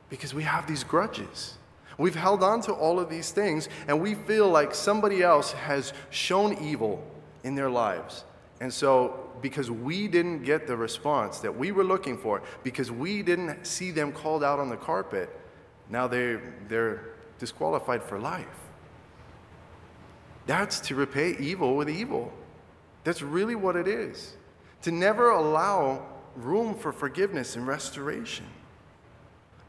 Because 0.10 0.34
we 0.34 0.44
have 0.44 0.68
these 0.68 0.84
grudges. 0.84 1.54
We've 1.98 2.16
held 2.16 2.44
on 2.44 2.60
to 2.64 2.74
all 2.74 3.00
of 3.00 3.10
these 3.10 3.32
things, 3.32 3.70
and 3.88 4.02
we 4.02 4.16
feel 4.16 4.50
like 4.50 4.76
somebody 4.76 5.24
else 5.24 5.54
has 5.54 5.94
shown 6.10 6.58
evil 6.62 7.02
in 7.46 7.56
their 7.56 7.70
lives. 7.70 8.26
And 8.62 8.74
so, 8.74 9.30
because 9.42 9.72
we 9.72 10.08
didn't 10.08 10.44
get 10.44 10.68
the 10.68 10.76
response 10.76 11.40
that 11.40 11.56
we 11.56 11.72
were 11.72 11.84
looking 11.84 12.18
for, 12.18 12.42
because 12.64 12.92
we 12.92 13.22
didn't 13.24 13.66
see 13.66 13.92
them 13.92 14.12
called 14.12 14.44
out 14.44 14.60
on 14.60 14.70
the 14.70 14.78
carpet, 14.78 15.30
now 15.90 16.08
they, 16.08 16.38
they're 16.68 17.14
disqualified 17.40 18.04
for 18.04 18.20
life. 18.20 18.46
That's 20.46 20.80
to 20.82 20.96
repay 20.96 21.36
evil 21.40 21.76
with 21.78 21.90
evil. 21.90 22.34
That's 23.04 23.22
really 23.22 23.56
what 23.56 23.76
it 23.76 23.88
is. 23.88 24.36
To 24.84 24.92
never 24.92 25.30
allow 25.30 26.06
room 26.36 26.76
for 26.76 26.92
forgiveness 26.92 27.56
and 27.56 27.66
restoration. 27.66 28.46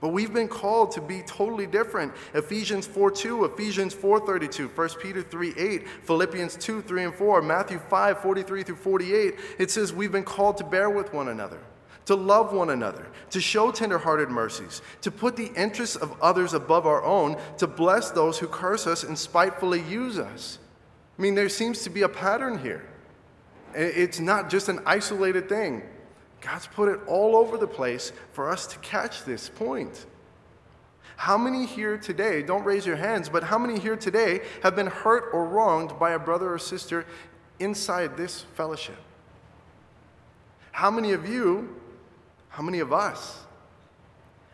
But 0.00 0.08
we've 0.08 0.32
been 0.32 0.48
called 0.48 0.92
to 0.92 1.00
be 1.00 1.22
totally 1.22 1.66
different. 1.66 2.12
Ephesians 2.32 2.86
4 2.86 3.10
2, 3.10 3.44
Ephesians 3.44 3.92
4 3.92 4.20
32, 4.20 4.68
1 4.68 4.88
Peter 5.00 5.22
3 5.22 5.54
8, 5.56 5.88
Philippians 6.04 6.56
2 6.56 6.82
3 6.82 7.04
and 7.04 7.14
4, 7.14 7.42
Matthew 7.42 7.78
5 7.78 8.20
43 8.20 8.62
through 8.62 8.76
48. 8.76 9.34
It 9.58 9.70
says 9.70 9.92
we've 9.92 10.12
been 10.12 10.24
called 10.24 10.56
to 10.58 10.64
bear 10.64 10.88
with 10.88 11.12
one 11.12 11.28
another, 11.28 11.58
to 12.06 12.14
love 12.14 12.54
one 12.54 12.70
another, 12.70 13.06
to 13.30 13.40
show 13.40 13.70
tenderhearted 13.70 14.30
mercies, 14.30 14.80
to 15.02 15.10
put 15.10 15.36
the 15.36 15.52
interests 15.54 15.96
of 15.96 16.18
others 16.22 16.54
above 16.54 16.86
our 16.86 17.04
own, 17.04 17.36
to 17.58 17.66
bless 17.66 18.10
those 18.10 18.38
who 18.38 18.46
curse 18.46 18.86
us 18.86 19.04
and 19.04 19.18
spitefully 19.18 19.82
use 19.82 20.18
us. 20.18 20.58
I 21.18 21.22
mean, 21.22 21.34
there 21.34 21.50
seems 21.50 21.82
to 21.82 21.90
be 21.90 22.02
a 22.02 22.08
pattern 22.08 22.58
here. 22.58 22.86
It's 23.74 24.18
not 24.18 24.48
just 24.48 24.70
an 24.70 24.80
isolated 24.86 25.50
thing. 25.50 25.82
God's 26.40 26.66
put 26.66 26.88
it 26.88 27.00
all 27.06 27.36
over 27.36 27.56
the 27.56 27.66
place 27.66 28.12
for 28.32 28.48
us 28.48 28.66
to 28.68 28.78
catch 28.78 29.24
this 29.24 29.48
point. 29.48 30.06
How 31.16 31.36
many 31.36 31.66
here 31.66 31.98
today, 31.98 32.42
don't 32.42 32.64
raise 32.64 32.86
your 32.86 32.96
hands, 32.96 33.28
but 33.28 33.42
how 33.42 33.58
many 33.58 33.78
here 33.78 33.96
today 33.96 34.40
have 34.62 34.74
been 34.74 34.86
hurt 34.86 35.30
or 35.34 35.44
wronged 35.44 35.98
by 35.98 36.12
a 36.12 36.18
brother 36.18 36.52
or 36.52 36.58
sister 36.58 37.04
inside 37.58 38.16
this 38.16 38.40
fellowship? 38.54 38.96
How 40.72 40.90
many 40.90 41.12
of 41.12 41.28
you, 41.28 41.76
how 42.48 42.62
many 42.62 42.80
of 42.80 42.90
us 42.90 43.38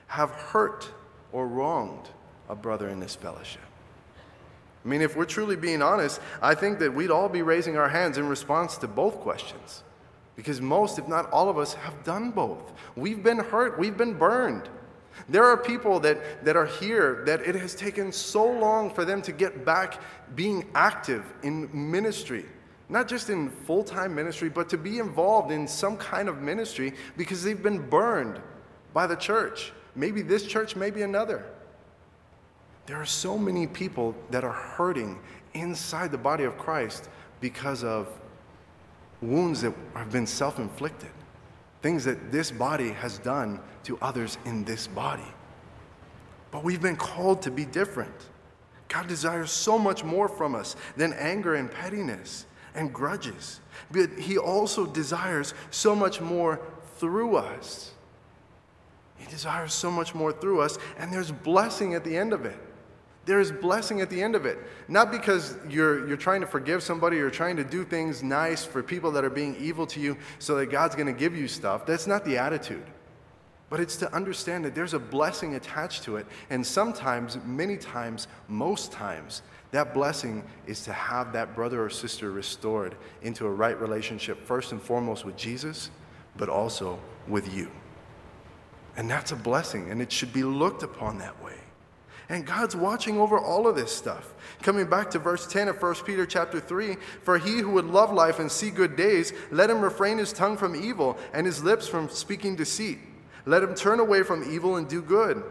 have 0.08 0.30
hurt 0.30 0.90
or 1.30 1.46
wronged 1.46 2.08
a 2.48 2.56
brother 2.56 2.88
in 2.88 2.98
this 2.98 3.14
fellowship? 3.14 3.62
I 4.84 4.88
mean, 4.88 5.02
if 5.02 5.16
we're 5.16 5.24
truly 5.24 5.54
being 5.54 5.82
honest, 5.82 6.20
I 6.42 6.56
think 6.56 6.80
that 6.80 6.92
we'd 6.92 7.10
all 7.12 7.28
be 7.28 7.42
raising 7.42 7.76
our 7.76 7.88
hands 7.88 8.18
in 8.18 8.28
response 8.28 8.76
to 8.78 8.88
both 8.88 9.20
questions. 9.20 9.84
Because 10.36 10.60
most, 10.60 10.98
if 10.98 11.08
not 11.08 11.30
all 11.30 11.48
of 11.48 11.58
us, 11.58 11.74
have 11.74 12.04
done 12.04 12.30
both. 12.30 12.72
We've 12.94 13.22
been 13.22 13.38
hurt, 13.38 13.78
we've 13.78 13.96
been 13.96 14.14
burned. 14.14 14.68
There 15.28 15.44
are 15.44 15.56
people 15.56 15.98
that, 16.00 16.44
that 16.44 16.56
are 16.56 16.66
here 16.66 17.22
that 17.26 17.40
it 17.40 17.54
has 17.54 17.74
taken 17.74 18.12
so 18.12 18.44
long 18.44 18.92
for 18.92 19.04
them 19.04 19.22
to 19.22 19.32
get 19.32 19.64
back 19.64 20.00
being 20.34 20.68
active 20.74 21.24
in 21.42 21.70
ministry. 21.72 22.44
Not 22.88 23.08
just 23.08 23.30
in 23.30 23.50
full 23.50 23.82
time 23.82 24.14
ministry, 24.14 24.48
but 24.48 24.68
to 24.68 24.78
be 24.78 24.98
involved 24.98 25.50
in 25.50 25.66
some 25.66 25.96
kind 25.96 26.28
of 26.28 26.42
ministry 26.42 26.92
because 27.16 27.42
they've 27.42 27.62
been 27.62 27.88
burned 27.88 28.40
by 28.92 29.06
the 29.06 29.16
church. 29.16 29.72
Maybe 29.94 30.22
this 30.22 30.46
church, 30.46 30.76
maybe 30.76 31.02
another. 31.02 31.46
There 32.84 32.96
are 32.96 33.06
so 33.06 33.36
many 33.36 33.66
people 33.66 34.14
that 34.30 34.44
are 34.44 34.52
hurting 34.52 35.18
inside 35.54 36.12
the 36.12 36.18
body 36.18 36.44
of 36.44 36.56
Christ 36.56 37.08
because 37.40 37.82
of 37.82 38.08
wounds 39.22 39.62
that 39.62 39.74
have 39.94 40.10
been 40.10 40.26
self 40.26 40.58
inflicted, 40.58 41.10
things 41.82 42.04
that 42.04 42.30
this 42.32 42.50
body 42.50 42.90
has 42.90 43.18
done 43.18 43.60
to 43.84 43.98
others 44.00 44.38
in 44.44 44.64
this 44.64 44.86
body. 44.86 45.22
But 46.50 46.64
we've 46.64 46.82
been 46.82 46.96
called 46.96 47.42
to 47.42 47.50
be 47.50 47.64
different. 47.64 48.14
God 48.88 49.08
desires 49.08 49.50
so 49.50 49.78
much 49.78 50.04
more 50.04 50.28
from 50.28 50.54
us 50.54 50.76
than 50.96 51.12
anger 51.14 51.54
and 51.54 51.70
pettiness 51.70 52.46
and 52.74 52.92
grudges. 52.92 53.60
But 53.90 54.10
He 54.18 54.38
also 54.38 54.86
desires 54.86 55.54
so 55.70 55.94
much 55.94 56.20
more 56.20 56.60
through 56.98 57.36
us. 57.36 57.92
He 59.16 59.26
desires 59.26 59.72
so 59.72 59.90
much 59.90 60.14
more 60.14 60.32
through 60.32 60.60
us, 60.60 60.78
and 60.98 61.12
there's 61.12 61.32
blessing 61.32 61.94
at 61.94 62.04
the 62.04 62.16
end 62.16 62.32
of 62.32 62.44
it. 62.44 62.58
There 63.26 63.40
is 63.40 63.50
blessing 63.50 64.00
at 64.00 64.08
the 64.08 64.22
end 64.22 64.36
of 64.36 64.46
it. 64.46 64.56
Not 64.88 65.10
because 65.10 65.56
you're, 65.68 66.06
you're 66.06 66.16
trying 66.16 66.40
to 66.40 66.46
forgive 66.46 66.82
somebody 66.82 67.18
or 67.18 67.28
trying 67.28 67.56
to 67.56 67.64
do 67.64 67.84
things 67.84 68.22
nice 68.22 68.64
for 68.64 68.82
people 68.82 69.10
that 69.12 69.24
are 69.24 69.30
being 69.30 69.56
evil 69.56 69.86
to 69.88 70.00
you 70.00 70.16
so 70.38 70.54
that 70.56 70.66
God's 70.66 70.94
going 70.94 71.12
to 71.12 71.12
give 71.12 71.36
you 71.36 71.48
stuff. 71.48 71.84
That's 71.84 72.06
not 72.06 72.24
the 72.24 72.38
attitude. 72.38 72.86
But 73.68 73.80
it's 73.80 73.96
to 73.96 74.14
understand 74.14 74.64
that 74.64 74.76
there's 74.76 74.94
a 74.94 74.98
blessing 75.00 75.56
attached 75.56 76.04
to 76.04 76.18
it. 76.18 76.26
And 76.50 76.64
sometimes, 76.64 77.36
many 77.44 77.76
times, 77.76 78.28
most 78.46 78.92
times, 78.92 79.42
that 79.72 79.92
blessing 79.92 80.44
is 80.68 80.82
to 80.82 80.92
have 80.92 81.32
that 81.32 81.56
brother 81.56 81.84
or 81.84 81.90
sister 81.90 82.30
restored 82.30 82.94
into 83.22 83.44
a 83.44 83.50
right 83.50 83.78
relationship, 83.80 84.40
first 84.46 84.70
and 84.70 84.80
foremost 84.80 85.24
with 85.24 85.36
Jesus, 85.36 85.90
but 86.36 86.48
also 86.48 87.00
with 87.26 87.52
you. 87.52 87.72
And 88.96 89.10
that's 89.10 89.32
a 89.32 89.36
blessing, 89.36 89.90
and 89.90 90.00
it 90.00 90.12
should 90.12 90.32
be 90.32 90.44
looked 90.44 90.84
upon 90.84 91.18
that 91.18 91.42
way. 91.42 91.45
And 92.28 92.44
God's 92.44 92.74
watching 92.74 93.18
over 93.18 93.38
all 93.38 93.68
of 93.68 93.76
this 93.76 93.94
stuff. 93.94 94.34
Coming 94.62 94.86
back 94.86 95.10
to 95.12 95.18
verse 95.18 95.46
10 95.46 95.68
of 95.68 95.80
1 95.80 95.94
Peter 96.04 96.26
chapter 96.26 96.58
3, 96.58 96.96
for 97.22 97.38
he 97.38 97.58
who 97.58 97.70
would 97.70 97.84
love 97.84 98.12
life 98.12 98.40
and 98.40 98.50
see 98.50 98.70
good 98.70 98.96
days, 98.96 99.32
let 99.50 99.70
him 99.70 99.80
refrain 99.80 100.18
his 100.18 100.32
tongue 100.32 100.56
from 100.56 100.74
evil 100.74 101.16
and 101.32 101.46
his 101.46 101.62
lips 101.62 101.86
from 101.86 102.08
speaking 102.08 102.56
deceit. 102.56 102.98
Let 103.44 103.62
him 103.62 103.74
turn 103.74 104.00
away 104.00 104.24
from 104.24 104.52
evil 104.52 104.76
and 104.76 104.88
do 104.88 105.00
good. 105.00 105.42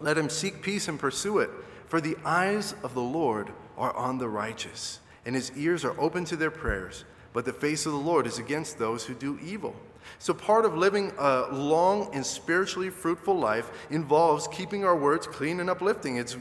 Let 0.00 0.16
him 0.16 0.30
seek 0.30 0.62
peace 0.62 0.88
and 0.88 0.98
pursue 0.98 1.38
it. 1.38 1.50
For 1.86 2.00
the 2.00 2.16
eyes 2.24 2.74
of 2.82 2.94
the 2.94 3.02
Lord 3.02 3.52
are 3.76 3.94
on 3.94 4.16
the 4.16 4.28
righteous, 4.28 5.00
and 5.26 5.34
his 5.34 5.52
ears 5.56 5.84
are 5.84 5.98
open 6.00 6.24
to 6.26 6.36
their 6.36 6.50
prayers. 6.50 7.04
But 7.34 7.44
the 7.44 7.52
face 7.52 7.84
of 7.84 7.92
the 7.92 7.98
Lord 7.98 8.26
is 8.26 8.38
against 8.38 8.78
those 8.78 9.04
who 9.04 9.14
do 9.14 9.38
evil. 9.44 9.76
So, 10.22 10.32
part 10.32 10.64
of 10.64 10.76
living 10.76 11.10
a 11.18 11.48
long 11.50 12.08
and 12.14 12.24
spiritually 12.24 12.90
fruitful 12.90 13.36
life 13.36 13.72
involves 13.90 14.46
keeping 14.46 14.84
our 14.84 14.94
words 14.94 15.26
clean 15.26 15.58
and 15.58 15.68
uplifting. 15.68 16.16
It's 16.16 16.36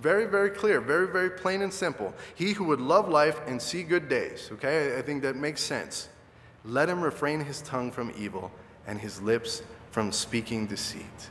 very, 0.00 0.26
very 0.26 0.50
clear, 0.50 0.80
very, 0.80 1.08
very 1.08 1.30
plain 1.30 1.60
and 1.62 1.74
simple. 1.74 2.14
He 2.36 2.52
who 2.52 2.62
would 2.62 2.80
love 2.80 3.08
life 3.08 3.40
and 3.48 3.60
see 3.60 3.82
good 3.82 4.08
days, 4.08 4.50
okay? 4.52 4.96
I 4.96 5.02
think 5.02 5.22
that 5.22 5.34
makes 5.34 5.62
sense. 5.62 6.10
Let 6.64 6.88
him 6.88 7.02
refrain 7.02 7.40
his 7.40 7.60
tongue 7.62 7.90
from 7.90 8.12
evil 8.16 8.52
and 8.86 9.00
his 9.00 9.20
lips 9.20 9.64
from 9.90 10.12
speaking 10.12 10.68
deceit. 10.68 11.30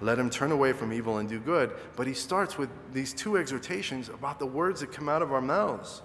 Let 0.00 0.20
him 0.20 0.30
turn 0.30 0.52
away 0.52 0.72
from 0.72 0.92
evil 0.92 1.18
and 1.18 1.28
do 1.28 1.40
good. 1.40 1.72
But 1.96 2.06
he 2.06 2.14
starts 2.14 2.56
with 2.56 2.70
these 2.92 3.12
two 3.12 3.38
exhortations 3.38 4.08
about 4.08 4.38
the 4.38 4.46
words 4.46 4.82
that 4.82 4.92
come 4.92 5.08
out 5.08 5.22
of 5.22 5.32
our 5.32 5.42
mouths. 5.42 6.00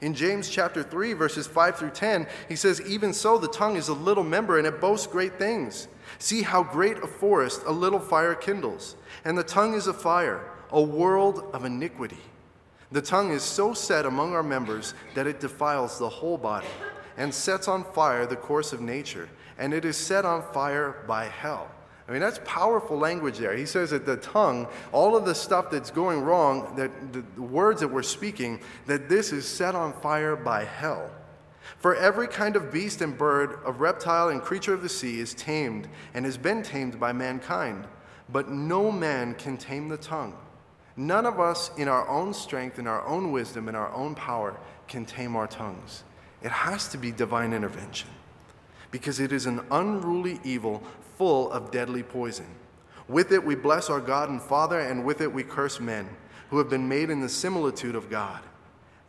In 0.00 0.14
James 0.14 0.48
chapter 0.48 0.82
3, 0.82 1.14
verses 1.14 1.46
5 1.46 1.76
through 1.76 1.90
10, 1.90 2.26
he 2.48 2.56
says, 2.56 2.80
Even 2.82 3.12
so, 3.12 3.38
the 3.38 3.48
tongue 3.48 3.76
is 3.76 3.88
a 3.88 3.94
little 3.94 4.24
member, 4.24 4.58
and 4.58 4.66
it 4.66 4.80
boasts 4.80 5.06
great 5.06 5.38
things. 5.38 5.88
See 6.18 6.42
how 6.42 6.62
great 6.62 6.98
a 6.98 7.06
forest 7.06 7.62
a 7.66 7.72
little 7.72 8.00
fire 8.00 8.34
kindles. 8.34 8.96
And 9.24 9.36
the 9.36 9.42
tongue 9.42 9.74
is 9.74 9.86
a 9.86 9.94
fire, 9.94 10.44
a 10.70 10.82
world 10.82 11.50
of 11.52 11.64
iniquity. 11.64 12.18
The 12.92 13.02
tongue 13.02 13.32
is 13.32 13.42
so 13.42 13.74
set 13.74 14.06
among 14.06 14.34
our 14.34 14.42
members 14.42 14.94
that 15.14 15.26
it 15.26 15.40
defiles 15.40 15.98
the 15.98 16.08
whole 16.08 16.38
body 16.38 16.68
and 17.16 17.32
sets 17.32 17.66
on 17.66 17.82
fire 17.82 18.26
the 18.26 18.36
course 18.36 18.72
of 18.72 18.80
nature, 18.80 19.28
and 19.58 19.72
it 19.72 19.84
is 19.84 19.96
set 19.96 20.24
on 20.24 20.42
fire 20.52 21.02
by 21.06 21.24
hell. 21.24 21.70
I 22.08 22.12
mean, 22.12 22.20
that's 22.20 22.38
powerful 22.44 22.96
language 22.96 23.38
there. 23.38 23.56
He 23.56 23.66
says 23.66 23.90
that 23.90 24.06
the 24.06 24.16
tongue, 24.16 24.68
all 24.92 25.16
of 25.16 25.24
the 25.24 25.34
stuff 25.34 25.70
that's 25.70 25.90
going 25.90 26.20
wrong, 26.20 26.74
that 26.76 26.90
the 27.12 27.42
words 27.42 27.80
that 27.80 27.88
we're 27.88 28.02
speaking, 28.02 28.60
that 28.86 29.08
this 29.08 29.32
is 29.32 29.46
set 29.46 29.74
on 29.74 29.92
fire 29.92 30.36
by 30.36 30.64
hell. 30.64 31.10
For 31.78 31.96
every 31.96 32.28
kind 32.28 32.54
of 32.54 32.72
beast 32.72 33.02
and 33.02 33.18
bird, 33.18 33.58
of 33.64 33.80
reptile 33.80 34.28
and 34.28 34.40
creature 34.40 34.72
of 34.72 34.82
the 34.82 34.88
sea 34.88 35.18
is 35.18 35.34
tamed 35.34 35.88
and 36.14 36.24
has 36.24 36.38
been 36.38 36.62
tamed 36.62 37.00
by 37.00 37.12
mankind, 37.12 37.86
but 38.28 38.48
no 38.48 38.92
man 38.92 39.34
can 39.34 39.56
tame 39.56 39.88
the 39.88 39.96
tongue. 39.96 40.36
None 40.96 41.26
of 41.26 41.40
us, 41.40 41.70
in 41.76 41.88
our 41.88 42.08
own 42.08 42.32
strength, 42.32 42.78
in 42.78 42.86
our 42.86 43.04
own 43.04 43.32
wisdom, 43.32 43.68
in 43.68 43.74
our 43.74 43.92
own 43.92 44.14
power, 44.14 44.56
can 44.86 45.04
tame 45.04 45.36
our 45.36 45.46
tongues. 45.46 46.04
It 46.42 46.52
has 46.52 46.88
to 46.88 46.98
be 46.98 47.10
divine 47.10 47.52
intervention 47.52 48.08
because 48.90 49.20
it 49.20 49.32
is 49.32 49.46
an 49.46 49.60
unruly 49.70 50.40
evil 50.44 50.82
full 51.16 51.50
of 51.50 51.70
deadly 51.70 52.02
poison. 52.02 52.46
With 53.08 53.32
it 53.32 53.44
we 53.44 53.54
bless 53.54 53.90
our 53.90 54.00
God 54.00 54.28
and 54.28 54.42
Father, 54.42 54.80
and 54.80 55.04
with 55.04 55.20
it 55.20 55.32
we 55.32 55.42
curse 55.42 55.80
men 55.80 56.08
who 56.50 56.58
have 56.58 56.68
been 56.68 56.88
made 56.88 57.10
in 57.10 57.20
the 57.20 57.28
similitude 57.28 57.94
of 57.94 58.10
God. 58.10 58.40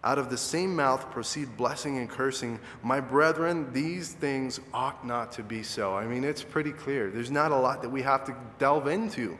Out 0.04 0.20
of 0.20 0.30
the 0.30 0.38
same 0.38 0.76
mouth 0.76 1.10
proceed 1.12 1.58
blessing 1.58 1.98
and 1.98 2.10
cursing. 2.10 2.60
My 2.84 3.00
brethren, 3.00 3.74
these 3.74 4.14
things 4.14 4.60
ought 4.74 5.06
not 5.06 5.32
to 5.34 5.44
be 5.44 5.64
so. 5.64 5.96
I 5.96 6.06
mean, 6.06 6.24
it's 6.24 6.44
pretty 6.44 6.72
clear. 6.72 7.10
There's 7.10 7.32
not 7.32 7.52
a 7.52 7.58
lot 7.58 7.82
that 7.82 7.90
we 7.90 8.04
have 8.04 8.24
to 8.26 8.36
delve 8.60 8.88
into. 8.88 9.38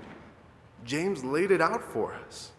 James 0.84 1.24
laid 1.24 1.52
it 1.52 1.62
out 1.62 1.84
for 1.84 2.14
us. 2.28 2.52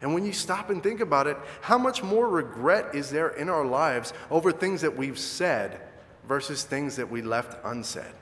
And 0.00 0.14
when 0.14 0.24
you 0.24 0.32
stop 0.32 0.70
and 0.70 0.82
think 0.82 1.00
about 1.00 1.26
it, 1.26 1.36
how 1.60 1.78
much 1.78 2.02
more 2.02 2.28
regret 2.28 2.94
is 2.94 3.10
there 3.10 3.28
in 3.28 3.48
our 3.48 3.64
lives 3.64 4.12
over 4.30 4.50
things 4.50 4.80
that 4.80 4.96
we've 4.96 5.18
said 5.18 5.80
versus 6.26 6.64
things 6.64 6.96
that 6.96 7.10
we 7.10 7.22
left 7.22 7.58
unsaid? 7.64 8.14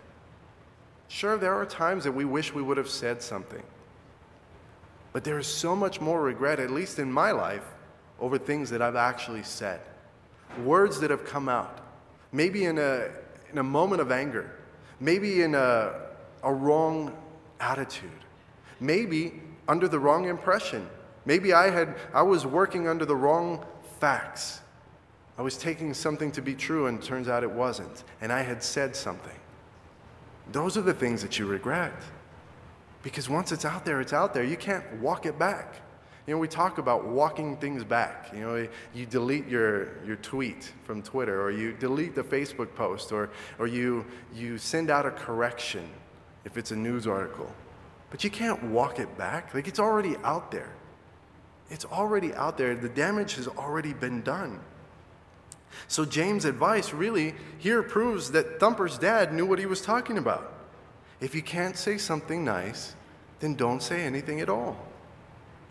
Sure, 1.10 1.36
there 1.36 1.56
are 1.56 1.66
times 1.66 2.04
that 2.04 2.12
we 2.12 2.24
wish 2.24 2.54
we 2.54 2.62
would 2.62 2.76
have 2.76 2.88
said 2.88 3.20
something. 3.20 3.64
But 5.12 5.24
there 5.24 5.40
is 5.40 5.46
so 5.48 5.74
much 5.74 6.00
more 6.00 6.22
regret, 6.22 6.60
at 6.60 6.70
least 6.70 7.00
in 7.00 7.12
my 7.12 7.32
life, 7.32 7.64
over 8.20 8.38
things 8.38 8.70
that 8.70 8.80
I've 8.80 8.94
actually 8.94 9.42
said. 9.42 9.80
Words 10.64 11.00
that 11.00 11.10
have 11.10 11.24
come 11.24 11.48
out. 11.48 11.80
Maybe 12.30 12.64
in 12.64 12.78
a, 12.78 13.08
in 13.50 13.58
a 13.58 13.62
moment 13.62 14.00
of 14.00 14.12
anger. 14.12 14.54
Maybe 15.00 15.42
in 15.42 15.56
a, 15.56 15.94
a 16.44 16.54
wrong 16.54 17.12
attitude. 17.58 18.10
Maybe 18.78 19.42
under 19.66 19.88
the 19.88 19.98
wrong 19.98 20.28
impression. 20.28 20.88
Maybe 21.24 21.52
I, 21.52 21.70
had, 21.70 21.96
I 22.14 22.22
was 22.22 22.46
working 22.46 22.86
under 22.86 23.04
the 23.04 23.16
wrong 23.16 23.66
facts. 23.98 24.60
I 25.36 25.42
was 25.42 25.58
taking 25.58 25.92
something 25.92 26.30
to 26.32 26.40
be 26.40 26.54
true 26.54 26.86
and 26.86 27.02
turns 27.02 27.26
out 27.26 27.42
it 27.42 27.50
wasn't. 27.50 28.04
And 28.20 28.32
I 28.32 28.42
had 28.42 28.62
said 28.62 28.94
something. 28.94 29.34
Those 30.52 30.76
are 30.76 30.82
the 30.82 30.94
things 30.94 31.22
that 31.22 31.38
you 31.38 31.46
regret. 31.46 31.92
Because 33.02 33.28
once 33.28 33.52
it's 33.52 33.64
out 33.64 33.84
there, 33.84 34.00
it's 34.00 34.12
out 34.12 34.34
there. 34.34 34.44
You 34.44 34.56
can't 34.56 34.84
walk 35.00 35.26
it 35.26 35.38
back. 35.38 35.76
You 36.26 36.34
know, 36.34 36.38
we 36.38 36.48
talk 36.48 36.78
about 36.78 37.06
walking 37.06 37.56
things 37.56 37.82
back. 37.82 38.30
You 38.32 38.40
know, 38.40 38.68
you 38.94 39.06
delete 39.06 39.48
your, 39.48 40.04
your 40.04 40.16
tweet 40.16 40.72
from 40.84 41.02
Twitter, 41.02 41.40
or 41.42 41.50
you 41.50 41.72
delete 41.72 42.14
the 42.14 42.22
Facebook 42.22 42.74
post, 42.74 43.10
or, 43.10 43.30
or 43.58 43.66
you, 43.66 44.04
you 44.34 44.58
send 44.58 44.90
out 44.90 45.06
a 45.06 45.10
correction 45.10 45.88
if 46.44 46.56
it's 46.56 46.72
a 46.72 46.76
news 46.76 47.06
article. 47.06 47.50
But 48.10 48.22
you 48.22 48.30
can't 48.30 48.62
walk 48.64 48.98
it 48.98 49.16
back. 49.16 49.54
Like, 49.54 49.66
it's 49.66 49.80
already 49.80 50.16
out 50.22 50.50
there. 50.50 50.72
It's 51.70 51.84
already 51.84 52.34
out 52.34 52.58
there. 52.58 52.74
The 52.74 52.88
damage 52.88 53.36
has 53.36 53.48
already 53.48 53.94
been 53.94 54.20
done. 54.22 54.60
So 55.88 56.04
James' 56.04 56.44
advice 56.44 56.92
really 56.92 57.34
here 57.58 57.82
proves 57.82 58.32
that 58.32 58.60
Thumper's 58.60 58.98
dad 58.98 59.32
knew 59.32 59.46
what 59.46 59.58
he 59.58 59.66
was 59.66 59.80
talking 59.80 60.18
about. 60.18 60.52
If 61.20 61.34
you 61.34 61.42
can't 61.42 61.76
say 61.76 61.98
something 61.98 62.44
nice, 62.44 62.94
then 63.40 63.54
don't 63.54 63.82
say 63.82 64.02
anything 64.02 64.40
at 64.40 64.48
all. 64.48 64.76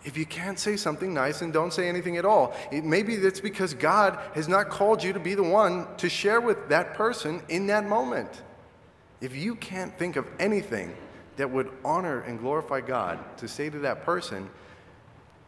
If 0.04 0.16
you 0.16 0.24
can't 0.24 0.58
say 0.58 0.76
something 0.76 1.12
nice, 1.12 1.40
then 1.40 1.50
don't 1.50 1.72
say 1.72 1.88
anything 1.88 2.16
at 2.16 2.24
all. 2.24 2.54
It, 2.72 2.84
maybe 2.84 3.16
that's 3.16 3.40
because 3.40 3.74
God 3.74 4.18
has 4.34 4.48
not 4.48 4.70
called 4.70 5.04
you 5.04 5.12
to 5.12 5.20
be 5.20 5.34
the 5.34 5.42
one 5.42 5.86
to 5.98 6.08
share 6.08 6.40
with 6.40 6.70
that 6.70 6.94
person 6.94 7.42
in 7.48 7.66
that 7.66 7.86
moment. 7.86 8.42
If 9.20 9.36
you 9.36 9.54
can't 9.54 9.96
think 9.98 10.16
of 10.16 10.26
anything 10.38 10.96
that 11.36 11.50
would 11.50 11.70
honor 11.84 12.20
and 12.20 12.38
glorify 12.38 12.80
God 12.80 13.18
to 13.38 13.48
say 13.48 13.68
to 13.68 13.78
that 13.80 14.04
person, 14.04 14.48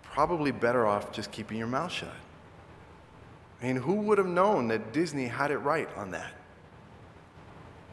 probably 0.03 0.51
better 0.51 0.87
off 0.87 1.13
just 1.13 1.33
keeping 1.33 1.57
your 1.57 1.67
mouth 1.67 1.91
shut. 1.91 2.13
I 3.63 3.67
mean, 3.67 3.77
who 3.77 3.95
would 3.95 4.19
have 4.19 4.27
known 4.27 4.69
that 4.69 4.93
Disney 4.93 5.29
had 5.29 5.53
it 5.53 5.59
right 5.59 5.89
on 5.97 6.11
that? 6.11 6.33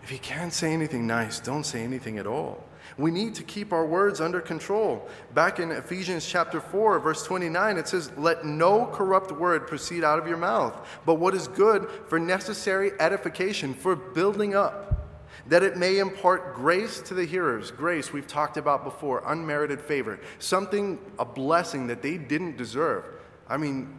If 0.01 0.11
you 0.11 0.17
can't 0.17 0.51
say 0.51 0.73
anything 0.73 1.05
nice, 1.05 1.39
don't 1.39 1.63
say 1.65 1.83
anything 1.83 2.17
at 2.17 2.25
all. 2.25 2.63
We 2.97 3.11
need 3.11 3.35
to 3.35 3.43
keep 3.43 3.71
our 3.71 3.85
words 3.85 4.19
under 4.19 4.41
control. 4.41 5.07
Back 5.35 5.59
in 5.59 5.71
Ephesians 5.71 6.25
chapter 6.25 6.59
4, 6.59 6.99
verse 6.99 7.23
29, 7.23 7.77
it 7.77 7.87
says, 7.87 8.11
Let 8.17 8.45
no 8.45 8.87
corrupt 8.87 9.31
word 9.31 9.67
proceed 9.67 10.03
out 10.03 10.17
of 10.17 10.27
your 10.27 10.37
mouth, 10.37 10.87
but 11.05 11.15
what 11.15 11.35
is 11.35 11.47
good 11.47 11.87
for 12.07 12.19
necessary 12.19 12.91
edification, 12.99 13.75
for 13.75 13.95
building 13.95 14.55
up, 14.55 15.07
that 15.47 15.61
it 15.61 15.77
may 15.77 15.99
impart 15.99 16.55
grace 16.55 16.99
to 17.01 17.13
the 17.13 17.25
hearers. 17.25 17.69
Grace, 17.69 18.11
we've 18.11 18.27
talked 18.27 18.57
about 18.57 18.83
before, 18.83 19.21
unmerited 19.27 19.79
favor, 19.79 20.19
something, 20.39 20.97
a 21.19 21.25
blessing 21.25 21.87
that 21.87 22.01
they 22.01 22.17
didn't 22.17 22.57
deserve. 22.57 23.05
I 23.47 23.57
mean, 23.57 23.95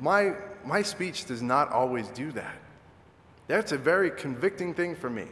my, 0.00 0.34
my 0.64 0.82
speech 0.82 1.26
does 1.26 1.42
not 1.42 1.70
always 1.70 2.08
do 2.08 2.32
that. 2.32 2.56
That's 3.48 3.72
a 3.72 3.78
very 3.78 4.10
convicting 4.10 4.74
thing 4.74 4.94
for 4.94 5.10
me. 5.10 5.26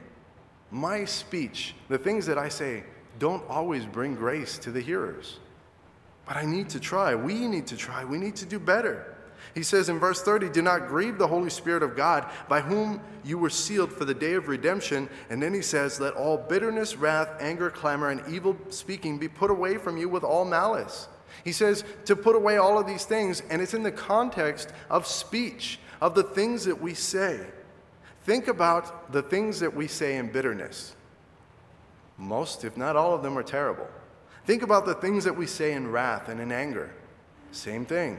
My 0.70 1.04
speech, 1.04 1.74
the 1.88 1.98
things 1.98 2.26
that 2.26 2.38
I 2.38 2.48
say, 2.48 2.84
don't 3.18 3.42
always 3.48 3.86
bring 3.86 4.14
grace 4.14 4.58
to 4.58 4.70
the 4.70 4.80
hearers. 4.80 5.38
But 6.26 6.36
I 6.36 6.44
need 6.44 6.68
to 6.70 6.80
try. 6.80 7.14
We 7.14 7.46
need 7.46 7.66
to 7.68 7.76
try. 7.76 8.04
We 8.04 8.18
need 8.18 8.36
to 8.36 8.46
do 8.46 8.58
better. 8.58 9.16
He 9.54 9.62
says 9.62 9.88
in 9.88 9.98
verse 9.98 10.22
30, 10.22 10.50
Do 10.50 10.62
not 10.62 10.86
grieve 10.86 11.18
the 11.18 11.26
Holy 11.26 11.50
Spirit 11.50 11.82
of 11.82 11.96
God, 11.96 12.30
by 12.48 12.61
whom 12.61 13.00
you 13.24 13.38
were 13.38 13.50
sealed 13.50 13.92
for 13.92 14.04
the 14.04 14.14
day 14.14 14.34
of 14.34 14.48
redemption. 14.48 15.08
And 15.28 15.42
then 15.42 15.52
he 15.52 15.62
says, 15.62 15.98
Let 15.98 16.14
all 16.14 16.36
bitterness, 16.36 16.96
wrath, 16.96 17.28
anger, 17.40 17.70
clamor, 17.70 18.11
and 18.11 18.22
evil 18.32 18.56
speaking 18.68 19.18
be 19.18 19.28
put 19.28 19.50
away 19.50 19.76
from 19.76 19.96
you 19.96 20.08
with 20.08 20.22
all 20.22 20.44
malice. 20.44 21.08
He 21.45 21.53
says 21.53 21.84
to 22.05 22.16
put 22.16 22.36
away 22.36 22.57
all 22.57 22.78
of 22.78 22.86
these 22.86 23.05
things, 23.05 23.43
and 23.51 23.62
it's 23.62 23.74
in 23.74 23.82
the 23.82 23.93
context 23.93 24.72
of 24.88 25.07
speech, 25.07 25.78
of 26.01 26.14
the 26.14 26.22
things 26.22 26.64
that 26.64 26.80
we 26.80 26.95
say. 26.95 27.41
Think 28.24 28.49
about 28.49 29.12
the 29.12 29.22
things 29.22 29.61
that 29.61 29.74
we 29.74 29.86
say 29.86 30.16
in 30.16 30.30
bitterness. 30.30 30.95
Most, 32.18 32.64
if 32.64 32.76
not 32.76 32.97
all 32.97 33.14
of 33.14 33.22
them, 33.22 33.38
are 33.38 33.43
terrible. 33.43 33.88
Think 34.45 34.62
about 34.62 34.84
the 34.84 34.95
things 34.95 35.24
that 35.24 35.36
we 35.36 35.47
say 35.47 35.72
in 35.72 35.91
wrath 35.91 36.28
and 36.28 36.41
in 36.41 36.53
anger. 36.53 36.91
Same 37.53 37.84
thing. 37.86 38.18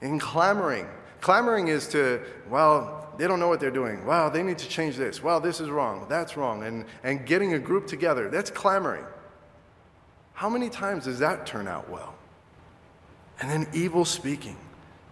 In 0.00 0.18
clamoring. 0.18 0.86
Clamoring 1.20 1.68
is 1.68 1.88
to, 1.88 2.20
well, 2.48 3.12
they 3.16 3.26
don't 3.26 3.40
know 3.40 3.48
what 3.48 3.60
they're 3.60 3.70
doing. 3.70 4.04
Wow, 4.04 4.28
they 4.28 4.42
need 4.42 4.58
to 4.58 4.68
change 4.68 4.96
this. 4.96 5.22
Well, 5.22 5.40
this 5.40 5.60
is 5.60 5.70
wrong. 5.70 6.06
That's 6.08 6.36
wrong. 6.36 6.64
And, 6.64 6.84
and 7.02 7.24
getting 7.26 7.54
a 7.54 7.58
group 7.58 7.86
together, 7.86 8.28
that's 8.28 8.50
clamoring. 8.50 9.04
How 10.34 10.48
many 10.48 10.68
times 10.68 11.04
does 11.04 11.20
that 11.20 11.46
turn 11.46 11.68
out 11.68 11.88
well? 11.88 12.14
And 13.40 13.50
then 13.50 13.66
evil 13.72 14.04
speaking 14.04 14.56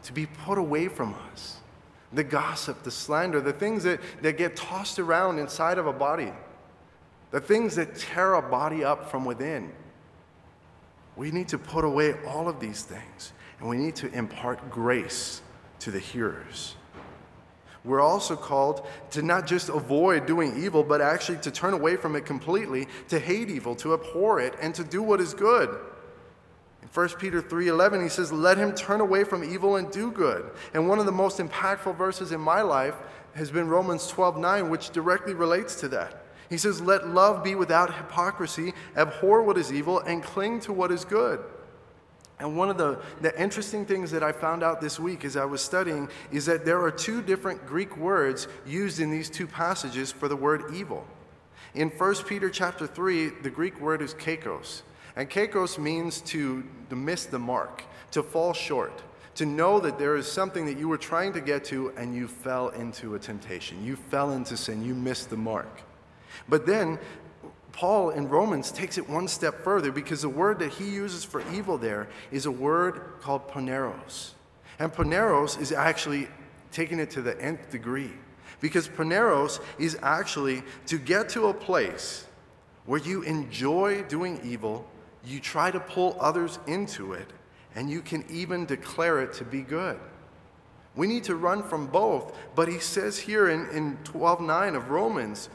to 0.04 0.12
be 0.12 0.26
put 0.26 0.58
away 0.58 0.88
from 0.88 1.14
us. 1.32 1.56
The 2.12 2.24
gossip, 2.24 2.82
the 2.82 2.90
slander, 2.90 3.40
the 3.40 3.52
things 3.52 3.84
that, 3.84 4.00
that 4.20 4.36
get 4.36 4.54
tossed 4.54 4.98
around 4.98 5.38
inside 5.38 5.78
of 5.78 5.86
a 5.86 5.92
body, 5.92 6.32
the 7.30 7.40
things 7.40 7.76
that 7.76 7.96
tear 7.96 8.34
a 8.34 8.42
body 8.42 8.84
up 8.84 9.10
from 9.10 9.24
within. 9.24 9.72
We 11.16 11.30
need 11.30 11.48
to 11.48 11.58
put 11.58 11.84
away 11.84 12.14
all 12.26 12.48
of 12.48 12.60
these 12.60 12.82
things, 12.82 13.32
and 13.58 13.68
we 13.68 13.76
need 13.76 13.96
to 13.96 14.12
impart 14.12 14.70
grace 14.70 15.40
to 15.80 15.90
the 15.90 15.98
hearers. 15.98 16.74
We're 17.84 18.00
also 18.00 18.36
called 18.36 18.86
to 19.10 19.22
not 19.22 19.46
just 19.46 19.68
avoid 19.68 20.26
doing 20.26 20.62
evil, 20.62 20.84
but 20.84 21.00
actually 21.00 21.38
to 21.38 21.50
turn 21.50 21.74
away 21.74 21.96
from 21.96 22.14
it 22.14 22.24
completely, 22.24 22.86
to 23.08 23.18
hate 23.18 23.48
evil, 23.48 23.74
to 23.76 23.94
abhor 23.94 24.38
it, 24.40 24.54
and 24.60 24.74
to 24.74 24.84
do 24.84 25.02
what 25.02 25.20
is 25.20 25.34
good. 25.34 25.76
In 26.82 26.88
1 26.88 27.08
Peter 27.18 27.40
3:11 27.40 28.02
he 28.02 28.08
says, 28.08 28.32
"Let 28.32 28.58
him 28.58 28.72
turn 28.72 29.00
away 29.00 29.24
from 29.24 29.44
evil 29.44 29.76
and 29.76 29.90
do 29.90 30.10
good." 30.10 30.50
And 30.74 30.88
one 30.88 30.98
of 30.98 31.06
the 31.06 31.12
most 31.12 31.38
impactful 31.38 31.96
verses 31.96 32.32
in 32.32 32.40
my 32.40 32.60
life 32.62 32.96
has 33.34 33.50
been 33.50 33.68
Romans 33.68 34.08
12:9, 34.08 34.68
which 34.68 34.90
directly 34.90 35.32
relates 35.32 35.76
to 35.76 35.88
that. 35.88 36.24
He 36.50 36.58
says, 36.58 36.82
"Let 36.82 37.08
love 37.08 37.42
be 37.42 37.54
without 37.54 37.94
hypocrisy, 37.94 38.74
abhor 38.96 39.42
what 39.42 39.56
is 39.56 39.72
evil 39.72 40.00
and 40.00 40.22
cling 40.22 40.60
to 40.60 40.72
what 40.72 40.90
is 40.90 41.04
good." 41.04 41.40
And 42.38 42.56
one 42.56 42.68
of 42.68 42.76
the, 42.76 42.98
the 43.20 43.40
interesting 43.40 43.86
things 43.86 44.10
that 44.10 44.24
I 44.24 44.32
found 44.32 44.64
out 44.64 44.80
this 44.80 44.98
week 44.98 45.24
as 45.24 45.36
I 45.36 45.44
was 45.44 45.62
studying 45.62 46.08
is 46.32 46.44
that 46.46 46.64
there 46.64 46.82
are 46.82 46.90
two 46.90 47.22
different 47.22 47.64
Greek 47.66 47.96
words 47.96 48.48
used 48.66 48.98
in 48.98 49.10
these 49.10 49.30
two 49.30 49.46
passages 49.46 50.10
for 50.10 50.26
the 50.26 50.34
word 50.34 50.74
evil. 50.74 51.06
In 51.74 51.88
1 51.88 52.14
Peter 52.26 52.50
chapter 52.50 52.86
3, 52.86 53.28
the 53.28 53.50
Greek 53.50 53.80
word 53.80 54.02
is 54.02 54.12
kakos. 54.12 54.82
And 55.16 55.28
kakos 55.28 55.78
means 55.78 56.20
to, 56.22 56.64
to 56.90 56.96
miss 56.96 57.26
the 57.26 57.38
mark, 57.38 57.84
to 58.12 58.22
fall 58.22 58.52
short, 58.52 59.02
to 59.34 59.46
know 59.46 59.80
that 59.80 59.98
there 59.98 60.16
is 60.16 60.30
something 60.30 60.66
that 60.66 60.78
you 60.78 60.88
were 60.88 60.98
trying 60.98 61.32
to 61.32 61.40
get 61.40 61.64
to 61.64 61.92
and 61.96 62.14
you 62.14 62.28
fell 62.28 62.68
into 62.70 63.14
a 63.14 63.18
temptation. 63.18 63.84
You 63.84 63.96
fell 63.96 64.32
into 64.32 64.56
sin, 64.56 64.84
you 64.84 64.94
missed 64.94 65.30
the 65.30 65.36
mark. 65.36 65.82
But 66.48 66.66
then 66.66 66.98
Paul 67.72 68.10
in 68.10 68.28
Romans 68.28 68.70
takes 68.70 68.98
it 68.98 69.08
one 69.08 69.28
step 69.28 69.62
further 69.64 69.90
because 69.90 70.22
the 70.22 70.28
word 70.28 70.58
that 70.58 70.72
he 70.72 70.88
uses 70.88 71.24
for 71.24 71.42
evil 71.52 71.78
there 71.78 72.08
is 72.30 72.46
a 72.46 72.50
word 72.50 73.14
called 73.20 73.48
poneros. 73.48 74.32
And 74.78 74.92
poneros 74.92 75.60
is 75.60 75.72
actually 75.72 76.28
taking 76.70 76.98
it 76.98 77.10
to 77.10 77.22
the 77.22 77.40
nth 77.40 77.70
degree 77.70 78.12
because 78.60 78.88
poneros 78.88 79.60
is 79.78 79.98
actually 80.02 80.62
to 80.86 80.98
get 80.98 81.28
to 81.30 81.46
a 81.46 81.54
place 81.54 82.26
where 82.84 83.00
you 83.00 83.22
enjoy 83.22 84.02
doing 84.02 84.40
evil, 84.44 84.86
you 85.24 85.40
try 85.40 85.70
to 85.70 85.80
pull 85.80 86.16
others 86.20 86.58
into 86.66 87.12
it, 87.12 87.28
and 87.74 87.90
you 87.90 88.02
can 88.02 88.24
even 88.30 88.66
declare 88.66 89.20
it 89.20 89.32
to 89.34 89.44
be 89.44 89.62
good. 89.62 89.98
We 90.94 91.06
need 91.06 91.24
to 91.24 91.36
run 91.36 91.62
from 91.62 91.86
both, 91.86 92.36
but 92.54 92.68
he 92.68 92.78
says 92.78 93.18
here 93.18 93.48
in, 93.48 93.68
in 93.70 93.96
12.9 94.04 94.76
of 94.76 94.90
Romans, 94.90 95.48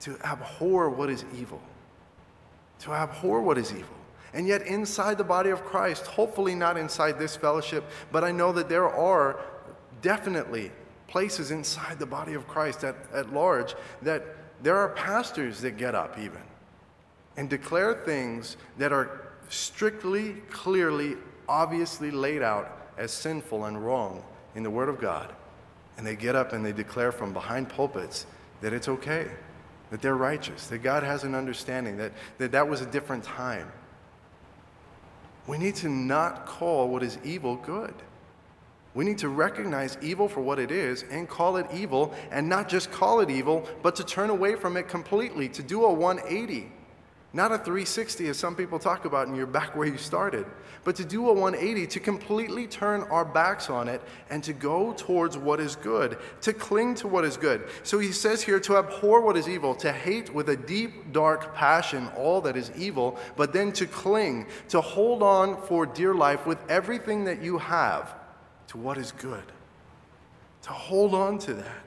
to 0.00 0.18
abhor 0.24 0.90
what 0.90 1.10
is 1.10 1.24
evil. 1.36 1.62
To 2.80 2.92
abhor 2.92 3.40
what 3.40 3.56
is 3.56 3.72
evil. 3.72 3.96
And 4.32 4.48
yet, 4.48 4.66
inside 4.66 5.16
the 5.16 5.24
body 5.24 5.50
of 5.50 5.64
Christ, 5.64 6.06
hopefully 6.06 6.56
not 6.56 6.76
inside 6.76 7.20
this 7.20 7.36
fellowship, 7.36 7.84
but 8.10 8.24
I 8.24 8.32
know 8.32 8.52
that 8.52 8.68
there 8.68 8.88
are 8.88 9.38
definitely 10.02 10.72
places 11.06 11.52
inside 11.52 12.00
the 12.00 12.06
body 12.06 12.34
of 12.34 12.48
Christ 12.48 12.82
at, 12.82 12.96
at 13.12 13.32
large 13.32 13.76
that 14.02 14.24
there 14.62 14.76
are 14.76 14.88
pastors 14.88 15.60
that 15.60 15.76
get 15.76 15.94
up 15.94 16.18
even 16.18 16.40
and 17.36 17.50
declare 17.50 17.94
things 18.04 18.56
that 18.78 18.92
are 18.92 19.28
strictly, 19.48 20.34
clearly, 20.50 21.16
obviously 21.48 22.10
laid 22.10 22.42
out 22.42 22.88
as 22.96 23.12
sinful 23.12 23.64
and 23.64 23.84
wrong 23.84 24.22
in 24.54 24.62
the 24.62 24.70
Word 24.70 24.88
of 24.88 25.00
God. 25.00 25.32
And 25.96 26.06
they 26.06 26.16
get 26.16 26.34
up 26.34 26.52
and 26.52 26.64
they 26.64 26.72
declare 26.72 27.12
from 27.12 27.32
behind 27.32 27.68
pulpits 27.68 28.26
that 28.60 28.72
it's 28.72 28.88
okay 28.88 29.28
that 29.94 30.02
they're 30.02 30.16
righteous, 30.16 30.66
that 30.66 30.78
God 30.78 31.04
has 31.04 31.22
an 31.22 31.36
understanding, 31.36 31.96
that 31.98 32.10
that, 32.38 32.50
that 32.50 32.68
was 32.68 32.80
a 32.80 32.86
different 32.86 33.22
time. 33.22 33.70
We 35.46 35.56
need 35.56 35.76
to 35.76 35.88
not 35.88 36.46
call 36.46 36.88
what 36.88 37.04
is 37.04 37.16
evil 37.22 37.54
good. 37.54 37.94
We 38.94 39.04
need 39.04 39.18
to 39.18 39.28
recognize 39.28 39.96
evil 40.02 40.28
for 40.28 40.40
what 40.40 40.58
it 40.58 40.72
is 40.72 41.04
and 41.12 41.28
call 41.28 41.58
it 41.58 41.66
evil, 41.72 42.12
and 42.32 42.48
not 42.48 42.68
just 42.68 42.90
call 42.90 43.20
it 43.20 43.30
evil, 43.30 43.68
but 43.82 43.94
to 43.94 44.04
turn 44.04 44.30
away 44.30 44.56
from 44.56 44.76
it 44.76 44.88
completely, 44.88 45.48
to 45.50 45.62
do 45.62 45.84
a 45.84 45.92
180 45.92 46.72
not 47.34 47.50
a 47.50 47.58
360, 47.58 48.28
as 48.28 48.38
some 48.38 48.54
people 48.54 48.78
talk 48.78 49.04
about, 49.04 49.26
and 49.26 49.36
you're 49.36 49.44
back 49.44 49.74
where 49.74 49.88
you 49.88 49.98
started, 49.98 50.46
but 50.84 50.94
to 50.94 51.04
do 51.04 51.28
a 51.28 51.32
180, 51.32 51.84
to 51.88 51.98
completely 51.98 52.68
turn 52.68 53.02
our 53.10 53.24
backs 53.24 53.68
on 53.68 53.88
it 53.88 54.00
and 54.30 54.42
to 54.44 54.52
go 54.52 54.92
towards 54.92 55.36
what 55.36 55.58
is 55.58 55.74
good, 55.74 56.16
to 56.42 56.52
cling 56.52 56.94
to 56.94 57.08
what 57.08 57.24
is 57.24 57.36
good. 57.36 57.68
So 57.82 57.98
he 57.98 58.12
says 58.12 58.40
here 58.40 58.60
to 58.60 58.76
abhor 58.76 59.20
what 59.20 59.36
is 59.36 59.48
evil, 59.48 59.74
to 59.76 59.90
hate 59.92 60.32
with 60.32 60.48
a 60.50 60.56
deep, 60.56 61.12
dark 61.12 61.56
passion 61.56 62.08
all 62.16 62.40
that 62.42 62.56
is 62.56 62.70
evil, 62.76 63.18
but 63.36 63.52
then 63.52 63.72
to 63.72 63.86
cling, 63.86 64.46
to 64.68 64.80
hold 64.80 65.20
on 65.20 65.60
for 65.62 65.86
dear 65.86 66.14
life 66.14 66.46
with 66.46 66.58
everything 66.70 67.24
that 67.24 67.42
you 67.42 67.58
have 67.58 68.14
to 68.68 68.78
what 68.78 68.96
is 68.96 69.10
good, 69.10 69.44
to 70.62 70.70
hold 70.70 71.14
on 71.16 71.38
to 71.40 71.54
that. 71.54 71.83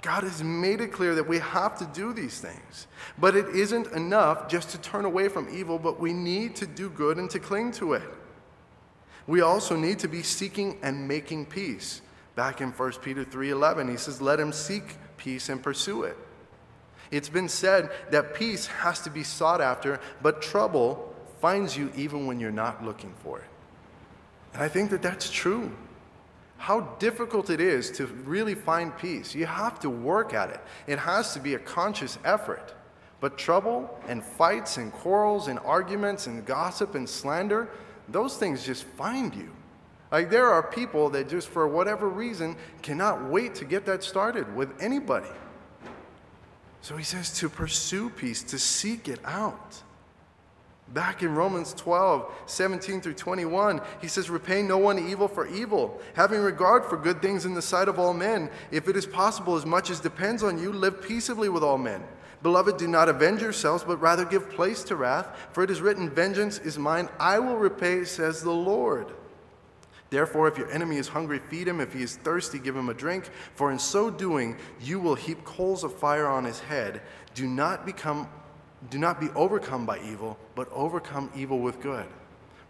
God 0.00 0.22
has 0.22 0.42
made 0.42 0.80
it 0.80 0.92
clear 0.92 1.14
that 1.16 1.26
we 1.26 1.38
have 1.40 1.76
to 1.78 1.86
do 1.86 2.12
these 2.12 2.40
things. 2.40 2.86
But 3.18 3.34
it 3.34 3.48
isn't 3.48 3.88
enough 3.92 4.48
just 4.48 4.70
to 4.70 4.78
turn 4.78 5.04
away 5.04 5.28
from 5.28 5.48
evil, 5.52 5.78
but 5.78 5.98
we 5.98 6.12
need 6.12 6.54
to 6.56 6.66
do 6.66 6.88
good 6.88 7.18
and 7.18 7.28
to 7.30 7.40
cling 7.40 7.72
to 7.72 7.94
it. 7.94 8.08
We 9.26 9.40
also 9.40 9.76
need 9.76 9.98
to 10.00 10.08
be 10.08 10.22
seeking 10.22 10.78
and 10.82 11.08
making 11.08 11.46
peace. 11.46 12.00
Back 12.36 12.60
in 12.60 12.70
1 12.70 13.02
Peter 13.02 13.24
3:11, 13.24 13.88
he 13.88 13.96
says, 13.96 14.20
"Let 14.20 14.38
him 14.38 14.52
seek 14.52 14.96
peace 15.16 15.48
and 15.48 15.62
pursue 15.62 16.04
it." 16.04 16.16
It's 17.10 17.28
been 17.28 17.48
said 17.48 17.90
that 18.10 18.34
peace 18.34 18.66
has 18.66 19.00
to 19.00 19.10
be 19.10 19.24
sought 19.24 19.60
after, 19.60 19.98
but 20.22 20.40
trouble 20.40 21.14
finds 21.40 21.76
you 21.76 21.90
even 21.96 22.26
when 22.26 22.38
you're 22.38 22.50
not 22.50 22.84
looking 22.84 23.14
for 23.22 23.38
it. 23.38 23.50
And 24.54 24.62
I 24.62 24.68
think 24.68 24.90
that 24.90 25.02
that's 25.02 25.30
true 25.30 25.72
how 26.58 26.80
difficult 26.98 27.48
it 27.48 27.60
is 27.60 27.90
to 27.92 28.06
really 28.06 28.54
find 28.54 28.96
peace. 28.98 29.34
You 29.34 29.46
have 29.46 29.80
to 29.80 29.88
work 29.88 30.34
at 30.34 30.50
it, 30.50 30.60
it 30.86 30.98
has 30.98 31.32
to 31.34 31.40
be 31.40 31.54
a 31.54 31.58
conscious 31.58 32.18
effort. 32.24 32.74
But 33.20 33.36
trouble 33.36 33.98
and 34.06 34.22
fights 34.22 34.76
and 34.76 34.92
quarrels 34.92 35.48
and 35.48 35.58
arguments 35.60 36.28
and 36.28 36.44
gossip 36.46 36.94
and 36.94 37.08
slander, 37.08 37.68
those 38.08 38.36
things 38.36 38.64
just 38.64 38.84
find 38.84 39.34
you. 39.34 39.50
Like 40.12 40.30
there 40.30 40.48
are 40.48 40.62
people 40.62 41.10
that 41.10 41.28
just 41.28 41.48
for 41.48 41.66
whatever 41.66 42.08
reason 42.08 42.56
cannot 42.80 43.24
wait 43.28 43.54
to 43.56 43.64
get 43.64 43.84
that 43.86 44.04
started 44.04 44.54
with 44.54 44.70
anybody. 44.80 45.28
So 46.80 46.96
he 46.96 47.04
says 47.04 47.36
to 47.38 47.48
pursue 47.48 48.08
peace, 48.08 48.42
to 48.44 48.58
seek 48.58 49.08
it 49.08 49.18
out. 49.24 49.82
Back 50.94 51.22
in 51.22 51.34
Romans 51.34 51.74
12, 51.74 52.32
17 52.46 53.02
through 53.02 53.14
21, 53.14 53.80
he 54.00 54.08
says, 54.08 54.30
Repay 54.30 54.62
no 54.62 54.78
one 54.78 54.98
evil 54.98 55.28
for 55.28 55.46
evil, 55.46 56.00
having 56.14 56.40
regard 56.40 56.84
for 56.86 56.96
good 56.96 57.20
things 57.20 57.44
in 57.44 57.52
the 57.52 57.60
sight 57.60 57.88
of 57.88 57.98
all 57.98 58.14
men. 58.14 58.48
If 58.70 58.88
it 58.88 58.96
is 58.96 59.04
possible, 59.04 59.56
as 59.56 59.66
much 59.66 59.90
as 59.90 60.00
depends 60.00 60.42
on 60.42 60.58
you, 60.58 60.72
live 60.72 61.02
peaceably 61.02 61.50
with 61.50 61.62
all 61.62 61.76
men. 61.76 62.02
Beloved, 62.42 62.78
do 62.78 62.88
not 62.88 63.08
avenge 63.08 63.42
yourselves, 63.42 63.84
but 63.84 64.00
rather 64.00 64.24
give 64.24 64.48
place 64.48 64.82
to 64.84 64.96
wrath, 64.96 65.28
for 65.52 65.62
it 65.62 65.70
is 65.70 65.82
written, 65.82 66.08
Vengeance 66.08 66.58
is 66.58 66.78
mine, 66.78 67.08
I 67.18 67.38
will 67.38 67.56
repay, 67.56 68.04
says 68.04 68.42
the 68.42 68.50
Lord. 68.50 69.12
Therefore, 70.10 70.48
if 70.48 70.56
your 70.56 70.70
enemy 70.70 70.96
is 70.96 71.08
hungry, 71.08 71.38
feed 71.38 71.68
him. 71.68 71.80
If 71.80 71.92
he 71.92 72.02
is 72.02 72.16
thirsty, 72.16 72.58
give 72.58 72.74
him 72.74 72.88
a 72.88 72.94
drink. 72.94 73.28
For 73.54 73.70
in 73.70 73.78
so 73.78 74.10
doing, 74.10 74.56
you 74.80 74.98
will 75.00 75.14
heap 75.14 75.44
coals 75.44 75.84
of 75.84 75.94
fire 75.94 76.26
on 76.26 76.44
his 76.44 76.60
head. 76.60 77.02
Do 77.34 77.46
not 77.46 77.84
become 77.84 78.26
do 78.90 78.98
not 78.98 79.20
be 79.20 79.28
overcome 79.30 79.86
by 79.86 79.98
evil, 80.00 80.38
but 80.54 80.68
overcome 80.72 81.30
evil 81.36 81.58
with 81.58 81.80
good. 81.80 82.06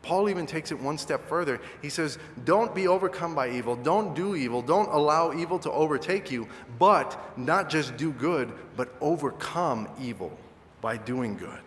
Paul 0.02 0.28
even 0.30 0.46
takes 0.46 0.70
it 0.70 0.80
one 0.80 0.96
step 0.96 1.28
further. 1.28 1.60
He 1.82 1.88
says, 1.88 2.18
Don't 2.44 2.74
be 2.74 2.88
overcome 2.88 3.34
by 3.34 3.50
evil. 3.50 3.76
Don't 3.76 4.14
do 4.14 4.36
evil. 4.36 4.62
Don't 4.62 4.88
allow 4.88 5.32
evil 5.32 5.58
to 5.60 5.70
overtake 5.70 6.30
you, 6.30 6.48
but 6.78 7.18
not 7.36 7.68
just 7.68 7.96
do 7.96 8.12
good, 8.12 8.52
but 8.76 8.94
overcome 9.00 9.88
evil 10.00 10.32
by 10.80 10.96
doing 10.96 11.36
good. 11.36 11.60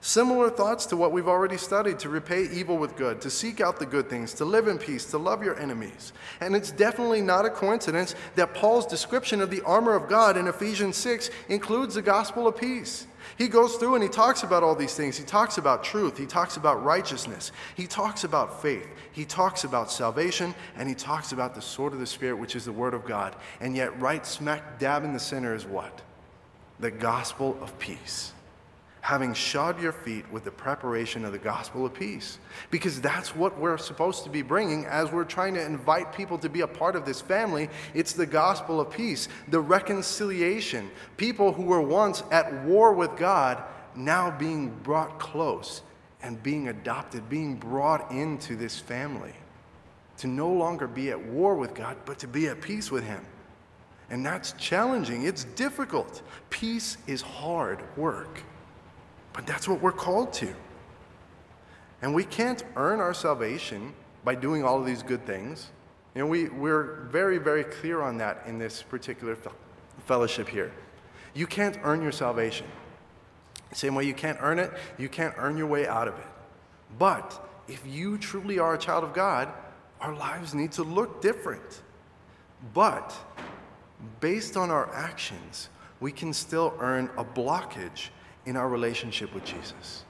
Similar 0.00 0.50
thoughts 0.50 0.86
to 0.86 0.96
what 0.96 1.10
we've 1.10 1.26
already 1.26 1.56
studied 1.56 1.98
to 1.98 2.08
repay 2.08 2.48
evil 2.52 2.76
with 2.76 2.94
good, 2.94 3.20
to 3.22 3.30
seek 3.30 3.60
out 3.60 3.80
the 3.80 3.86
good 3.86 4.08
things, 4.08 4.32
to 4.34 4.44
live 4.44 4.68
in 4.68 4.78
peace, 4.78 5.04
to 5.06 5.18
love 5.18 5.42
your 5.42 5.58
enemies. 5.58 6.12
And 6.40 6.54
it's 6.54 6.70
definitely 6.70 7.22
not 7.22 7.44
a 7.44 7.50
coincidence 7.50 8.14
that 8.36 8.54
Paul's 8.54 8.86
description 8.86 9.40
of 9.40 9.50
the 9.50 9.62
armor 9.62 9.94
of 9.94 10.08
God 10.08 10.36
in 10.36 10.46
Ephesians 10.46 10.96
6 10.96 11.30
includes 11.48 11.96
the 11.96 12.02
gospel 12.02 12.46
of 12.46 12.56
peace. 12.56 13.08
He 13.36 13.48
goes 13.48 13.76
through 13.76 13.94
and 13.94 14.02
he 14.02 14.08
talks 14.08 14.42
about 14.42 14.62
all 14.62 14.74
these 14.74 14.94
things. 14.94 15.16
He 15.16 15.24
talks 15.24 15.58
about 15.58 15.84
truth. 15.84 16.16
He 16.16 16.26
talks 16.26 16.56
about 16.56 16.82
righteousness. 16.82 17.52
He 17.74 17.86
talks 17.86 18.24
about 18.24 18.62
faith. 18.62 18.88
He 19.12 19.24
talks 19.24 19.64
about 19.64 19.90
salvation. 19.90 20.54
And 20.76 20.88
he 20.88 20.94
talks 20.94 21.32
about 21.32 21.54
the 21.54 21.62
sword 21.62 21.92
of 21.92 21.98
the 21.98 22.06
Spirit, 22.06 22.36
which 22.36 22.56
is 22.56 22.64
the 22.64 22.72
Word 22.72 22.94
of 22.94 23.04
God. 23.04 23.36
And 23.60 23.76
yet, 23.76 23.98
right 24.00 24.24
smack 24.26 24.78
dab 24.78 25.04
in 25.04 25.12
the 25.12 25.20
center 25.20 25.54
is 25.54 25.66
what? 25.66 26.00
The 26.80 26.90
gospel 26.90 27.58
of 27.60 27.78
peace 27.78 28.32
having 29.06 29.32
shod 29.32 29.80
your 29.80 29.92
feet 29.92 30.24
with 30.32 30.42
the 30.42 30.50
preparation 30.50 31.24
of 31.24 31.30
the 31.30 31.38
gospel 31.38 31.86
of 31.86 31.94
peace. 31.94 32.40
Because 32.72 33.00
that's 33.00 33.36
what 33.36 33.56
we're 33.56 33.78
supposed 33.78 34.24
to 34.24 34.28
be 34.28 34.42
bringing 34.42 34.84
as 34.86 35.12
we're 35.12 35.22
trying 35.22 35.54
to 35.54 35.64
invite 35.64 36.12
people 36.12 36.36
to 36.36 36.48
be 36.48 36.62
a 36.62 36.66
part 36.66 36.96
of 36.96 37.06
this 37.06 37.20
family. 37.20 37.68
It's 37.94 38.14
the 38.14 38.26
gospel 38.26 38.80
of 38.80 38.90
peace, 38.90 39.28
the 39.46 39.60
reconciliation. 39.60 40.90
People 41.18 41.52
who 41.52 41.62
were 41.62 41.80
once 41.80 42.24
at 42.32 42.52
war 42.64 42.94
with 42.94 43.16
God 43.16 43.62
now 43.94 44.32
being 44.32 44.70
brought 44.82 45.20
close 45.20 45.82
and 46.20 46.42
being 46.42 46.66
adopted, 46.66 47.28
being 47.28 47.54
brought 47.54 48.10
into 48.10 48.56
this 48.56 48.76
family. 48.76 49.34
To 50.16 50.26
no 50.26 50.50
longer 50.50 50.88
be 50.88 51.10
at 51.10 51.26
war 51.26 51.54
with 51.54 51.74
God, 51.74 51.96
but 52.06 52.18
to 52.18 52.26
be 52.26 52.48
at 52.48 52.60
peace 52.60 52.90
with 52.90 53.04
Him. 53.04 53.24
And 54.10 54.26
that's 54.26 54.50
challenging. 54.54 55.26
It's 55.26 55.44
difficult. 55.44 56.22
Peace 56.50 56.98
is 57.06 57.22
hard 57.22 57.84
work. 57.96 58.42
But 59.36 59.46
that's 59.46 59.68
what 59.68 59.82
we're 59.82 59.92
called 59.92 60.32
to. 60.34 60.52
And 62.00 62.14
we 62.14 62.24
can't 62.24 62.64
earn 62.74 63.00
our 63.00 63.12
salvation 63.12 63.92
by 64.24 64.34
doing 64.34 64.64
all 64.64 64.80
of 64.80 64.86
these 64.86 65.02
good 65.02 65.26
things. 65.26 65.70
You 66.14 66.22
know, 66.22 66.26
we, 66.26 66.48
we're 66.48 67.06
very, 67.10 67.36
very 67.36 67.62
clear 67.62 68.00
on 68.00 68.16
that 68.16 68.42
in 68.46 68.58
this 68.58 68.82
particular 68.82 69.36
fellowship 70.06 70.48
here. 70.48 70.72
You 71.34 71.46
can't 71.46 71.78
earn 71.82 72.00
your 72.00 72.12
salvation. 72.12 72.66
Same 73.72 73.94
way 73.94 74.04
you 74.04 74.14
can't 74.14 74.38
earn 74.40 74.58
it, 74.58 74.72
you 74.96 75.10
can't 75.10 75.34
earn 75.36 75.58
your 75.58 75.66
way 75.66 75.86
out 75.86 76.08
of 76.08 76.14
it. 76.14 76.26
But 76.98 77.46
if 77.68 77.86
you 77.86 78.16
truly 78.16 78.58
are 78.58 78.74
a 78.74 78.78
child 78.78 79.04
of 79.04 79.12
God, 79.12 79.52
our 80.00 80.14
lives 80.14 80.54
need 80.54 80.72
to 80.72 80.82
look 80.82 81.20
different. 81.20 81.82
But 82.72 83.14
based 84.20 84.56
on 84.56 84.70
our 84.70 84.92
actions, 84.94 85.68
we 86.00 86.10
can 86.10 86.32
still 86.32 86.74
earn 86.80 87.10
a 87.18 87.24
blockage 87.24 88.08
in 88.46 88.56
our 88.56 88.68
relationship 88.68 89.34
with 89.34 89.44
Jesus. 89.44 90.04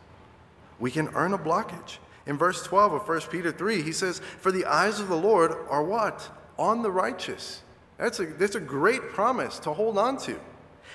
We 0.78 0.91
can 0.91 1.09
earn 1.14 1.32
a 1.32 1.39
blockage. 1.39 1.99
In 2.26 2.37
verse 2.37 2.62
12 2.62 2.93
of 2.93 3.09
1 3.09 3.20
Peter 3.30 3.51
3, 3.51 3.82
he 3.82 3.93
says, 3.93 4.20
For 4.41 4.53
the 4.53 4.66
eyes 4.66 5.01
of 5.01 5.09
the 5.09 5.16
Lord 5.16 5.53
are 5.68 5.82
what? 5.82 6.28
On 6.59 6.82
the 6.82 6.91
righteous. 6.91 7.62
That's 7.99 8.20
a, 8.20 8.26
that's 8.26 8.57
a 8.57 8.61
great 8.61 9.03
promise 9.11 9.59
to 9.61 9.72
hold 9.72 9.97
on 9.97 10.18
to. 10.18 10.39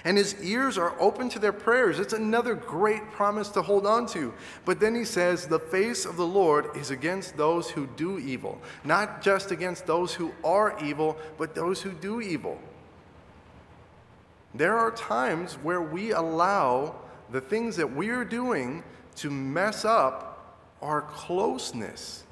And 0.04 0.18
his 0.18 0.42
ears 0.44 0.78
are 0.78 1.00
open 1.00 1.30
to 1.30 1.39
their 1.39 1.54
prayers. 1.54 2.00
It's 2.00 2.14
another 2.14 2.56
great 2.56 3.12
promise 3.12 3.50
to 3.50 3.62
hold 3.62 3.86
on 3.86 4.08
to. 4.08 4.34
But 4.66 4.80
then 4.80 4.96
he 4.96 5.06
says, 5.06 5.48
The 5.48 5.60
face 5.60 6.06
of 6.06 6.18
the 6.18 6.26
Lord 6.26 6.76
is 6.76 6.89
against 6.89 7.38
those 7.38 7.70
who 7.70 7.88
do 7.96 8.18
evil. 8.18 8.60
Not 8.84 9.22
just 9.22 9.52
against 9.52 9.86
those 9.86 10.14
who 10.14 10.34
are 10.44 10.76
evil, 10.84 11.18
but 11.38 11.54
those 11.54 11.82
who 11.82 11.92
do 11.92 12.20
evil. 12.20 12.60
There 14.54 14.78
are 14.78 14.92
times 14.92 15.54
where 15.56 15.82
we 15.82 16.12
allow 16.12 16.96
the 17.32 17.41
things 17.41 17.75
that 17.77 17.91
we're 17.91 18.25
doing 18.25 18.84
to 19.15 19.29
mess 19.29 19.86
up 19.86 20.59
our 20.82 21.01
closeness 21.01 22.23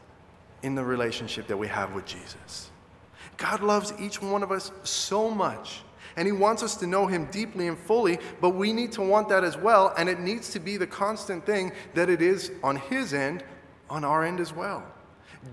in 0.63 0.75
the 0.75 0.83
relationship 0.83 1.47
that 1.47 1.57
we 1.57 1.67
have 1.67 1.93
with 1.93 2.05
Jesus. 2.05 2.69
God 3.37 3.61
loves 3.61 3.93
each 3.99 4.21
one 4.21 4.43
of 4.43 4.51
us 4.51 4.71
so 4.83 5.29
much, 5.29 5.81
and 6.17 6.25
He 6.25 6.31
wants 6.31 6.63
us 6.63 6.75
to 6.77 6.87
know 6.87 7.07
Him 7.07 7.25
deeply 7.31 7.67
and 7.67 7.77
fully, 7.77 8.19
but 8.41 8.51
we 8.51 8.73
need 8.73 8.91
to 8.93 9.01
want 9.01 9.29
that 9.29 9.43
as 9.43 9.55
well, 9.57 9.93
and 9.97 10.09
it 10.09 10.19
needs 10.19 10.49
to 10.51 10.59
be 10.59 10.75
the 10.75 10.87
constant 10.87 11.45
thing 11.45 11.71
that 11.93 12.09
it 12.09 12.21
is 12.21 12.51
on 12.63 12.75
His 12.75 13.13
end, 13.13 13.43
on 13.89 14.03
our 14.03 14.25
end 14.25 14.39
as 14.39 14.53
well. 14.53 14.83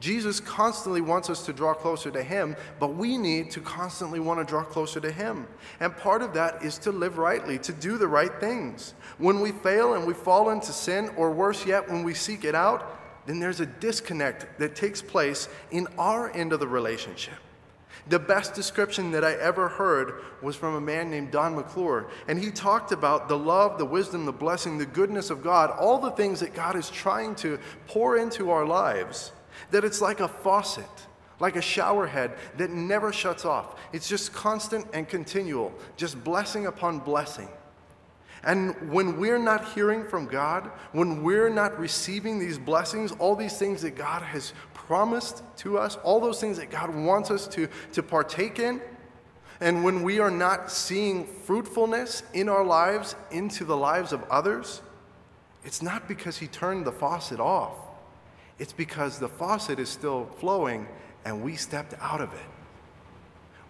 Jesus 0.01 0.41
constantly 0.41 1.01
wants 1.01 1.31
us 1.31 1.47
to 1.47 1.53
draw 1.53 1.73
closer 1.73 2.11
to 2.11 2.23
Him, 2.23 2.57
but 2.81 2.95
we 2.95 3.17
need 3.17 3.53
to 3.53 3.61
constantly 3.61 4.19
want 4.19 4.41
to 4.41 4.45
draw 4.45 4.65
closer 4.65 5.01
to 5.01 5.13
Him. 5.13 5.47
And 5.79 5.97
part 5.97 6.23
of 6.23 6.35
that 6.35 6.63
is 6.65 6.77
to 6.79 6.91
live 6.91 7.19
rightly, 7.19 7.59
to 7.61 7.73
do 7.73 7.97
the 7.97 8.09
right 8.09 8.33
things. 8.41 8.95
When 9.19 9.41
we 9.41 9.53
fail 9.53 9.95
and 9.95 10.05
we 10.05 10.13
fall 10.13 10.51
into 10.51 10.73
sin, 10.73 11.11
or 11.17 11.31
worse 11.31 11.65
yet, 11.65 11.89
when 11.89 12.03
we 12.03 12.15
seek 12.15 12.45
it 12.45 12.55
out, 12.55 13.01
then 13.27 13.39
there's 13.39 13.61
a 13.61 13.67
disconnect 13.67 14.59
that 14.59 14.75
takes 14.75 15.01
place 15.01 15.49
in 15.71 15.87
our 15.99 16.31
end 16.33 16.53
of 16.53 16.61
the 16.61 16.69
relationship. 16.69 17.35
The 18.09 18.19
best 18.19 18.55
description 18.55 19.13
that 19.13 19.25
I 19.25 19.35
ever 19.35 19.69
heard 19.69 20.23
was 20.43 20.55
from 20.55 20.75
a 20.75 20.81
man 20.81 21.11
named 21.11 21.31
Don 21.31 21.55
McClure, 21.55 22.09
and 22.29 22.39
he 22.43 22.51
talked 22.51 22.91
about 22.91 23.29
the 23.29 23.39
love, 23.39 23.79
the 23.79 23.85
wisdom, 23.85 24.27
the 24.27 24.33
blessing, 24.33 24.79
the 24.79 24.87
goodness 24.87 25.31
of 25.31 25.43
God, 25.43 25.71
all 25.71 25.99
the 25.99 26.11
things 26.11 26.41
that 26.41 26.55
God 26.55 26.77
is 26.77 26.91
trying 26.91 27.37
to 27.37 27.59
pour 27.87 28.17
into 28.17 28.51
our 28.51 28.65
lives 28.65 29.33
that 29.71 29.85
it's 29.85 30.01
like 30.01 30.21
a 30.21 30.29
faucet, 30.29 30.85
like 31.41 31.57
a 31.57 31.63
shower 31.63 32.07
head 32.07 32.33
that 32.57 32.71
never 32.71 33.13
shuts 33.13 33.45
off. 33.45 33.79
It's 33.93 34.09
just 34.09 34.33
constant 34.33 34.87
and 34.93 35.09
continual, 35.09 35.73
just 35.97 36.23
blessing 36.23 36.67
upon 36.67 37.01
blessing. 37.01 37.49
And 38.45 38.93
when 38.93 39.19
we're 39.19 39.39
not 39.39 39.73
hearing 39.73 40.05
from 40.05 40.27
God, 40.27 40.71
when 40.93 41.23
we're 41.23 41.49
not 41.49 41.79
receiving 41.79 42.39
these 42.39 42.59
blessings, 42.59 43.13
all 43.13 43.35
these 43.35 43.59
things 43.59 43.83
that 43.83 43.97
God 43.97 44.23
has 44.23 44.53
promised 44.73 45.43
to 45.59 45.79
us, 45.79 45.97
all 46.05 46.21
those 46.21 46.41
things 46.41 46.57
that 46.59 46.71
God 46.71 46.95
wants 46.95 47.31
us 47.31 47.49
to, 47.49 47.69
to 47.93 48.03
partake 48.03 48.61
in, 48.61 48.81
and 49.61 49.83
when 49.83 50.03
we 50.03 50.19
are 50.19 50.31
not 50.31 50.71
seeing 50.71 51.25
fruitfulness 51.25 52.23
in 52.35 52.49
our 52.49 52.65
lives 52.65 53.17
into 53.31 53.65
the 53.65 53.77
lives 53.77 54.13
of 54.13 54.23
others, 54.25 54.83
it's 55.65 55.83
not 55.83 56.07
because 56.07 56.37
He 56.39 56.47
turned 56.47 56.85
the 56.85 56.93
faucet 56.93 57.41
off. 57.41 57.77
It's 58.59 58.73
because 58.73 59.19
the 59.19 59.29
faucet 59.29 59.79
is 59.79 59.89
still 59.89 60.27
flowing 60.39 60.87
and 61.25 61.43
we 61.43 61.57
stepped 61.57 61.95
out 62.01 62.21
of 62.21 62.33
it. 62.33 62.49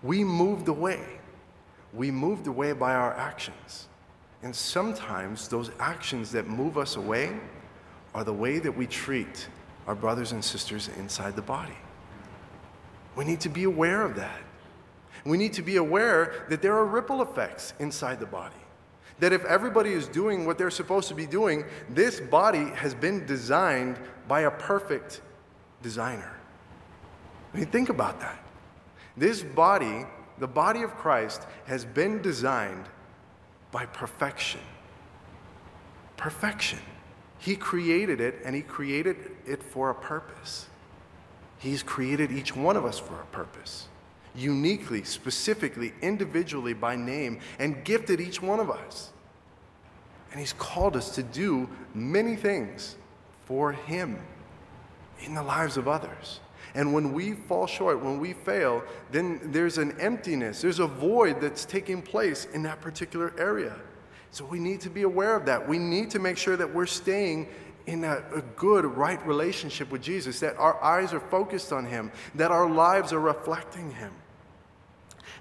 We 0.02 0.22
moved 0.22 0.68
away. 0.68 1.00
We 1.92 2.10
moved 2.10 2.46
away 2.46 2.72
by 2.72 2.94
our 2.94 3.14
actions. 3.14 3.88
And 4.42 4.54
sometimes 4.54 5.48
those 5.48 5.70
actions 5.80 6.30
that 6.32 6.46
move 6.46 6.78
us 6.78 6.96
away 6.96 7.36
are 8.14 8.22
the 8.22 8.32
way 8.32 8.58
that 8.58 8.70
we 8.70 8.86
treat 8.86 9.48
our 9.86 9.94
brothers 9.94 10.32
and 10.32 10.44
sisters 10.44 10.88
inside 10.98 11.34
the 11.36 11.42
body. 11.42 11.76
We 13.16 13.24
need 13.24 13.40
to 13.40 13.48
be 13.48 13.64
aware 13.64 14.02
of 14.02 14.14
that. 14.16 14.40
We 15.24 15.38
need 15.38 15.54
to 15.54 15.62
be 15.62 15.76
aware 15.76 16.46
that 16.50 16.62
there 16.62 16.76
are 16.76 16.84
ripple 16.84 17.22
effects 17.22 17.74
inside 17.80 18.20
the 18.20 18.26
body. 18.26 18.54
That 19.18 19.32
if 19.32 19.44
everybody 19.46 19.92
is 19.92 20.06
doing 20.06 20.46
what 20.46 20.58
they're 20.58 20.70
supposed 20.70 21.08
to 21.08 21.14
be 21.14 21.26
doing, 21.26 21.64
this 21.88 22.20
body 22.20 22.66
has 22.74 22.94
been 22.94 23.24
designed 23.26 23.98
by 24.28 24.42
a 24.42 24.50
perfect 24.50 25.20
designer. 25.82 26.32
I 27.52 27.58
mean, 27.58 27.66
think 27.66 27.88
about 27.88 28.20
that. 28.20 28.38
This 29.16 29.42
body, 29.42 30.04
the 30.38 30.46
body 30.46 30.82
of 30.82 30.94
Christ, 30.94 31.42
has 31.66 31.84
been 31.84 32.20
designed 32.20 32.86
by 33.72 33.86
perfection. 33.86 34.60
Perfection. 36.16 36.80
He 37.38 37.56
created 37.56 38.20
it 38.20 38.40
and 38.44 38.54
He 38.54 38.62
created 38.62 39.16
it 39.46 39.62
for 39.62 39.90
a 39.90 39.94
purpose. 39.94 40.66
He's 41.58 41.82
created 41.82 42.30
each 42.30 42.54
one 42.54 42.76
of 42.76 42.84
us 42.84 42.98
for 42.98 43.14
a 43.14 43.26
purpose, 43.26 43.88
uniquely, 44.34 45.04
specifically, 45.04 45.94
individually, 46.02 46.74
by 46.74 46.96
name, 46.96 47.40
and 47.58 47.84
gifted 47.84 48.20
each 48.20 48.42
one 48.42 48.60
of 48.60 48.70
us. 48.70 49.10
And 50.30 50.40
He's 50.40 50.52
called 50.52 50.96
us 50.96 51.14
to 51.14 51.22
do 51.22 51.68
many 51.94 52.36
things 52.36 52.96
for 53.46 53.72
Him 53.72 54.18
in 55.20 55.34
the 55.34 55.42
lives 55.42 55.76
of 55.76 55.88
others. 55.88 56.40
And 56.74 56.92
when 56.92 57.14
we 57.14 57.32
fall 57.32 57.66
short, 57.66 58.02
when 58.02 58.18
we 58.20 58.34
fail, 58.34 58.82
then 59.10 59.40
there's 59.44 59.78
an 59.78 59.98
emptiness, 59.98 60.60
there's 60.60 60.78
a 60.78 60.86
void 60.86 61.40
that's 61.40 61.64
taking 61.64 62.02
place 62.02 62.46
in 62.52 62.62
that 62.64 62.82
particular 62.82 63.32
area. 63.38 63.74
So 64.30 64.44
we 64.44 64.58
need 64.58 64.82
to 64.82 64.90
be 64.90 65.02
aware 65.02 65.34
of 65.34 65.46
that. 65.46 65.66
We 65.66 65.78
need 65.78 66.10
to 66.10 66.18
make 66.18 66.36
sure 66.36 66.56
that 66.56 66.74
we're 66.74 66.84
staying 66.84 67.48
in 67.86 68.04
a, 68.04 68.22
a, 68.34 68.42
good, 68.56 68.84
right 68.84 69.24
relationship 69.26 69.90
with 69.90 70.02
Jesus, 70.02 70.40
that 70.40 70.56
our 70.56 70.82
eyes 70.82 71.14
are 71.14 71.20
focused 71.20 71.72
on 71.72 71.86
Him, 71.86 72.10
that 72.34 72.50
our 72.50 72.68
lives 72.68 73.12
are 73.12 73.20
reflecting 73.20 73.92
Him. 73.92 74.12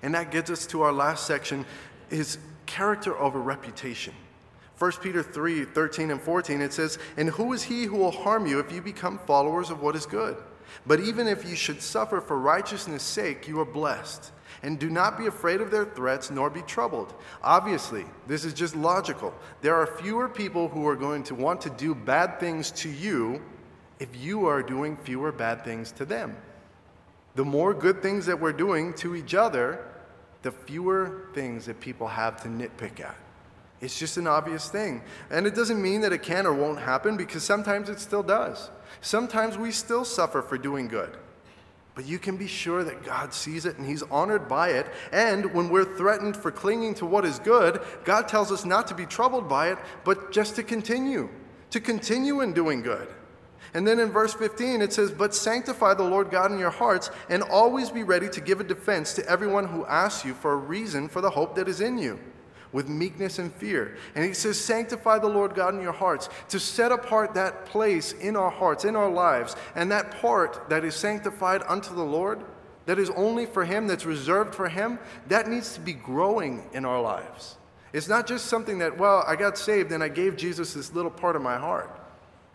And 0.04 0.14
that 0.14 0.32
gets 0.32 0.50
us 0.50 0.68
to 0.68 0.84
our 0.84 0.94
last 0.94 1.26
section 1.26 1.66
is 2.10 2.38
character 2.68 3.18
over 3.18 3.42
reputation. 3.42 4.14
1 4.78 4.92
Peter 5.02 5.24
3 5.24 5.66
13 5.66 6.12
and 6.12 6.22
14, 6.22 6.62
it 6.62 6.74
says, 6.74 7.00
And 7.18 7.30
who 7.30 7.54
is 7.54 7.64
he 7.64 7.86
who 7.86 7.98
will 7.98 8.12
harm 8.12 8.46
you 8.46 8.60
if 8.60 8.72
you 8.72 8.82
become 8.82 9.20
followers 9.20 9.70
of 9.70 9.82
what 9.82 9.96
is 9.96 10.06
good? 10.06 10.38
But 10.86 11.00
even 11.00 11.28
if 11.28 11.48
you 11.48 11.56
should 11.56 11.82
suffer 11.82 12.20
for 12.20 12.38
righteousness' 12.38 13.04
sake, 13.04 13.48
you 13.48 13.60
are 13.60 13.66
blessed. 13.66 14.32
And 14.64 14.80
do 14.80 14.90
not 14.90 15.18
be 15.18 15.28
afraid 15.28 15.62
of 15.62 15.72
their 15.72 15.86
threats, 15.86 16.32
nor 16.32 16.50
be 16.50 16.62
troubled. 16.64 17.14
Obviously, 17.44 18.06
this 18.28 18.46
is 18.46 18.54
just 18.54 18.76
logical. 18.76 19.34
There 19.62 19.76
are 19.76 19.86
fewer 19.86 20.28
people 20.28 20.68
who 20.68 20.88
are 20.88 20.96
going 20.96 21.24
to 21.24 21.36
want 21.36 21.62
to 21.62 21.70
do 21.70 21.94
bad 21.94 22.40
things 22.40 22.72
to 22.72 22.90
you 22.90 23.42
if 24.00 24.10
you 24.16 24.48
are 24.48 24.62
doing 24.62 24.98
fewer 24.98 25.32
bad 25.32 25.64
things 25.64 25.92
to 25.94 26.06
them. 26.06 26.36
The 27.36 27.46
more 27.46 27.74
good 27.74 28.02
things 28.02 28.26
that 28.26 28.40
we're 28.40 28.54
doing 28.54 28.94
to 28.96 29.16
each 29.16 29.36
other, 29.36 29.86
the 30.42 30.52
fewer 30.52 31.28
things 31.34 31.66
that 31.66 31.80
people 31.80 32.08
have 32.08 32.42
to 32.44 32.50
nitpick 32.50 33.00
at. 33.00 33.18
It's 33.82 34.00
just 34.00 34.18
an 34.18 34.28
obvious 34.28 34.70
thing. 34.70 35.02
And 35.30 35.46
it 35.46 35.56
doesn't 35.56 35.82
mean 35.82 36.02
that 36.02 36.14
it 36.14 36.24
can 36.24 36.46
or 36.46 36.54
won't 36.54 36.80
happen 36.80 37.18
because 37.18 37.44
sometimes 37.44 37.90
it 37.90 38.00
still 38.00 38.24
does. 38.24 38.70
Sometimes 39.02 39.58
we 39.58 39.72
still 39.72 40.06
suffer 40.06 40.42
for 40.42 40.58
doing 40.58 40.88
good. 40.88 41.18
But 41.94 42.06
you 42.06 42.20
can 42.20 42.36
be 42.36 42.48
sure 42.48 42.84
that 42.84 43.04
God 43.04 43.34
sees 43.34 43.66
it 43.66 43.78
and 43.78 43.86
He's 43.86 44.04
honored 44.04 44.48
by 44.48 44.70
it. 44.70 44.88
And 45.12 45.54
when 45.54 45.70
we're 45.70 45.96
threatened 45.98 46.36
for 46.36 46.52
clinging 46.52 46.96
to 46.96 47.06
what 47.06 47.26
is 47.26 47.40
good, 47.40 47.82
God 48.04 48.28
tells 48.28 48.52
us 48.52 48.66
not 48.66 48.88
to 48.88 48.96
be 48.96 49.06
troubled 49.06 49.48
by 49.48 49.70
it, 49.70 49.78
but 50.04 50.32
just 50.32 50.56
to 50.56 50.64
continue, 50.64 51.30
to 51.72 51.80
continue 51.80 52.42
in 52.42 52.54
doing 52.54 52.82
good. 52.82 53.08
And 53.74 53.86
then 53.86 54.00
in 54.00 54.10
verse 54.10 54.34
15, 54.34 54.82
it 54.82 54.94
says, 54.94 55.12
But 55.12 55.34
sanctify 55.34 55.96
the 55.96 56.04
Lord 56.04 56.32
God 56.32 56.52
in 56.52 56.60
your 56.60 56.70
hearts, 56.70 57.12
and 57.30 57.44
always 57.44 57.90
be 57.90 58.04
ready 58.04 58.30
to 58.30 58.42
give 58.42 58.60
a 58.60 58.64
defense 58.64 59.14
to 59.14 59.30
everyone 59.30 59.66
who 59.68 59.86
asks 59.86 60.26
you 60.26 60.34
for 60.34 60.54
a 60.54 60.58
reason 60.58 61.08
for 61.10 61.22
the 61.22 61.30
hope 61.30 61.56
that 61.56 61.68
is 61.68 61.82
in 61.82 61.98
you 61.98 62.20
with 62.76 62.90
meekness 62.90 63.40
and 63.40 63.54
fear. 63.56 63.96
And 64.16 64.26
he 64.26 64.34
says, 64.34 64.60
Sanctify 64.60 65.20
the 65.20 65.30
Lord 65.30 65.56
God 65.56 65.74
in 65.74 65.82
your 65.82 65.94
hearts, 65.94 66.28
to 66.50 66.60
set 66.60 66.92
apart 66.92 67.34
that 67.34 67.66
place 67.66 68.12
in 68.12 68.36
our 68.36 68.52
hearts, 68.52 68.84
in 68.84 68.98
our 68.98 69.10
lives, 69.10 69.56
and 69.76 69.90
that 69.92 70.20
part 70.20 70.70
that 70.70 70.84
is 70.84 70.94
sanctified 70.94 71.64
unto 71.70 71.96
the 71.96 72.04
Lord, 72.04 72.44
that 72.86 73.00
is 73.00 73.10
only 73.12 73.46
for 73.46 73.64
Him, 73.64 73.88
that's 73.88 74.06
reserved 74.06 74.54
for 74.54 74.68
Him, 74.68 75.00
that 75.30 75.48
needs 75.48 75.74
to 75.76 75.80
be 75.80 75.94
growing 75.94 76.70
in 76.74 76.84
our 76.84 77.02
lives. 77.02 77.56
It's 77.94 78.10
not 78.10 78.28
just 78.28 78.48
something 78.48 78.80
that, 78.80 78.98
well, 78.98 79.24
I 79.26 79.38
got 79.38 79.58
saved 79.58 79.94
and 79.94 80.04
I 80.04 80.10
gave 80.10 80.36
Jesus 80.36 80.74
this 80.74 80.92
little 80.92 81.10
part 81.10 81.38
of 81.38 81.42
my 81.42 81.58
heart. 81.58 81.98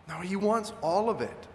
No, 0.07 0.19
he 0.19 0.35
wants 0.35 0.71
all 0.83 1.09
of 1.09 1.21
it. 1.21 1.47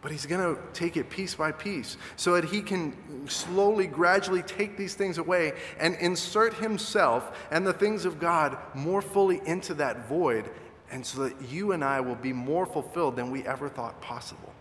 But 0.00 0.12
he's 0.12 0.26
going 0.26 0.54
to 0.54 0.60
take 0.72 0.96
it 0.96 1.10
piece 1.10 1.34
by 1.34 1.50
piece 1.50 1.96
so 2.16 2.34
that 2.34 2.44
he 2.44 2.62
can 2.62 2.96
slowly, 3.28 3.86
gradually 3.86 4.42
take 4.42 4.76
these 4.76 4.94
things 4.94 5.18
away 5.18 5.54
and 5.80 5.96
insert 5.96 6.54
himself 6.54 7.36
and 7.50 7.66
the 7.66 7.72
things 7.72 8.04
of 8.04 8.20
God 8.20 8.56
more 8.74 9.02
fully 9.02 9.40
into 9.44 9.74
that 9.74 10.08
void, 10.08 10.48
and 10.90 11.04
so 11.04 11.24
that 11.24 11.50
you 11.50 11.72
and 11.72 11.82
I 11.82 12.00
will 12.00 12.14
be 12.14 12.32
more 12.32 12.64
fulfilled 12.64 13.16
than 13.16 13.30
we 13.30 13.44
ever 13.44 13.68
thought 13.68 14.00
possible. 14.00 14.52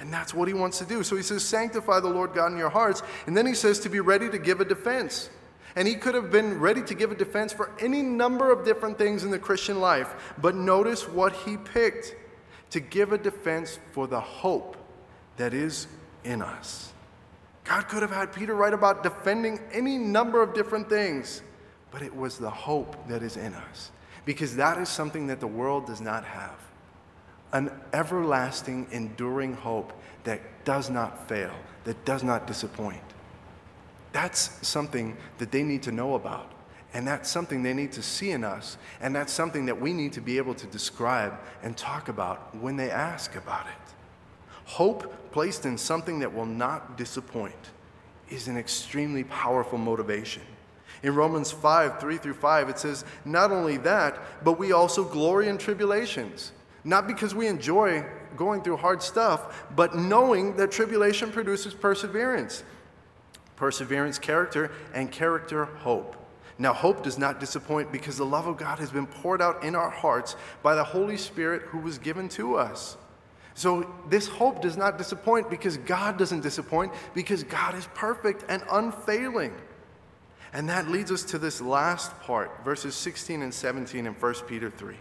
And 0.00 0.12
that's 0.12 0.34
what 0.34 0.48
he 0.48 0.54
wants 0.54 0.78
to 0.78 0.84
do. 0.84 1.02
So 1.02 1.16
he 1.16 1.22
says, 1.22 1.44
Sanctify 1.44 2.00
the 2.00 2.08
Lord 2.08 2.34
God 2.34 2.52
in 2.52 2.58
your 2.58 2.68
hearts. 2.68 3.02
And 3.26 3.36
then 3.36 3.46
he 3.46 3.54
says 3.54 3.80
to 3.80 3.88
be 3.88 4.00
ready 4.00 4.28
to 4.28 4.38
give 4.38 4.60
a 4.60 4.64
defense. 4.64 5.30
And 5.74 5.86
he 5.86 5.94
could 5.94 6.14
have 6.14 6.30
been 6.30 6.58
ready 6.58 6.82
to 6.82 6.94
give 6.94 7.12
a 7.12 7.14
defense 7.14 7.52
for 7.52 7.70
any 7.80 8.02
number 8.02 8.50
of 8.50 8.64
different 8.64 8.98
things 8.98 9.24
in 9.24 9.30
the 9.30 9.38
Christian 9.38 9.80
life. 9.80 10.34
But 10.38 10.54
notice 10.54 11.08
what 11.08 11.34
he 11.34 11.56
picked 11.56 12.14
to 12.70 12.80
give 12.80 13.12
a 13.12 13.18
defense 13.18 13.78
for 13.92 14.06
the 14.06 14.20
hope 14.20 14.76
that 15.36 15.54
is 15.54 15.86
in 16.24 16.42
us. 16.42 16.92
God 17.64 17.88
could 17.88 18.02
have 18.02 18.10
had 18.10 18.32
Peter 18.32 18.54
write 18.54 18.72
about 18.72 19.02
defending 19.02 19.60
any 19.72 19.98
number 19.98 20.42
of 20.42 20.54
different 20.54 20.88
things, 20.88 21.42
but 21.90 22.02
it 22.02 22.14
was 22.14 22.38
the 22.38 22.50
hope 22.50 23.08
that 23.08 23.22
is 23.22 23.36
in 23.36 23.54
us. 23.54 23.90
Because 24.24 24.56
that 24.56 24.78
is 24.78 24.88
something 24.88 25.26
that 25.28 25.40
the 25.40 25.46
world 25.46 25.86
does 25.86 26.00
not 26.00 26.24
have 26.24 26.58
an 27.52 27.70
everlasting, 27.92 28.86
enduring 28.90 29.54
hope 29.54 29.92
that 30.24 30.40
does 30.64 30.90
not 30.90 31.28
fail, 31.28 31.52
that 31.84 32.04
does 32.04 32.22
not 32.22 32.46
disappoint. 32.46 33.00
That's 34.12 34.66
something 34.66 35.16
that 35.38 35.52
they 35.52 35.62
need 35.62 35.82
to 35.84 35.92
know 35.92 36.14
about. 36.14 36.50
And 36.96 37.06
that's 37.06 37.30
something 37.30 37.62
they 37.62 37.74
need 37.74 37.92
to 37.92 38.02
see 38.02 38.30
in 38.30 38.42
us. 38.42 38.78
And 39.02 39.14
that's 39.14 39.30
something 39.30 39.66
that 39.66 39.78
we 39.78 39.92
need 39.92 40.14
to 40.14 40.22
be 40.22 40.38
able 40.38 40.54
to 40.54 40.66
describe 40.68 41.34
and 41.62 41.76
talk 41.76 42.08
about 42.08 42.56
when 42.56 42.76
they 42.76 42.90
ask 42.90 43.36
about 43.36 43.66
it. 43.66 43.94
Hope 44.64 45.30
placed 45.30 45.66
in 45.66 45.76
something 45.76 46.20
that 46.20 46.34
will 46.34 46.46
not 46.46 46.96
disappoint 46.96 47.54
is 48.30 48.48
an 48.48 48.56
extremely 48.56 49.24
powerful 49.24 49.76
motivation. 49.76 50.40
In 51.02 51.14
Romans 51.14 51.52
5 51.52 52.00
3 52.00 52.16
through 52.16 52.32
5, 52.32 52.70
it 52.70 52.78
says, 52.78 53.04
Not 53.26 53.52
only 53.52 53.76
that, 53.76 54.18
but 54.42 54.58
we 54.58 54.72
also 54.72 55.04
glory 55.04 55.48
in 55.48 55.58
tribulations 55.58 56.52
not 56.86 57.08
because 57.08 57.34
we 57.34 57.48
enjoy 57.48 58.04
going 58.36 58.62
through 58.62 58.76
hard 58.76 59.02
stuff, 59.02 59.64
but 59.74 59.96
knowing 59.96 60.54
that 60.56 60.70
tribulation 60.70 61.32
produces 61.32 61.74
perseverance. 61.74 62.62
Perseverance, 63.56 64.20
character, 64.20 64.70
and 64.94 65.10
character, 65.10 65.64
hope. 65.64 66.16
Now, 66.58 66.72
hope 66.72 67.02
does 67.02 67.18
not 67.18 67.38
disappoint 67.38 67.92
because 67.92 68.16
the 68.16 68.24
love 68.24 68.46
of 68.46 68.56
God 68.56 68.78
has 68.78 68.90
been 68.90 69.06
poured 69.06 69.42
out 69.42 69.62
in 69.62 69.74
our 69.74 69.90
hearts 69.90 70.36
by 70.62 70.74
the 70.74 70.84
Holy 70.84 71.16
Spirit 71.16 71.62
who 71.62 71.78
was 71.78 71.98
given 71.98 72.28
to 72.30 72.56
us. 72.56 72.96
So, 73.54 73.90
this 74.08 74.26
hope 74.28 74.62
does 74.62 74.76
not 74.76 74.98
disappoint 74.98 75.50
because 75.50 75.76
God 75.78 76.18
doesn't 76.18 76.40
disappoint, 76.40 76.92
because 77.14 77.42
God 77.42 77.74
is 77.74 77.86
perfect 77.94 78.44
and 78.48 78.62
unfailing. 78.70 79.54
And 80.52 80.68
that 80.68 80.88
leads 80.88 81.10
us 81.10 81.22
to 81.24 81.38
this 81.38 81.60
last 81.60 82.18
part, 82.20 82.64
verses 82.64 82.94
16 82.94 83.42
and 83.42 83.52
17 83.52 84.06
in 84.06 84.12
1 84.14 84.34
Peter 84.46 84.70
3 84.70 84.96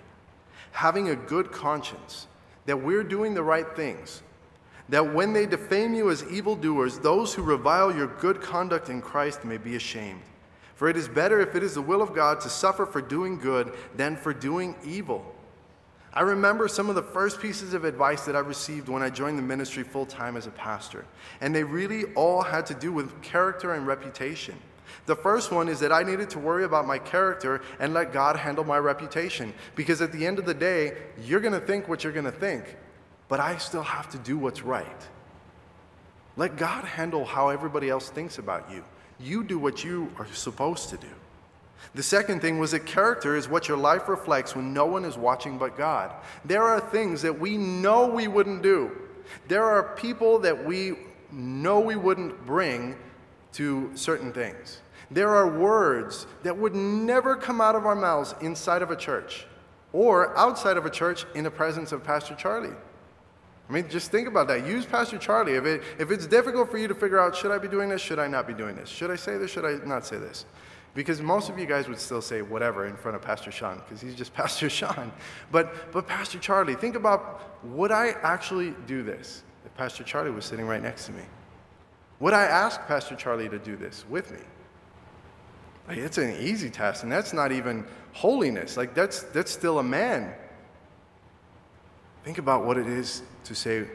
having 0.75 1.09
a 1.09 1.15
good 1.15 1.53
conscience, 1.53 2.27
that 2.65 2.75
we're 2.75 3.03
doing 3.03 3.33
the 3.33 3.41
right 3.41 3.75
things, 3.77 4.21
that 4.89 5.13
when 5.13 5.31
they 5.31 5.45
defame 5.45 5.93
you 5.93 6.11
as 6.11 6.29
evildoers, 6.29 6.99
those 6.99 7.33
who 7.33 7.41
revile 7.41 7.95
your 7.95 8.07
good 8.07 8.41
conduct 8.41 8.89
in 8.89 9.01
Christ 9.01 9.45
may 9.45 9.57
be 9.57 9.77
ashamed. 9.77 10.21
For 10.75 10.89
it 10.89 10.97
is 10.97 11.07
better 11.07 11.39
if 11.39 11.55
it 11.55 11.63
is 11.63 11.73
the 11.73 11.81
will 11.81 12.01
of 12.01 12.13
God 12.13 12.41
to 12.41 12.49
suffer 12.49 12.85
for 12.85 13.01
doing 13.01 13.39
good 13.39 13.73
than 13.95 14.15
for 14.15 14.33
doing 14.33 14.75
evil. 14.85 15.25
I 16.13 16.21
remember 16.21 16.67
some 16.69 16.89
of 16.89 16.95
the 16.95 17.03
first 17.03 17.41
pieces 17.41 17.73
of 17.73 17.83
advice 17.83 18.25
that 18.25 18.35
I 18.35 18.39
received 18.39 18.87
when 18.87 19.01
I 19.03 19.09
joined 19.09 19.37
the 19.37 19.43
ministry 19.43 19.83
full 19.83 20.05
time 20.05 20.37
as 20.37 20.47
a 20.47 20.51
pastor, 20.51 21.05
and 21.41 21.53
they 21.53 21.63
really 21.63 22.05
all 22.13 22.41
had 22.41 22.65
to 22.67 22.73
do 22.73 22.93
with 22.93 23.21
character 23.21 23.73
and 23.73 23.85
reputation. 23.85 24.55
The 25.07 25.15
first 25.15 25.51
one 25.51 25.67
is 25.67 25.79
that 25.81 25.91
I 25.91 26.03
needed 26.03 26.29
to 26.31 26.39
worry 26.39 26.63
about 26.63 26.87
my 26.87 26.97
character 26.99 27.61
and 27.79 27.93
let 27.93 28.13
God 28.13 28.37
handle 28.37 28.63
my 28.63 28.77
reputation. 28.77 29.53
Because 29.75 30.01
at 30.01 30.11
the 30.11 30.25
end 30.25 30.39
of 30.39 30.45
the 30.45 30.53
day, 30.53 30.93
you're 31.21 31.41
going 31.41 31.59
to 31.59 31.65
think 31.65 31.87
what 31.87 32.03
you're 32.03 32.13
going 32.13 32.25
to 32.25 32.31
think, 32.31 32.77
but 33.27 33.39
I 33.39 33.57
still 33.57 33.83
have 33.83 34.09
to 34.09 34.17
do 34.17 34.37
what's 34.37 34.61
right. 34.61 35.07
Let 36.37 36.57
God 36.57 36.85
handle 36.85 37.25
how 37.25 37.49
everybody 37.49 37.89
else 37.89 38.09
thinks 38.09 38.37
about 38.37 38.71
you. 38.71 38.83
You 39.19 39.43
do 39.43 39.57
what 39.57 39.83
you 39.83 40.11
are 40.17 40.27
supposed 40.33 40.89
to 40.89 40.97
do. 40.97 41.07
The 41.93 42.03
second 42.03 42.41
thing 42.41 42.59
was 42.59 42.71
that 42.71 42.85
character 42.85 43.35
is 43.35 43.47
what 43.47 43.67
your 43.67 43.77
life 43.77 44.09
reflects 44.09 44.55
when 44.55 44.73
no 44.73 44.85
one 44.85 45.05
is 45.05 45.17
watching 45.17 45.57
but 45.57 45.77
God. 45.77 46.11
There 46.43 46.63
are 46.63 46.79
things 46.79 47.21
that 47.21 47.39
we 47.39 47.57
know 47.57 48.07
we 48.07 48.27
wouldn't 48.27 48.61
do. 48.61 48.91
There 49.47 49.63
are 49.63 49.95
people 49.95 50.39
that 50.39 50.65
we 50.65 50.95
know 51.31 51.79
we 51.79 51.95
wouldn't 51.95 52.45
bring 52.45 52.95
to 53.53 53.91
certain 53.95 54.33
things. 54.33 54.81
There 55.11 55.29
are 55.29 55.47
words 55.47 56.27
that 56.43 56.57
would 56.57 56.75
never 56.75 57.35
come 57.35 57.61
out 57.61 57.75
of 57.75 57.85
our 57.85 57.95
mouths 57.95 58.35
inside 58.41 58.81
of 58.81 58.91
a 58.91 58.95
church 58.95 59.45
or 59.93 60.37
outside 60.37 60.77
of 60.77 60.85
a 60.85 60.89
church 60.89 61.25
in 61.35 61.43
the 61.43 61.51
presence 61.51 61.91
of 61.91 62.03
Pastor 62.03 62.35
Charlie. 62.35 62.75
I 63.67 63.73
mean, 63.73 63.89
just 63.89 64.11
think 64.11 64.27
about 64.27 64.47
that. 64.49 64.65
Use 64.67 64.85
Pastor 64.85 65.17
Charlie. 65.17 65.53
If, 65.53 65.65
it, 65.65 65.81
if 65.97 66.11
it's 66.11 66.27
difficult 66.27 66.69
for 66.69 66.77
you 66.77 66.87
to 66.87 66.93
figure 66.93 67.19
out, 67.19 67.35
should 67.35 67.51
I 67.51 67.57
be 67.57 67.67
doing 67.67 67.89
this? 67.89 68.01
Should 68.01 68.19
I 68.19 68.27
not 68.27 68.45
be 68.47 68.53
doing 68.53 68.75
this? 68.75 68.89
Should 68.89 69.09
I 69.09 69.15
say 69.15 69.37
this? 69.37 69.51
Should 69.51 69.65
I 69.65 69.83
not 69.85 70.05
say 70.05 70.17
this? 70.17 70.45
Because 70.93 71.19
most 71.21 71.49
of 71.49 71.57
you 71.57 71.65
guys 71.65 71.89
would 71.89 71.99
still 71.99 72.21
say 72.21 72.41
whatever 72.41 72.85
in 72.85 72.95
front 72.95 73.17
of 73.17 73.21
Pastor 73.21 73.51
Sean, 73.51 73.79
because 73.79 74.01
he's 74.01 74.15
just 74.15 74.33
Pastor 74.35 74.69
Sean. 74.69 75.11
But, 75.51 75.91
but 75.91 76.07
Pastor 76.07 76.39
Charlie, 76.39 76.75
think 76.75 76.95
about 76.95 77.63
would 77.65 77.91
I 77.91 78.09
actually 78.21 78.73
do 78.85 79.01
this 79.03 79.43
if 79.65 79.73
Pastor 79.75 80.03
Charlie 80.03 80.31
was 80.31 80.45
sitting 80.45 80.67
right 80.67 80.81
next 80.81 81.07
to 81.07 81.11
me? 81.11 81.23
Would 82.19 82.33
I 82.33 82.43
ask 82.43 82.79
Pastor 82.87 83.15
Charlie 83.15 83.49
to 83.49 83.59
do 83.59 83.75
this 83.75 84.05
with 84.09 84.31
me? 84.31 84.39
Like, 85.87 85.97
it's 85.97 86.17
an 86.17 86.35
easy 86.39 86.69
task, 86.69 87.03
and 87.03 87.11
that's 87.11 87.33
not 87.33 87.51
even 87.51 87.85
holiness. 88.13 88.77
Like, 88.77 88.93
that's, 88.93 89.23
that's 89.23 89.51
still 89.51 89.79
a 89.79 89.83
man. 89.83 90.33
Think 92.25 92.39
about 92.39 92.65
what 92.65 92.79
it 92.79 92.87
is 92.87 93.21
to 93.43 93.53
say, 93.53 93.85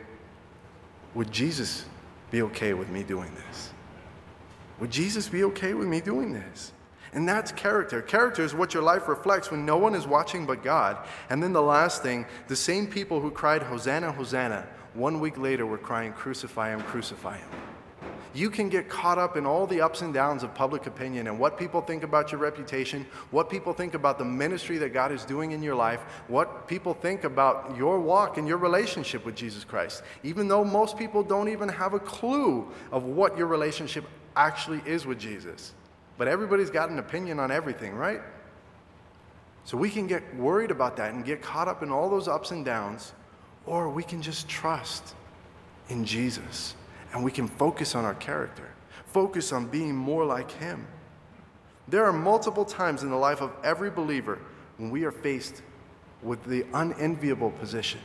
would 1.14 1.32
Jesus 1.32 1.84
be 2.30 2.42
okay 2.42 2.74
with 2.74 2.88
me 2.88 3.02
doing 3.02 3.34
this? 3.34 3.72
Would 4.78 4.92
Jesus 4.92 5.28
be 5.28 5.42
okay 5.42 5.74
with 5.74 5.88
me 5.88 6.00
doing 6.00 6.32
this? 6.32 6.72
And 7.12 7.28
that's 7.28 7.50
character. 7.50 8.00
Character 8.00 8.44
is 8.44 8.54
what 8.54 8.72
your 8.72 8.84
life 8.84 9.08
reflects 9.08 9.50
when 9.50 9.66
no 9.66 9.76
one 9.76 9.96
is 9.96 10.06
watching 10.06 10.46
but 10.46 10.62
God. 10.62 10.96
And 11.28 11.42
then 11.42 11.52
the 11.52 11.60
last 11.60 12.04
thing 12.04 12.24
the 12.46 12.54
same 12.54 12.86
people 12.86 13.20
who 13.20 13.32
cried, 13.32 13.64
Hosanna, 13.64 14.12
Hosanna, 14.12 14.64
one 14.94 15.18
week 15.18 15.36
later 15.36 15.66
were 15.66 15.76
crying, 15.76 16.12
Crucify 16.12 16.70
him, 16.70 16.82
crucify 16.82 17.36
him 17.36 17.48
you 18.34 18.50
can 18.50 18.68
get 18.68 18.88
caught 18.88 19.18
up 19.18 19.36
in 19.36 19.46
all 19.46 19.66
the 19.66 19.80
ups 19.80 20.02
and 20.02 20.14
downs 20.14 20.42
of 20.42 20.54
public 20.54 20.86
opinion 20.86 21.26
and 21.26 21.38
what 21.38 21.58
people 21.58 21.80
think 21.80 22.02
about 22.02 22.30
your 22.30 22.40
reputation, 22.40 23.06
what 23.30 23.50
people 23.50 23.72
think 23.72 23.94
about 23.94 24.18
the 24.18 24.24
ministry 24.24 24.78
that 24.78 24.92
God 24.92 25.10
is 25.10 25.24
doing 25.24 25.52
in 25.52 25.62
your 25.62 25.74
life, 25.74 26.00
what 26.28 26.68
people 26.68 26.94
think 26.94 27.24
about 27.24 27.76
your 27.76 27.98
walk 27.98 28.38
and 28.38 28.46
your 28.46 28.58
relationship 28.58 29.24
with 29.24 29.34
Jesus 29.34 29.64
Christ, 29.64 30.02
even 30.22 30.48
though 30.48 30.64
most 30.64 30.96
people 30.96 31.22
don't 31.22 31.48
even 31.48 31.68
have 31.68 31.94
a 31.94 31.98
clue 31.98 32.68
of 32.92 33.04
what 33.04 33.36
your 33.36 33.46
relationship 33.46 34.04
actually 34.36 34.80
is 34.86 35.06
with 35.06 35.18
Jesus. 35.18 35.74
But 36.16 36.28
everybody's 36.28 36.70
got 36.70 36.90
an 36.90 36.98
opinion 36.98 37.40
on 37.40 37.50
everything, 37.50 37.94
right? 37.94 38.20
So 39.64 39.76
we 39.76 39.90
can 39.90 40.06
get 40.06 40.36
worried 40.36 40.70
about 40.70 40.96
that 40.98 41.12
and 41.14 41.24
get 41.24 41.42
caught 41.42 41.68
up 41.68 41.82
in 41.82 41.90
all 41.90 42.08
those 42.08 42.28
ups 42.28 42.50
and 42.50 42.64
downs, 42.64 43.12
or 43.66 43.90
we 43.90 44.02
can 44.02 44.22
just 44.22 44.48
trust 44.48 45.14
in 45.88 46.04
Jesus 46.04 46.74
and 47.12 47.24
we 47.24 47.30
can 47.30 47.48
focus 47.48 47.94
on 47.94 48.04
our 48.04 48.14
character, 48.14 48.68
focus 49.06 49.52
on 49.52 49.66
being 49.66 49.94
more 49.94 50.24
like 50.24 50.50
Him. 50.50 50.86
There 51.88 52.04
are 52.04 52.12
multiple 52.12 52.64
times 52.64 53.02
in 53.02 53.10
the 53.10 53.16
life 53.16 53.40
of 53.40 53.50
every 53.64 53.90
believer 53.90 54.38
when 54.76 54.90
we 54.90 55.04
are 55.04 55.12
faced 55.12 55.62
with 56.22 56.44
the 56.44 56.64
unenviable 56.72 57.50
position 57.50 58.00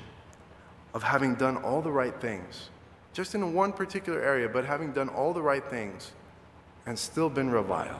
of 0.93 1.03
having 1.03 1.35
done 1.35 1.57
all 1.57 1.81
the 1.81 1.91
right 1.91 2.19
things, 2.19 2.69
just 3.13 3.35
in 3.35 3.53
one 3.53 3.73
particular 3.73 4.21
area, 4.21 4.47
but 4.47 4.65
having 4.65 4.91
done 4.91 5.09
all 5.09 5.33
the 5.33 5.41
right 5.41 5.65
things 5.69 6.11
and 6.85 6.97
still 6.97 7.29
been 7.29 7.49
reviled. 7.49 7.99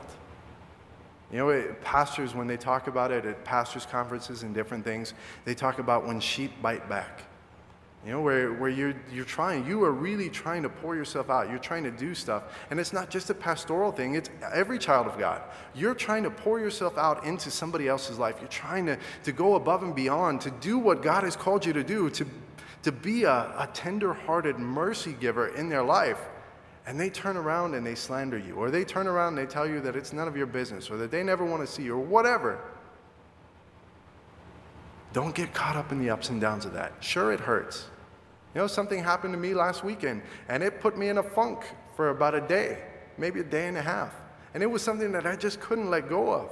You 1.32 1.40
know, 1.40 1.76
pastors, 1.84 2.34
when 2.34 2.48
they 2.48 2.58
talk 2.58 2.88
about 2.88 3.12
it 3.12 3.26
at 3.26 3.44
pastors' 3.44 3.86
conferences 3.86 4.44
and 4.44 4.54
different 4.54 4.86
things, 4.86 5.14
they 5.44 5.56
talk 5.56 5.80
about 5.80 6.06
when 6.06 6.20
sheep 6.20 6.52
bite 6.62 6.88
back. 6.88 7.24
You 8.06 8.12
know, 8.12 8.22
where, 8.22 8.54
where 8.54 8.70
you're, 8.70 8.94
you're 9.12 9.26
trying, 9.26 9.66
you 9.66 9.84
are 9.84 9.92
really 9.92 10.30
trying 10.30 10.62
to 10.62 10.70
pour 10.70 10.96
yourself 10.96 11.32
out. 11.32 11.50
You're 11.50 11.58
trying 11.58 11.84
to 11.86 11.92
do 11.92 12.14
stuff. 12.14 12.44
And 12.70 12.80
it's 12.80 12.94
not 12.94 13.10
just 13.10 13.32
a 13.32 13.34
pastoral 13.34 13.92
thing, 13.92 14.14
it's 14.14 14.30
every 14.54 14.78
child 14.78 15.08
of 15.08 15.18
God. 15.18 15.42
You're 15.74 15.96
trying 15.96 16.22
to 16.22 16.30
pour 16.30 16.60
yourself 16.60 17.00
out 17.00 17.26
into 17.26 17.50
somebody 17.50 17.88
else's 17.88 18.20
life. 18.20 18.36
You're 18.40 18.50
trying 18.50 18.86
to, 18.86 19.00
to 19.24 19.32
go 19.32 19.56
above 19.56 19.82
and 19.82 19.96
beyond, 19.96 20.42
to 20.42 20.52
do 20.52 20.78
what 20.78 21.02
God 21.02 21.24
has 21.24 21.36
called 21.36 21.66
you 21.66 21.74
to 21.74 21.84
do, 21.84 22.12
to, 22.12 22.28
to 22.84 22.92
be 22.92 23.24
a, 23.24 23.32
a 23.58 23.68
tender 23.74 24.14
hearted 24.14 24.60
mercy 24.60 25.16
giver 25.20 25.48
in 25.56 25.68
their 25.68 25.84
life. 25.84 26.20
And 26.86 27.00
they 27.00 27.10
turn 27.10 27.38
around 27.38 27.74
and 27.74 27.84
they 27.84 27.96
slander 27.96 28.38
you, 28.38 28.54
or 28.54 28.70
they 28.70 28.86
turn 28.86 29.08
around 29.08 29.30
and 29.30 29.38
they 29.40 29.52
tell 29.52 29.68
you 29.68 29.82
that 29.82 29.96
it's 29.96 30.14
none 30.14 30.28
of 30.28 30.38
your 30.38 30.46
business, 30.46 30.92
or 30.92 30.98
that 30.98 31.10
they 31.10 31.24
never 31.24 31.44
want 31.44 31.66
to 31.66 31.68
see 31.68 31.82
you, 31.82 31.96
or 31.96 32.00
whatever. 32.00 32.60
Don't 35.12 35.34
get 35.34 35.56
caught 35.56 35.76
up 35.76 35.92
in 35.92 35.98
the 35.98 36.12
ups 36.12 36.30
and 36.30 36.40
downs 36.40 36.66
of 36.66 36.74
that. 36.74 36.94
Sure, 37.00 37.34
it 37.34 37.40
hurts. 37.40 37.88
You 38.56 38.62
know, 38.62 38.68
something 38.68 39.04
happened 39.04 39.34
to 39.34 39.40
me 39.40 39.54
last 39.54 39.84
weekend, 39.84 40.22
and 40.48 40.64
it 40.64 40.80
put 40.80 40.98
me 40.98 41.10
in 41.10 41.18
a 41.18 41.24
funk 41.24 41.66
for 41.98 42.10
about 42.10 42.34
a 42.34 42.42
day, 42.42 42.80
maybe 43.18 43.42
a 43.42 43.44
day 43.44 43.68
and 43.68 43.78
a 43.78 43.82
half. 43.82 44.16
And 44.54 44.64
it 44.64 44.68
was 44.68 44.82
something 44.82 45.12
that 45.12 45.28
I 45.28 45.36
just 45.36 45.60
couldn't 45.60 45.90
let 45.90 46.08
go 46.08 46.32
of. 46.32 46.50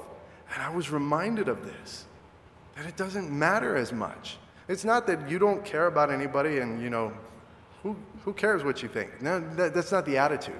And 0.54 0.62
I 0.62 0.70
was 0.70 0.91
reminded 0.91 1.47
of 1.47 1.66
this 1.66 2.06
that 2.76 2.86
it 2.86 2.97
doesn't 2.97 3.32
matter 3.32 3.78
as 3.78 3.93
much. 3.93 4.38
It's 4.68 4.84
not 4.84 5.08
that 5.08 5.30
you 5.30 5.39
don't 5.39 5.64
care 5.64 5.88
about 5.88 6.12
anybody 6.12 6.60
and, 6.60 6.82
you 6.82 6.89
know, 6.89 7.14
who, 7.84 7.95
who 8.26 8.34
cares 8.34 8.64
what 8.64 8.82
you 8.82 8.89
think? 8.89 9.22
No, 9.22 9.39
that, 9.56 9.74
that's 9.74 9.91
not 9.91 10.06
the 10.06 10.18
attitude. 10.18 10.60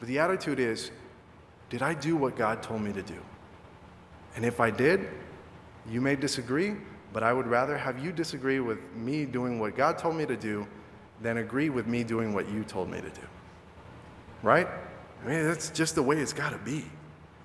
But 0.00 0.08
the 0.08 0.18
attitude 0.18 0.58
is, 0.58 0.90
did 1.70 1.80
I 1.80 1.94
do 1.94 2.16
what 2.16 2.36
God 2.36 2.62
told 2.62 2.82
me 2.82 2.92
to 2.92 3.02
do? 3.02 3.20
And 4.34 4.44
if 4.44 4.60
I 4.60 4.70
did, 4.70 5.08
you 5.88 6.00
may 6.00 6.16
disagree, 6.16 6.74
but 7.14 7.22
I 7.22 7.32
would 7.32 7.46
rather 7.46 7.78
have 7.78 8.04
you 8.04 8.10
disagree 8.10 8.58
with 8.58 8.80
me 8.96 9.24
doing 9.24 9.60
what 9.60 9.76
God 9.76 9.98
told 9.98 10.16
me 10.16 10.26
to 10.26 10.36
do 10.36 10.66
than 11.22 11.36
agree 11.36 11.70
with 11.70 11.86
me 11.86 12.02
doing 12.02 12.34
what 12.34 12.50
you 12.50 12.64
told 12.64 12.90
me 12.90 13.00
to 13.00 13.08
do. 13.08 13.26
Right? 14.42 14.66
I 15.24 15.28
mean, 15.28 15.44
that's 15.44 15.70
just 15.70 15.94
the 15.94 16.02
way 16.02 16.16
it's 16.16 16.32
got 16.32 16.50
to 16.50 16.58
be. 16.58 16.84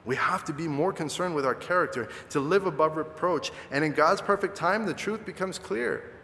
We 0.06 0.16
have 0.16 0.44
to 0.46 0.54
be 0.54 0.68
more 0.68 0.92
concerned 0.92 1.36
with 1.36 1.46
our 1.46 1.54
character 1.54 2.10
to 2.32 2.40
live 2.40 2.66
above 2.66 2.98
reproach. 2.98 3.52
And 3.70 3.86
in 3.86 3.92
God's 3.92 4.22
perfect 4.22 4.58
time, 4.58 4.88
the 4.88 4.94
truth 4.94 5.24
becomes 5.24 5.60
clear. 5.60 6.16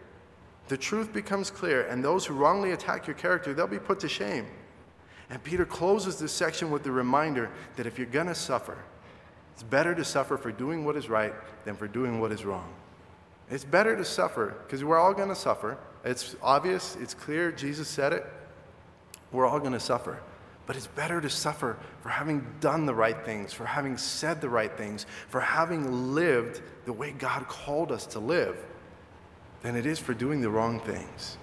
The 0.66 0.76
truth 0.76 1.12
becomes 1.12 1.48
clear, 1.48 1.86
and 1.86 2.04
those 2.04 2.26
who 2.26 2.34
wrongly 2.34 2.72
attack 2.72 3.06
your 3.06 3.14
character, 3.14 3.54
they'll 3.54 3.68
be 3.68 3.78
put 3.78 4.00
to 4.00 4.08
shame. 4.08 4.46
And 5.30 5.40
Peter 5.44 5.64
closes 5.64 6.18
this 6.18 6.32
section 6.32 6.72
with 6.72 6.82
the 6.82 6.90
reminder 6.90 7.52
that 7.76 7.86
if 7.86 7.96
you're 7.96 8.08
going 8.08 8.26
to 8.26 8.34
suffer, 8.34 8.76
it's 9.52 9.62
better 9.62 9.94
to 9.94 10.04
suffer 10.04 10.36
for 10.36 10.50
doing 10.50 10.84
what 10.84 10.96
is 10.96 11.08
right 11.08 11.32
than 11.64 11.76
for 11.76 11.86
doing 11.86 12.20
what 12.20 12.32
is 12.32 12.44
wrong. 12.44 12.74
It's 13.50 13.64
better 13.64 13.96
to 13.96 14.04
suffer 14.04 14.56
because 14.64 14.82
we're 14.82 14.98
all 14.98 15.14
going 15.14 15.28
to 15.28 15.36
suffer. 15.36 15.78
It's 16.04 16.36
obvious, 16.42 16.96
it's 17.00 17.14
clear, 17.14 17.52
Jesus 17.52 17.88
said 17.88 18.12
it. 18.12 18.26
We're 19.32 19.46
all 19.46 19.60
going 19.60 19.72
to 19.72 19.80
suffer. 19.80 20.18
But 20.66 20.76
it's 20.76 20.88
better 20.88 21.20
to 21.20 21.30
suffer 21.30 21.76
for 22.00 22.08
having 22.08 22.44
done 22.60 22.86
the 22.86 22.94
right 22.94 23.24
things, 23.24 23.52
for 23.52 23.64
having 23.64 23.96
said 23.96 24.40
the 24.40 24.48
right 24.48 24.76
things, 24.76 25.06
for 25.28 25.40
having 25.40 26.14
lived 26.14 26.60
the 26.86 26.92
way 26.92 27.12
God 27.12 27.46
called 27.46 27.92
us 27.92 28.04
to 28.06 28.18
live, 28.18 28.56
than 29.62 29.76
it 29.76 29.86
is 29.86 30.00
for 30.00 30.12
doing 30.12 30.40
the 30.40 30.50
wrong 30.50 30.80
things. 30.80 31.38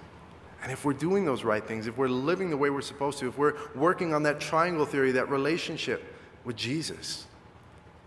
And 0.62 0.70
if 0.70 0.84
we're 0.84 0.92
doing 0.92 1.24
those 1.24 1.42
right 1.42 1.66
things, 1.66 1.86
if 1.86 1.96
we're 1.96 2.08
living 2.08 2.50
the 2.50 2.56
way 2.56 2.68
we're 2.68 2.82
supposed 2.82 3.18
to, 3.18 3.28
if 3.28 3.38
we're 3.38 3.54
working 3.74 4.12
on 4.12 4.22
that 4.24 4.40
triangle 4.40 4.84
theory, 4.84 5.12
that 5.12 5.30
relationship 5.30 6.02
with 6.44 6.56
Jesus, 6.56 7.26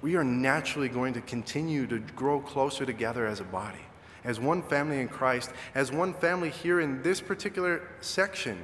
we 0.01 0.15
are 0.15 0.23
naturally 0.23 0.89
going 0.89 1.13
to 1.13 1.21
continue 1.21 1.87
to 1.87 1.99
grow 1.99 2.39
closer 2.39 2.85
together 2.85 3.25
as 3.25 3.39
a 3.39 3.43
body 3.43 3.86
as 4.27 4.41
one 4.41 4.61
family 4.61 4.99
in 4.99 5.07
Christ, 5.07 5.51
as 5.73 5.91
one 5.91 6.13
family 6.13 6.49
here 6.49 6.81
in 6.81 7.01
this 7.01 7.21
particular 7.21 7.87
section. 8.01 8.57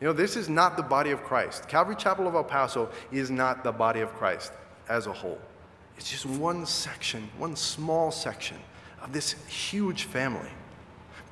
You 0.00 0.06
know, 0.06 0.12
this 0.12 0.36
is 0.36 0.48
not 0.48 0.76
the 0.76 0.84
body 0.84 1.10
of 1.10 1.24
Christ. 1.24 1.68
Calvary 1.68 1.96
Chapel 1.96 2.28
of 2.28 2.34
El 2.36 2.44
Paso 2.44 2.88
is 3.10 3.28
not 3.28 3.64
the 3.64 3.72
body 3.72 4.00
of 4.00 4.14
Christ 4.14 4.52
as 4.88 5.08
a 5.08 5.12
whole. 5.12 5.40
It's 5.98 6.10
just 6.10 6.24
one 6.24 6.64
section, 6.64 7.28
one 7.36 7.56
small 7.56 8.12
section 8.12 8.56
of 9.02 9.12
this 9.12 9.32
huge 9.48 10.04
family. 10.04 10.48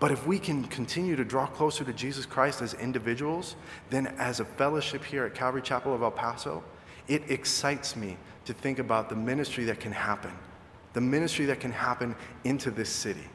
But 0.01 0.11
if 0.11 0.27
we 0.27 0.41
can 0.41 0.65
continue 0.65 1.15
to 1.15 1.25
draw 1.25 1.47
closer 1.47 1.85
to 1.85 1.93
Jesus 1.93 2.27
Christ 2.27 2.61
as 2.61 2.75
individuals, 2.75 3.55
then 3.91 4.09
as 4.19 4.41
a 4.41 4.45
fellowship 4.45 5.05
here 5.05 5.25
at 5.25 5.35
Calvary 5.37 5.63
Chapel 5.63 5.95
of 5.95 6.03
El 6.03 6.11
Paso, 6.11 6.65
it 7.07 7.31
excites 7.31 7.95
me 7.95 8.17
to 8.45 8.53
think 8.53 8.81
about 8.81 9.09
the 9.09 9.17
ministry 9.17 9.65
that 9.65 9.79
can 9.79 9.93
happen, 9.93 10.33
the 10.95 11.01
ministry 11.01 11.47
that 11.47 11.61
can 11.61 11.73
happen 11.73 12.17
into 12.45 12.73
this 12.73 12.91
city 12.91 13.29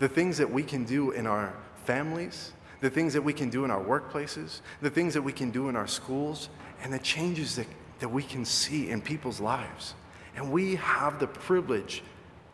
the 0.00 0.08
things 0.08 0.38
that 0.38 0.50
we 0.50 0.64
can 0.64 0.84
do 0.84 1.12
in 1.12 1.26
our 1.26 1.54
families, 1.84 2.52
the 2.80 2.90
things 2.90 3.12
that 3.12 3.22
we 3.22 3.32
can 3.32 3.50
do 3.50 3.64
in 3.64 3.70
our 3.70 3.84
workplaces, 3.84 4.62
the 4.80 4.90
things 4.90 5.14
that 5.14 5.22
we 5.22 5.32
can 5.32 5.50
do 5.50 5.68
in 5.68 5.76
our 5.76 5.86
schools, 5.86 6.48
and 6.82 6.92
the 6.92 6.98
changes 6.98 7.54
that, 7.56 7.66
that 8.00 8.08
we 8.08 8.22
can 8.22 8.44
see 8.44 8.88
in 8.88 9.00
people's 9.00 9.40
lives. 9.40 9.94
And 10.34 10.50
we 10.50 10.76
have 10.76 11.20
the 11.20 11.26
privilege 11.26 12.02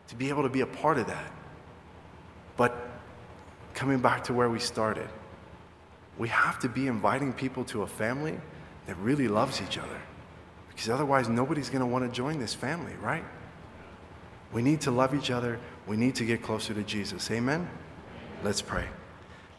to 0.09 0.15
be 0.15 0.29
able 0.29 0.43
to 0.43 0.49
be 0.49 0.61
a 0.61 0.67
part 0.67 0.97
of 0.97 1.07
that. 1.07 1.31
But 2.57 2.89
coming 3.73 3.99
back 3.99 4.25
to 4.25 4.33
where 4.33 4.49
we 4.49 4.59
started, 4.59 5.07
we 6.17 6.27
have 6.27 6.59
to 6.59 6.69
be 6.69 6.87
inviting 6.87 7.31
people 7.31 7.63
to 7.65 7.83
a 7.83 7.87
family 7.87 8.37
that 8.87 8.97
really 8.97 9.27
loves 9.27 9.61
each 9.61 9.77
other. 9.77 10.01
Because 10.67 10.89
otherwise, 10.89 11.29
nobody's 11.29 11.69
going 11.69 11.79
to 11.79 11.85
want 11.85 12.03
to 12.03 12.11
join 12.13 12.39
this 12.39 12.53
family, 12.53 12.93
right? 13.01 13.23
We 14.51 14.61
need 14.61 14.81
to 14.81 14.91
love 14.91 15.15
each 15.15 15.31
other. 15.31 15.59
We 15.87 15.95
need 15.95 16.15
to 16.15 16.25
get 16.25 16.43
closer 16.43 16.73
to 16.73 16.83
Jesus. 16.83 17.31
Amen? 17.31 17.69
Let's 18.43 18.61
pray. 18.61 18.85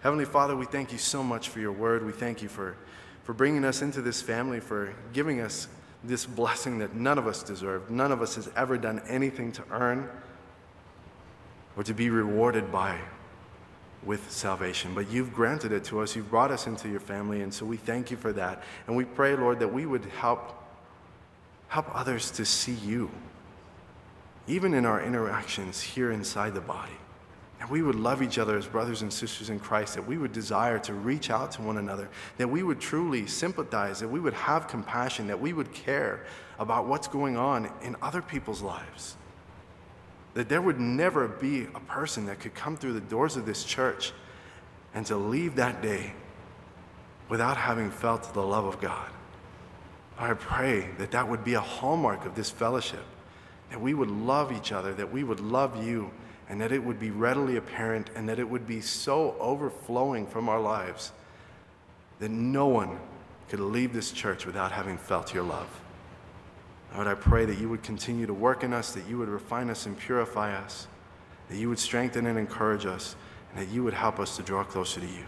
Heavenly 0.03 0.26
Father, 0.26 0.55
we 0.55 0.66
thank 0.66 0.93
you 0.93 0.99
so 0.99 1.22
much 1.22 1.49
for 1.49 1.59
your 1.59 1.72
word. 1.72 2.05
We 2.05 2.12
thank 2.12 2.43
you 2.43 2.49
for, 2.49 2.76
for 3.24 3.33
bringing 3.33 3.64
us 3.64 3.81
into 3.81 4.03
this 4.03 4.20
family, 4.20 4.61
for 4.61 4.95
giving 5.14 5.41
us 5.41 5.68
this 6.05 6.26
blessing 6.26 6.79
that 6.79 6.95
none 6.95 7.18
of 7.18 7.26
us 7.26 7.43
deserve. 7.43 7.91
None 7.91 8.12
of 8.12 8.20
us 8.20 8.37
has 8.37 8.51
ever 8.55 8.76
done 8.76 9.01
anything 9.09 9.53
to 9.53 9.64
earn 9.70 10.09
or 11.76 11.83
to 11.83 11.95
be 11.95 12.11
rewarded 12.11 12.70
by 12.70 12.99
with 14.05 14.31
salvation. 14.31 14.95
But 14.95 15.11
you've 15.11 15.33
granted 15.33 15.72
it 15.72 15.85
to 15.85 16.01
us. 16.01 16.14
You've 16.14 16.31
brought 16.31 16.51
us 16.51 16.66
into 16.66 16.89
your 16.89 17.01
family. 17.01 17.41
And 17.41 17.53
so 17.53 17.64
we 17.64 17.79
thank 17.79 18.11
you 18.11 18.16
for 18.16 18.33
that. 18.35 18.62
And 18.87 18.97
we 18.97 19.05
pray, 19.05 19.35
Lord, 19.35 19.59
that 19.61 19.72
we 19.72 19.87
would 19.87 20.05
help, 20.05 20.62
help 21.68 21.87
others 21.95 22.31
to 22.33 22.45
see 22.45 22.74
you 22.74 23.11
even 24.49 24.72
in 24.72 24.86
our 24.86 25.03
interactions 25.03 25.80
here 25.80 26.11
inside 26.11 26.55
the 26.55 26.61
body. 26.61 26.92
That 27.59 27.70
we 27.70 27.82
would 27.82 27.96
love 27.96 28.22
each 28.22 28.38
other 28.38 28.57
as 28.57 28.66
brothers 28.66 29.03
and 29.03 29.12
sisters 29.12 29.51
in 29.51 29.61
Christ, 29.61 29.94
that 29.94 30.07
we 30.07 30.16
would 30.16 30.32
desire 30.32 30.78
to 30.80 30.94
reach 30.94 31.28
out 31.28 31.53
to 31.53 31.62
one 31.62 31.76
another, 31.76 32.09
that 32.38 32.49
we 32.49 32.62
would 32.62 32.80
truly 32.80 33.26
sympathize, 33.26 34.01
that 34.01 34.09
we 34.09 34.20
would 34.20 34.34
have 34.34 34.68
compassion, 34.68 35.26
that 35.26 35.40
we 35.40 35.53
would 35.53 35.72
care 35.72 36.24
about 36.59 36.86
what's 36.86 37.09
going 37.09 37.36
on 37.36 37.70
in 37.82 37.94
other 38.01 38.22
people's 38.22 38.62
lives. 38.62 39.16
That 40.34 40.49
there 40.49 40.62
would 40.62 40.80
never 40.80 41.28
be 41.28 41.64
a 41.74 41.80
person 41.80 42.26
that 42.26 42.40
could 42.40 42.55
come 42.55 42.76
through 42.76 42.94
the 42.94 43.01
doors 43.01 43.36
of 43.36 43.44
this 43.44 43.64
church 43.64 44.12
and 44.94 45.05
to 45.07 45.16
leave 45.16 45.57
that 45.57 45.82
day 45.82 46.12
without 47.28 47.57
having 47.57 47.90
felt 47.90 48.32
the 48.32 48.42
love 48.42 48.64
of 48.64 48.80
God. 48.80 49.11
I 50.16 50.32
pray 50.34 50.90
that 50.99 51.11
that 51.11 51.28
would 51.28 51.44
be 51.44 51.55
a 51.55 51.61
hallmark 51.61 52.24
of 52.24 52.34
this 52.34 52.51
fellowship 52.51 53.05
that 53.71 53.81
we 53.81 53.95
would 53.95 54.11
love 54.11 54.53
each 54.53 54.73
other, 54.73 54.93
that 54.95 55.12
we 55.12 55.25
would 55.25 55.41
love 55.41 55.85
you, 55.85 56.11
and 56.49 56.61
that 56.61 56.73
it 56.73 56.83
would 56.83 56.99
be 56.99 57.11
readily 57.11 57.57
apparent, 57.57 58.11
and 58.14 58.29
that 58.29 58.39
it 58.39 58.49
would 58.49 58.66
be 58.66 58.81
so 58.81 59.37
overflowing 59.39 60.27
from 60.27 60.49
our 60.49 60.61
lives 60.61 61.12
that 62.21 62.31
no 62.31 62.66
one 62.66 62.99
could 63.49 63.61
leave 63.61 63.93
this 63.93 64.12
church 64.12 64.47
without 64.47 64.73
having 64.73 64.97
felt 64.97 65.35
your 65.35 65.45
love. 65.45 65.69
Lord, 66.95 67.07
I 67.07 67.14
pray 67.14 67.45
that 67.45 67.59
you 67.59 67.69
would 67.69 67.83
continue 67.83 68.27
to 68.27 68.35
work 68.35 68.64
in 68.64 68.73
us, 68.73 68.93
that 68.93 69.07
you 69.07 69.19
would 69.19 69.29
refine 69.29 69.71
us 69.71 69.87
and 69.87 69.97
purify 69.97 70.55
us, 70.57 70.87
that 71.49 71.57
you 71.57 71.69
would 71.69 71.79
strengthen 71.79 72.27
and 72.27 72.39
encourage 72.39 72.87
us, 72.87 73.14
and 73.53 73.61
that 73.61 73.73
you 73.73 73.85
would 73.85 73.95
help 73.95 74.19
us 74.19 74.37
to 74.37 74.43
draw 74.43 74.64
closer 74.64 75.01
to 75.01 75.07
you. 75.07 75.25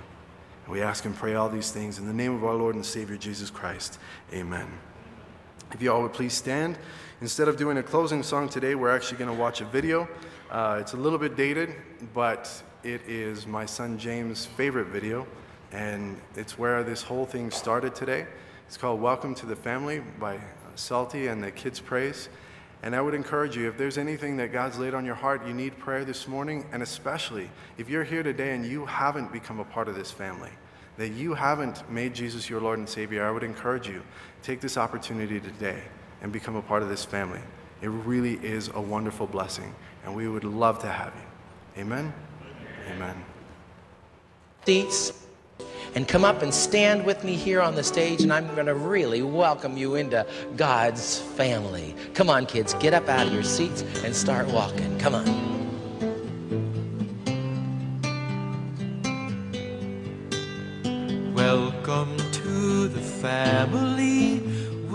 And 0.65 0.73
we 0.73 0.83
ask 0.83 1.05
and 1.05 1.15
pray 1.15 1.35
all 1.35 1.49
these 1.49 1.71
things 1.71 1.99
in 1.99 2.07
the 2.07 2.13
name 2.13 2.35
of 2.35 2.45
our 2.45 2.55
Lord 2.55 2.75
and 2.75 2.85
Savior 2.85 3.17
Jesus 3.17 3.51
Christ. 3.51 3.99
Amen. 4.33 4.67
If 5.73 5.83
you 5.83 5.93
all 5.93 6.03
would 6.03 6.13
please 6.13 6.35
stand. 6.35 6.79
Instead 7.23 7.49
of 7.49 7.59
doing 7.59 7.77
a 7.77 7.83
closing 7.83 8.23
song 8.23 8.49
today, 8.49 8.75
we're 8.75 8.91
actually 8.91 9.19
going 9.19 9.31
to 9.31 9.39
watch 9.39 9.61
a 9.61 9.67
video. 9.67 10.09
Uh, 10.51 10.79
it's 10.81 10.95
a 10.95 10.97
little 10.97 11.19
bit 11.19 11.37
dated, 11.37 11.75
but 12.15 12.51
it 12.83 13.03
is 13.07 13.47
my 13.47 13.67
son 13.67 13.99
James' 13.99 14.47
favorite 14.47 14.87
video, 14.87 15.27
and 15.71 16.19
it's 16.35 16.59
where 16.59 16.83
this 16.83 17.03
whole 17.03 17.27
thing 17.27 17.51
started 17.51 17.95
today. 17.95 18.27
It's 18.67 18.79
called 18.79 19.03
Welcome 19.03 19.35
to 19.35 19.45
the 19.45 19.55
Family 19.55 20.01
by 20.19 20.41
Salty 20.77 21.27
and 21.27 21.45
the 21.45 21.51
Kids 21.51 21.79
Praise. 21.79 22.31
And 22.83 22.97
I 22.97 23.03
would 23.03 23.13
encourage 23.13 23.55
you, 23.55 23.69
if 23.69 23.77
there's 23.77 23.99
anything 23.99 24.39
that 24.39 24.51
God's 24.51 24.79
laid 24.79 24.95
on 24.95 25.05
your 25.05 25.15
heart, 25.15 25.47
you 25.47 25.53
need 25.53 25.79
prayer 25.79 26.07
this 26.07 26.27
morning, 26.27 26.65
and 26.73 26.83
especially 26.83 27.51
if 27.77 27.91
you're 27.91 28.03
here 28.03 28.23
today 28.23 28.55
and 28.55 28.65
you 28.65 28.87
haven't 28.87 29.31
become 29.31 29.61
a 29.61 29.65
part 29.65 29.89
of 29.89 29.95
this 29.95 30.11
family, 30.11 30.53
that 30.97 31.11
you 31.11 31.35
haven't 31.35 31.91
made 31.91 32.15
Jesus 32.15 32.49
your 32.49 32.63
Lord 32.63 32.79
and 32.79 32.89
Savior, 32.89 33.27
I 33.27 33.31
would 33.31 33.45
encourage 33.45 33.87
you, 33.87 34.01
take 34.43 34.63
this 34.63 34.79
opportunity 34.79 35.39
today 35.39 35.83
and 36.23 36.33
become 36.33 36.57
a 36.57 36.63
part 36.63 36.83
of 36.83 36.89
this 36.89 37.05
family. 37.05 37.41
It 37.83 37.89
really 37.89 38.35
is 38.35 38.71
a 38.75 38.81
wonderful 38.81 39.27
blessing, 39.27 39.75
and 40.05 40.15
we 40.15 40.29
would 40.29 40.45
love 40.45 40.81
to 40.81 40.89
have 40.89 41.13
you. 41.15 41.83
Amen? 41.83 42.13
Amen. 42.91 43.25
Seats 44.65 45.13
and 45.95 46.07
come 46.07 46.25
up 46.25 46.43
and 46.43 46.53
stand 46.53 47.05
with 47.05 47.25
me 47.25 47.35
here 47.35 47.61
on 47.61 47.75
the 47.75 47.83
stage, 47.83 48.23
and 48.23 48.33
I'm 48.33 48.47
going 48.55 48.67
to 48.67 48.75
really 48.75 49.23
welcome 49.23 49.77
you 49.77 49.97
into 49.97 50.27
God's 50.57 51.19
family. 51.19 51.95
Come 52.15 52.31
on, 52.31 52.47
kids, 52.47 52.75
get 52.75 52.95
up 52.95 53.09
out 53.09 53.27
of 53.27 53.33
your 53.33 53.43
seats 53.43 53.83
and 54.05 54.15
start 54.15 54.47
walking. 54.49 54.99
Come 54.99 55.15
on. 55.15 55.51
Welcome 61.35 62.17
to 62.17 62.89
the 62.89 63.01
family. 63.01 64.30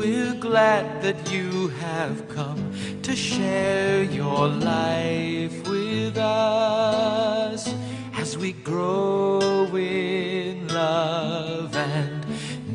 We're 0.07 0.35
glad 0.35 1.01
that 1.01 1.31
you 1.31 1.69
have 1.81 2.29
come 2.29 2.61
to 3.01 3.15
share 3.15 4.03
your 4.03 4.47
life 4.47 5.67
with 5.67 6.15
us 6.15 7.73
as 8.13 8.37
we 8.37 8.51
grow 8.53 9.65
in 9.75 10.67
love. 10.67 11.75
And 11.75 12.23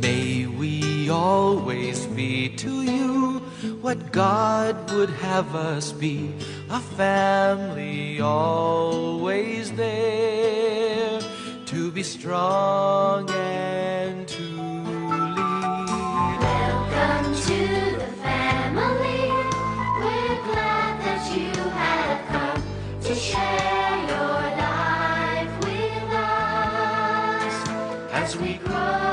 may 0.02 0.46
we 0.46 1.08
always 1.08 2.04
be 2.06 2.48
to 2.56 2.82
you 2.82 3.38
what 3.80 4.10
God 4.10 4.90
would 4.90 5.10
have 5.10 5.54
us 5.54 5.92
be 5.92 6.34
a 6.68 6.80
family 6.80 8.20
always 8.20 9.70
there 9.74 11.20
to 11.66 11.92
be 11.92 12.02
strong 12.02 13.30
and 13.30 14.26
to 14.26 14.59
share 23.20 23.98
your 24.08 24.40
life 24.64 25.54
with 25.64 26.12
us 26.14 27.68
as 28.12 28.36
we 28.38 28.54
grow 28.64 29.09